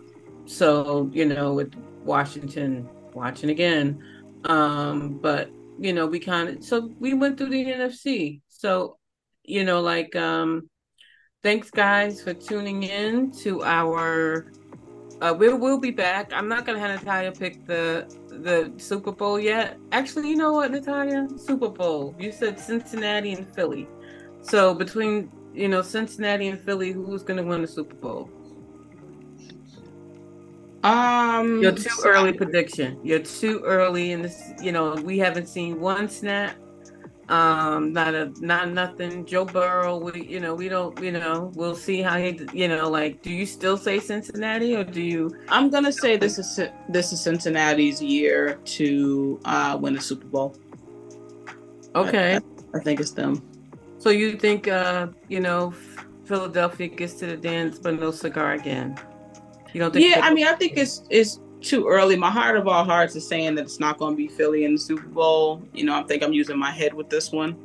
So 0.47 1.11
you 1.13 1.25
know, 1.25 1.55
with 1.55 1.75
Washington 2.05 2.89
watching 3.15 3.51
again, 3.51 4.01
um, 4.45 5.19
but 5.19 5.51
you 5.77 5.93
know, 5.93 6.07
we 6.07 6.21
kind 6.21 6.49
of 6.49 6.63
so 6.63 6.89
we 7.01 7.15
went 7.15 7.37
through 7.37 7.51
the 7.51 7.65
NFC. 7.65 8.43
So 8.47 8.97
you 9.43 9.65
know, 9.65 9.81
like 9.81 10.15
um, 10.15 10.71
thanks 11.43 11.69
guys 11.69 12.23
for 12.23 12.33
tuning 12.33 12.85
in 12.85 13.33
to 13.43 13.65
our. 13.65 14.53
Uh, 15.21 15.35
we 15.37 15.53
will 15.53 15.79
be 15.79 15.91
back. 15.91 16.33
I'm 16.33 16.49
not 16.49 16.65
gonna 16.65 16.79
have 16.79 16.91
Natalia 16.91 17.33
pick 17.33 17.67
the 17.67 18.07
the 18.29 18.73
Super 18.77 19.11
Bowl 19.11 19.41
yet. 19.41 19.79
Actually, 19.91 20.31
you 20.31 20.37
know 20.37 20.53
what, 20.53 20.71
Natalia? 20.71 21.27
Super 21.37 21.69
Bowl. 21.69 22.15
You 22.19 22.31
said 22.31 22.59
Cincinnati 22.59 23.33
and 23.33 23.53
Philly. 23.55 23.89
So 24.43 24.75
between 24.75 25.31
you 25.53 25.69
know 25.69 25.83
Cincinnati 25.83 26.49
and 26.49 26.61
Philly, 26.61 26.93
who's 26.93 27.23
going 27.23 27.39
to 27.39 27.43
win 27.43 27.63
the 27.63 27.69
Super 27.69 27.97
Bowl? 27.97 28.31
Um, 30.85 31.61
you're 31.61 31.73
too 31.73 31.91
early 32.05 32.33
prediction. 32.33 33.01
You're 33.03 33.19
too 33.19 33.61
early 33.65 34.13
in 34.13 34.23
this. 34.23 34.53
You 34.63 34.71
know, 34.71 34.95
we 34.95 35.19
haven't 35.19 35.49
seen 35.49 35.81
one 35.81 36.09
snap 36.09 36.55
um, 37.29 37.93
not 37.93 38.15
a 38.15 38.33
not 38.41 38.71
nothing. 38.71 39.27
Joe 39.27 39.45
Burrow, 39.45 39.99
we 39.99 40.25
you 40.27 40.41
know 40.41 40.55
we 40.55 40.69
don't 40.69 40.99
you 41.03 41.13
know 41.13 41.53
we'll 41.55 41.75
see 41.75 42.01
how 42.01 42.17
he 42.19 42.41
you 42.53 42.69
know 42.69 42.89
like. 42.89 43.23
Do 43.23 43.31
you 43.31 43.45
still 43.45 43.77
say 43.77 44.01
Cincinnati 44.01 44.75
or 44.75 44.85
do 44.85 45.03
you? 45.03 45.31
I'm 45.49 45.69
gonna 45.69 45.93
say 45.93 46.17
this 46.17 46.39
is 46.39 46.61
this 46.89 47.13
is 47.13 47.21
Cincinnati's 47.21 48.03
year 48.03 48.55
to 48.65 49.41
uh, 49.45 49.79
win 49.81 49.95
the 49.95 50.01
Super 50.01 50.27
Bowl. 50.27 50.57
Okay, 51.95 52.35
I, 52.35 52.37
I, 52.37 52.41
I 52.79 52.81
think 52.81 53.01
it's 53.01 53.13
them. 53.13 53.43
So 53.99 54.11
you 54.11 54.37
think 54.37 54.69
uh, 54.69 55.09
you 55.29 55.41
know 55.41 55.75
Philadelphia 56.25 56.89
gets 56.89 57.15
to 57.15 57.27
the 57.27 57.37
dance 57.37 57.79
but 57.79 58.01
no 58.01 58.11
cigar 58.11 58.55
again? 58.55 58.99
You 59.75 59.81
don't 59.81 59.93
think? 59.93 60.09
Yeah, 60.09 60.21
I 60.23 60.33
mean 60.33 60.47
I 60.47 60.55
think 60.55 60.79
it's 60.79 61.03
it's 61.11 61.41
too 61.61 61.87
early. 61.87 62.17
My 62.17 62.31
heart 62.31 62.57
of 62.57 62.69
all 62.69 62.85
hearts 62.85 63.17
is 63.17 63.27
saying 63.27 63.57
that 63.57 63.63
it's 63.63 63.81
not 63.81 63.99
going 63.99 64.15
to 64.15 64.17
be 64.17 64.29
Philly 64.29 64.65
in 64.65 64.73
the 64.73 64.79
Super 64.79 65.07
Bowl. 65.07 65.63
You 65.73 65.85
know, 65.85 65.99
I 65.99 66.03
think 66.05 66.23
I'm 66.23 66.33
using 66.33 66.59
my 66.59 66.71
head 66.71 66.95
with 66.95 67.11
this 67.11 67.33
one. 67.33 67.57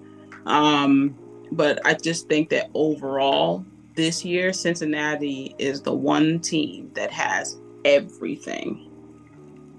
Um, 0.46 1.16
but 1.52 1.80
I 1.86 1.94
just 1.94 2.28
think 2.28 2.50
that 2.50 2.70
overall, 2.74 3.66
this 3.96 4.26
year, 4.26 4.54
Cincinnati 4.54 5.56
is 5.60 5.82
the 5.82 5.94
one 5.94 6.39
team 6.39 6.91
that 6.96 7.12
has 7.12 7.60
everything. 7.86 8.89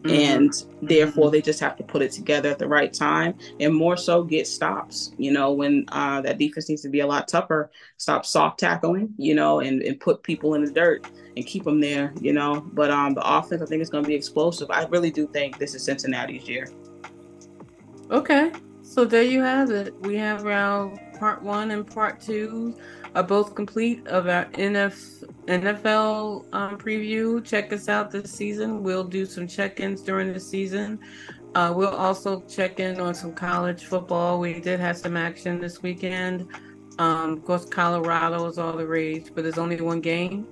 Mm-hmm. 0.05 0.17
and 0.17 0.65
therefore 0.83 1.31
they 1.31 1.41
just 1.41 1.61
have 1.61 1.77
to 1.77 1.83
put 1.83 2.03
it 2.03 2.13
together 2.13 2.51
at 2.51 2.59
the 2.59 2.69
right 2.69 2.93
time. 2.93 3.35
And 3.59 3.75
more 3.75 3.97
so 3.97 4.23
get 4.23 4.47
stops. 4.47 5.15
You 5.17 5.33
know 5.33 5.53
when 5.53 5.87
uh, 5.89 6.21
that 6.21 6.37
defense 6.37 6.69
needs 6.69 6.83
to 6.83 6.91
be 6.91 7.01
a 7.01 7.07
lot 7.07 7.27
tougher 7.27 7.71
stop 7.97 8.27
soft 8.27 8.61
tackling 8.61 9.15
you 9.17 9.35
know 9.35 9.61
and, 9.61 9.81
and 9.83 9.99
put 9.99 10.23
people 10.23 10.55
in 10.55 10.65
the 10.65 10.71
dirt 10.71 11.07
and 11.37 11.47
keep 11.47 11.65
them 11.65 11.81
there 11.81 12.13
you 12.21 12.35
know. 12.35 12.61
But 12.75 12.91
um 12.91 13.15
the 13.15 13.27
offense 13.27 13.63
i 13.63 13.67
think 13.67 13.81
is 13.81 13.89
going 13.89 14.05
to 14.05 14.09
be 14.09 14.15
explosive. 14.15 14.71
I 14.71 14.85
really 14.87 15.11
do 15.11 15.27
think 15.27 15.59
this 15.59 15.75
is 15.75 15.83
cincinnati's 15.83 16.47
year. 16.47 16.69
Okay. 18.11 18.53
So 18.83 19.07
there 19.07 19.23
you 19.23 19.41
have 19.41 19.71
it. 19.71 19.99
We 20.03 20.17
have 20.17 20.47
our 20.47 20.95
part 21.19 21.43
one 21.43 21.71
and 21.71 21.87
part 21.87 22.21
two 22.21 22.77
are 23.15 23.23
both 23.23 23.55
complete 23.55 24.07
of 24.09 24.27
our 24.27 24.47
NF, 24.47 25.25
NFL 25.47 26.47
um, 26.53 26.79
preview. 26.79 27.45
Check 27.45 27.73
us 27.73 27.89
out 27.89 28.11
this 28.11 28.31
season. 28.31 28.83
We'll 28.83 29.05
do 29.05 29.25
some 29.25 29.47
check 29.47 29.81
ins 29.81 30.03
during 30.03 30.33
the 30.33 30.41
season. 30.41 30.99
Uh, 31.55 31.73
we'll 31.75 31.95
also 31.95 32.41
check 32.43 32.81
in 32.81 33.01
on 33.01 33.15
some 33.15 33.33
college 33.33 33.85
football. 33.85 34.41
We 34.41 34.61
did 34.61 34.81
have 34.81 34.97
some 34.97 35.17
action 35.17 35.61
this 35.61 35.83
weekend. 35.83 36.49
Um, 36.99 37.35
of 37.35 37.45
course, 37.45 37.65
Colorado 37.65 38.47
is 38.47 38.59
all 38.59 38.73
the 38.73 38.87
rage, 38.87 39.31
but 39.35 39.43
there's 39.43 39.59
only 39.59 39.81
one 39.81 40.01
game. 40.01 40.47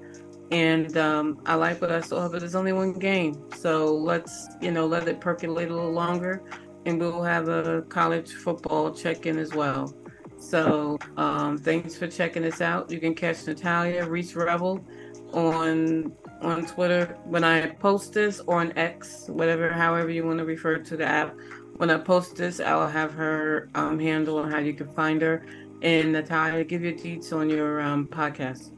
And 0.53 0.97
um, 0.97 1.41
I 1.47 1.55
like 1.55 1.81
what 1.81 1.91
I 1.91 2.01
saw, 2.01 2.29
but 2.29 2.41
there's 2.41 2.55
only 2.55 2.73
one 2.73 2.93
game. 2.93 3.43
So 3.57 3.95
let's, 3.95 4.49
you 4.61 4.71
know, 4.71 4.87
let 4.87 5.09
it 5.09 5.21
percolate 5.21 5.71
a 5.71 5.73
little 5.73 5.91
longer. 5.91 6.43
And 6.85 7.01
we'll 7.01 7.23
have 7.23 7.49
a 7.49 7.83
college 7.83 8.35
football 8.35 8.93
check 8.93 9.27
in 9.27 9.39
as 9.39 9.55
well. 9.55 9.95
So 10.43 10.99
um, 11.17 11.57
thanks 11.57 11.97
for 11.97 12.09
checking 12.09 12.45
us 12.45 12.61
out. 12.61 12.91
You 12.91 12.99
can 12.99 13.15
catch 13.15 13.47
Natalia 13.47 14.05
Reese 14.05 14.35
Rebel 14.35 14.85
on 15.33 16.13
on 16.43 16.67
Twitter 16.67 17.17
when 17.25 17.45
I 17.45 17.69
post 17.69 18.13
this 18.13 18.41
or 18.41 18.61
on 18.61 18.77
X, 18.77 19.29
whatever, 19.29 19.71
however 19.71 20.11
you 20.11 20.27
want 20.27 20.39
to 20.41 20.45
refer 20.45 20.79
to 20.79 20.97
the 20.97 21.05
app. 21.05 21.37
When 21.77 21.89
I 21.89 21.99
post 21.99 22.35
this, 22.37 22.59
I'll 22.59 22.89
have 22.89 23.15
her 23.15 23.71
um, 23.77 23.99
handle 24.01 24.39
on 24.39 24.51
how 24.51 24.59
you 24.59 24.75
can 24.75 24.93
find 24.93 25.23
her. 25.23 25.47
And 25.83 26.13
Natalia, 26.13 26.65
give 26.65 26.83
your 26.83 26.93
deets 26.93 27.33
on 27.33 27.49
your 27.49 27.81
um, 27.81 28.09
podcast. 28.09 28.71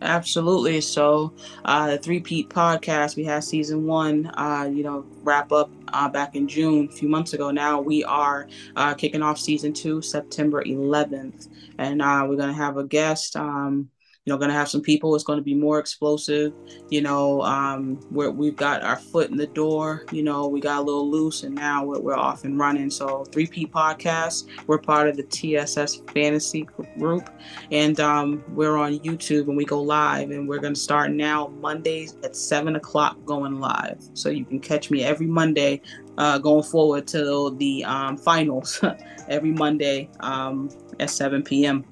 Absolutely. 0.00 0.80
So, 0.80 1.34
uh, 1.64 1.90
the 1.90 1.98
Three 1.98 2.20
Peat 2.20 2.50
podcast, 2.50 3.16
we 3.16 3.24
had 3.24 3.42
season 3.42 3.84
one, 3.84 4.26
uh, 4.36 4.68
you 4.72 4.84
know, 4.84 5.04
wrap 5.22 5.50
up 5.50 5.72
uh, 5.88 6.08
back 6.08 6.36
in 6.36 6.46
June, 6.46 6.88
a 6.88 6.92
few 6.92 7.08
months 7.08 7.32
ago. 7.32 7.50
Now 7.50 7.80
we 7.80 8.04
are 8.04 8.48
uh, 8.76 8.94
kicking 8.94 9.22
off 9.22 9.38
season 9.40 9.72
two, 9.72 10.00
September 10.00 10.62
11th, 10.64 11.48
and 11.78 12.00
uh, 12.00 12.24
we're 12.28 12.36
going 12.36 12.48
to 12.48 12.54
have 12.54 12.76
a 12.76 12.84
guest. 12.84 13.34
Um, 13.36 13.90
you 14.28 14.34
know, 14.34 14.36
going 14.36 14.50
to 14.50 14.54
have 14.54 14.68
some 14.68 14.82
people. 14.82 15.14
It's 15.14 15.24
going 15.24 15.38
to 15.38 15.42
be 15.42 15.54
more 15.54 15.78
explosive. 15.78 16.52
You 16.90 17.00
know, 17.00 17.40
um, 17.40 17.98
we've 18.10 18.54
got 18.54 18.82
our 18.82 18.96
foot 18.96 19.30
in 19.30 19.38
the 19.38 19.46
door. 19.46 20.04
You 20.12 20.22
know, 20.22 20.46
we 20.46 20.60
got 20.60 20.80
a 20.80 20.82
little 20.82 21.10
loose, 21.10 21.44
and 21.44 21.54
now 21.54 21.82
we're, 21.82 21.98
we're 21.98 22.14
off 22.14 22.44
and 22.44 22.58
running. 22.58 22.90
So, 22.90 23.24
3P 23.30 23.70
Podcast, 23.70 24.46
we're 24.66 24.80
part 24.80 25.08
of 25.08 25.16
the 25.16 25.22
TSS 25.22 26.02
Fantasy 26.12 26.68
Group, 26.98 27.30
and 27.70 27.98
um, 28.00 28.44
we're 28.50 28.76
on 28.76 28.98
YouTube 28.98 29.48
and 29.48 29.56
we 29.56 29.64
go 29.64 29.80
live. 29.80 30.30
And 30.30 30.46
we're 30.46 30.58
going 30.58 30.74
to 30.74 30.80
start 30.80 31.10
now 31.10 31.46
Mondays 31.62 32.14
at 32.22 32.36
7 32.36 32.76
o'clock 32.76 33.16
going 33.24 33.60
live. 33.60 33.96
So, 34.12 34.28
you 34.28 34.44
can 34.44 34.60
catch 34.60 34.90
me 34.90 35.04
every 35.04 35.26
Monday 35.26 35.80
uh, 36.18 36.36
going 36.36 36.64
forward 36.64 37.06
till 37.06 37.52
the 37.52 37.82
um, 37.86 38.18
finals 38.18 38.84
every 39.30 39.52
Monday 39.52 40.10
um, 40.20 40.68
at 41.00 41.08
7 41.08 41.42
p.m. 41.42 41.82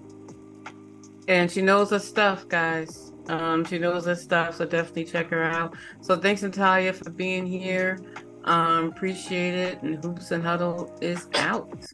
And 1.29 1.51
she 1.51 1.61
knows 1.63 1.91
her 1.91 1.99
stuff, 1.99 2.49
guys. 2.49 3.13
Um, 3.29 3.65
she 3.65 3.79
knows 3.79 4.07
her 4.07 4.15
stuff, 4.15 4.57
so 4.57 4.65
definitely 4.65 5.05
check 5.05 5.31
her 5.31 5.43
out. 5.43 5.77
So 6.01 6.17
thanks, 6.17 6.43
Natalia, 6.43 6.93
for 6.93 7.11
being 7.11 7.45
here. 7.47 7.99
Um, 8.45 8.87
appreciate 8.87 9.55
it. 9.55 9.83
And 9.83 10.03
Hoops 10.05 10.31
and 10.31 10.45
Huddle 10.45 10.97
is 11.01 11.29
out. 11.35 11.85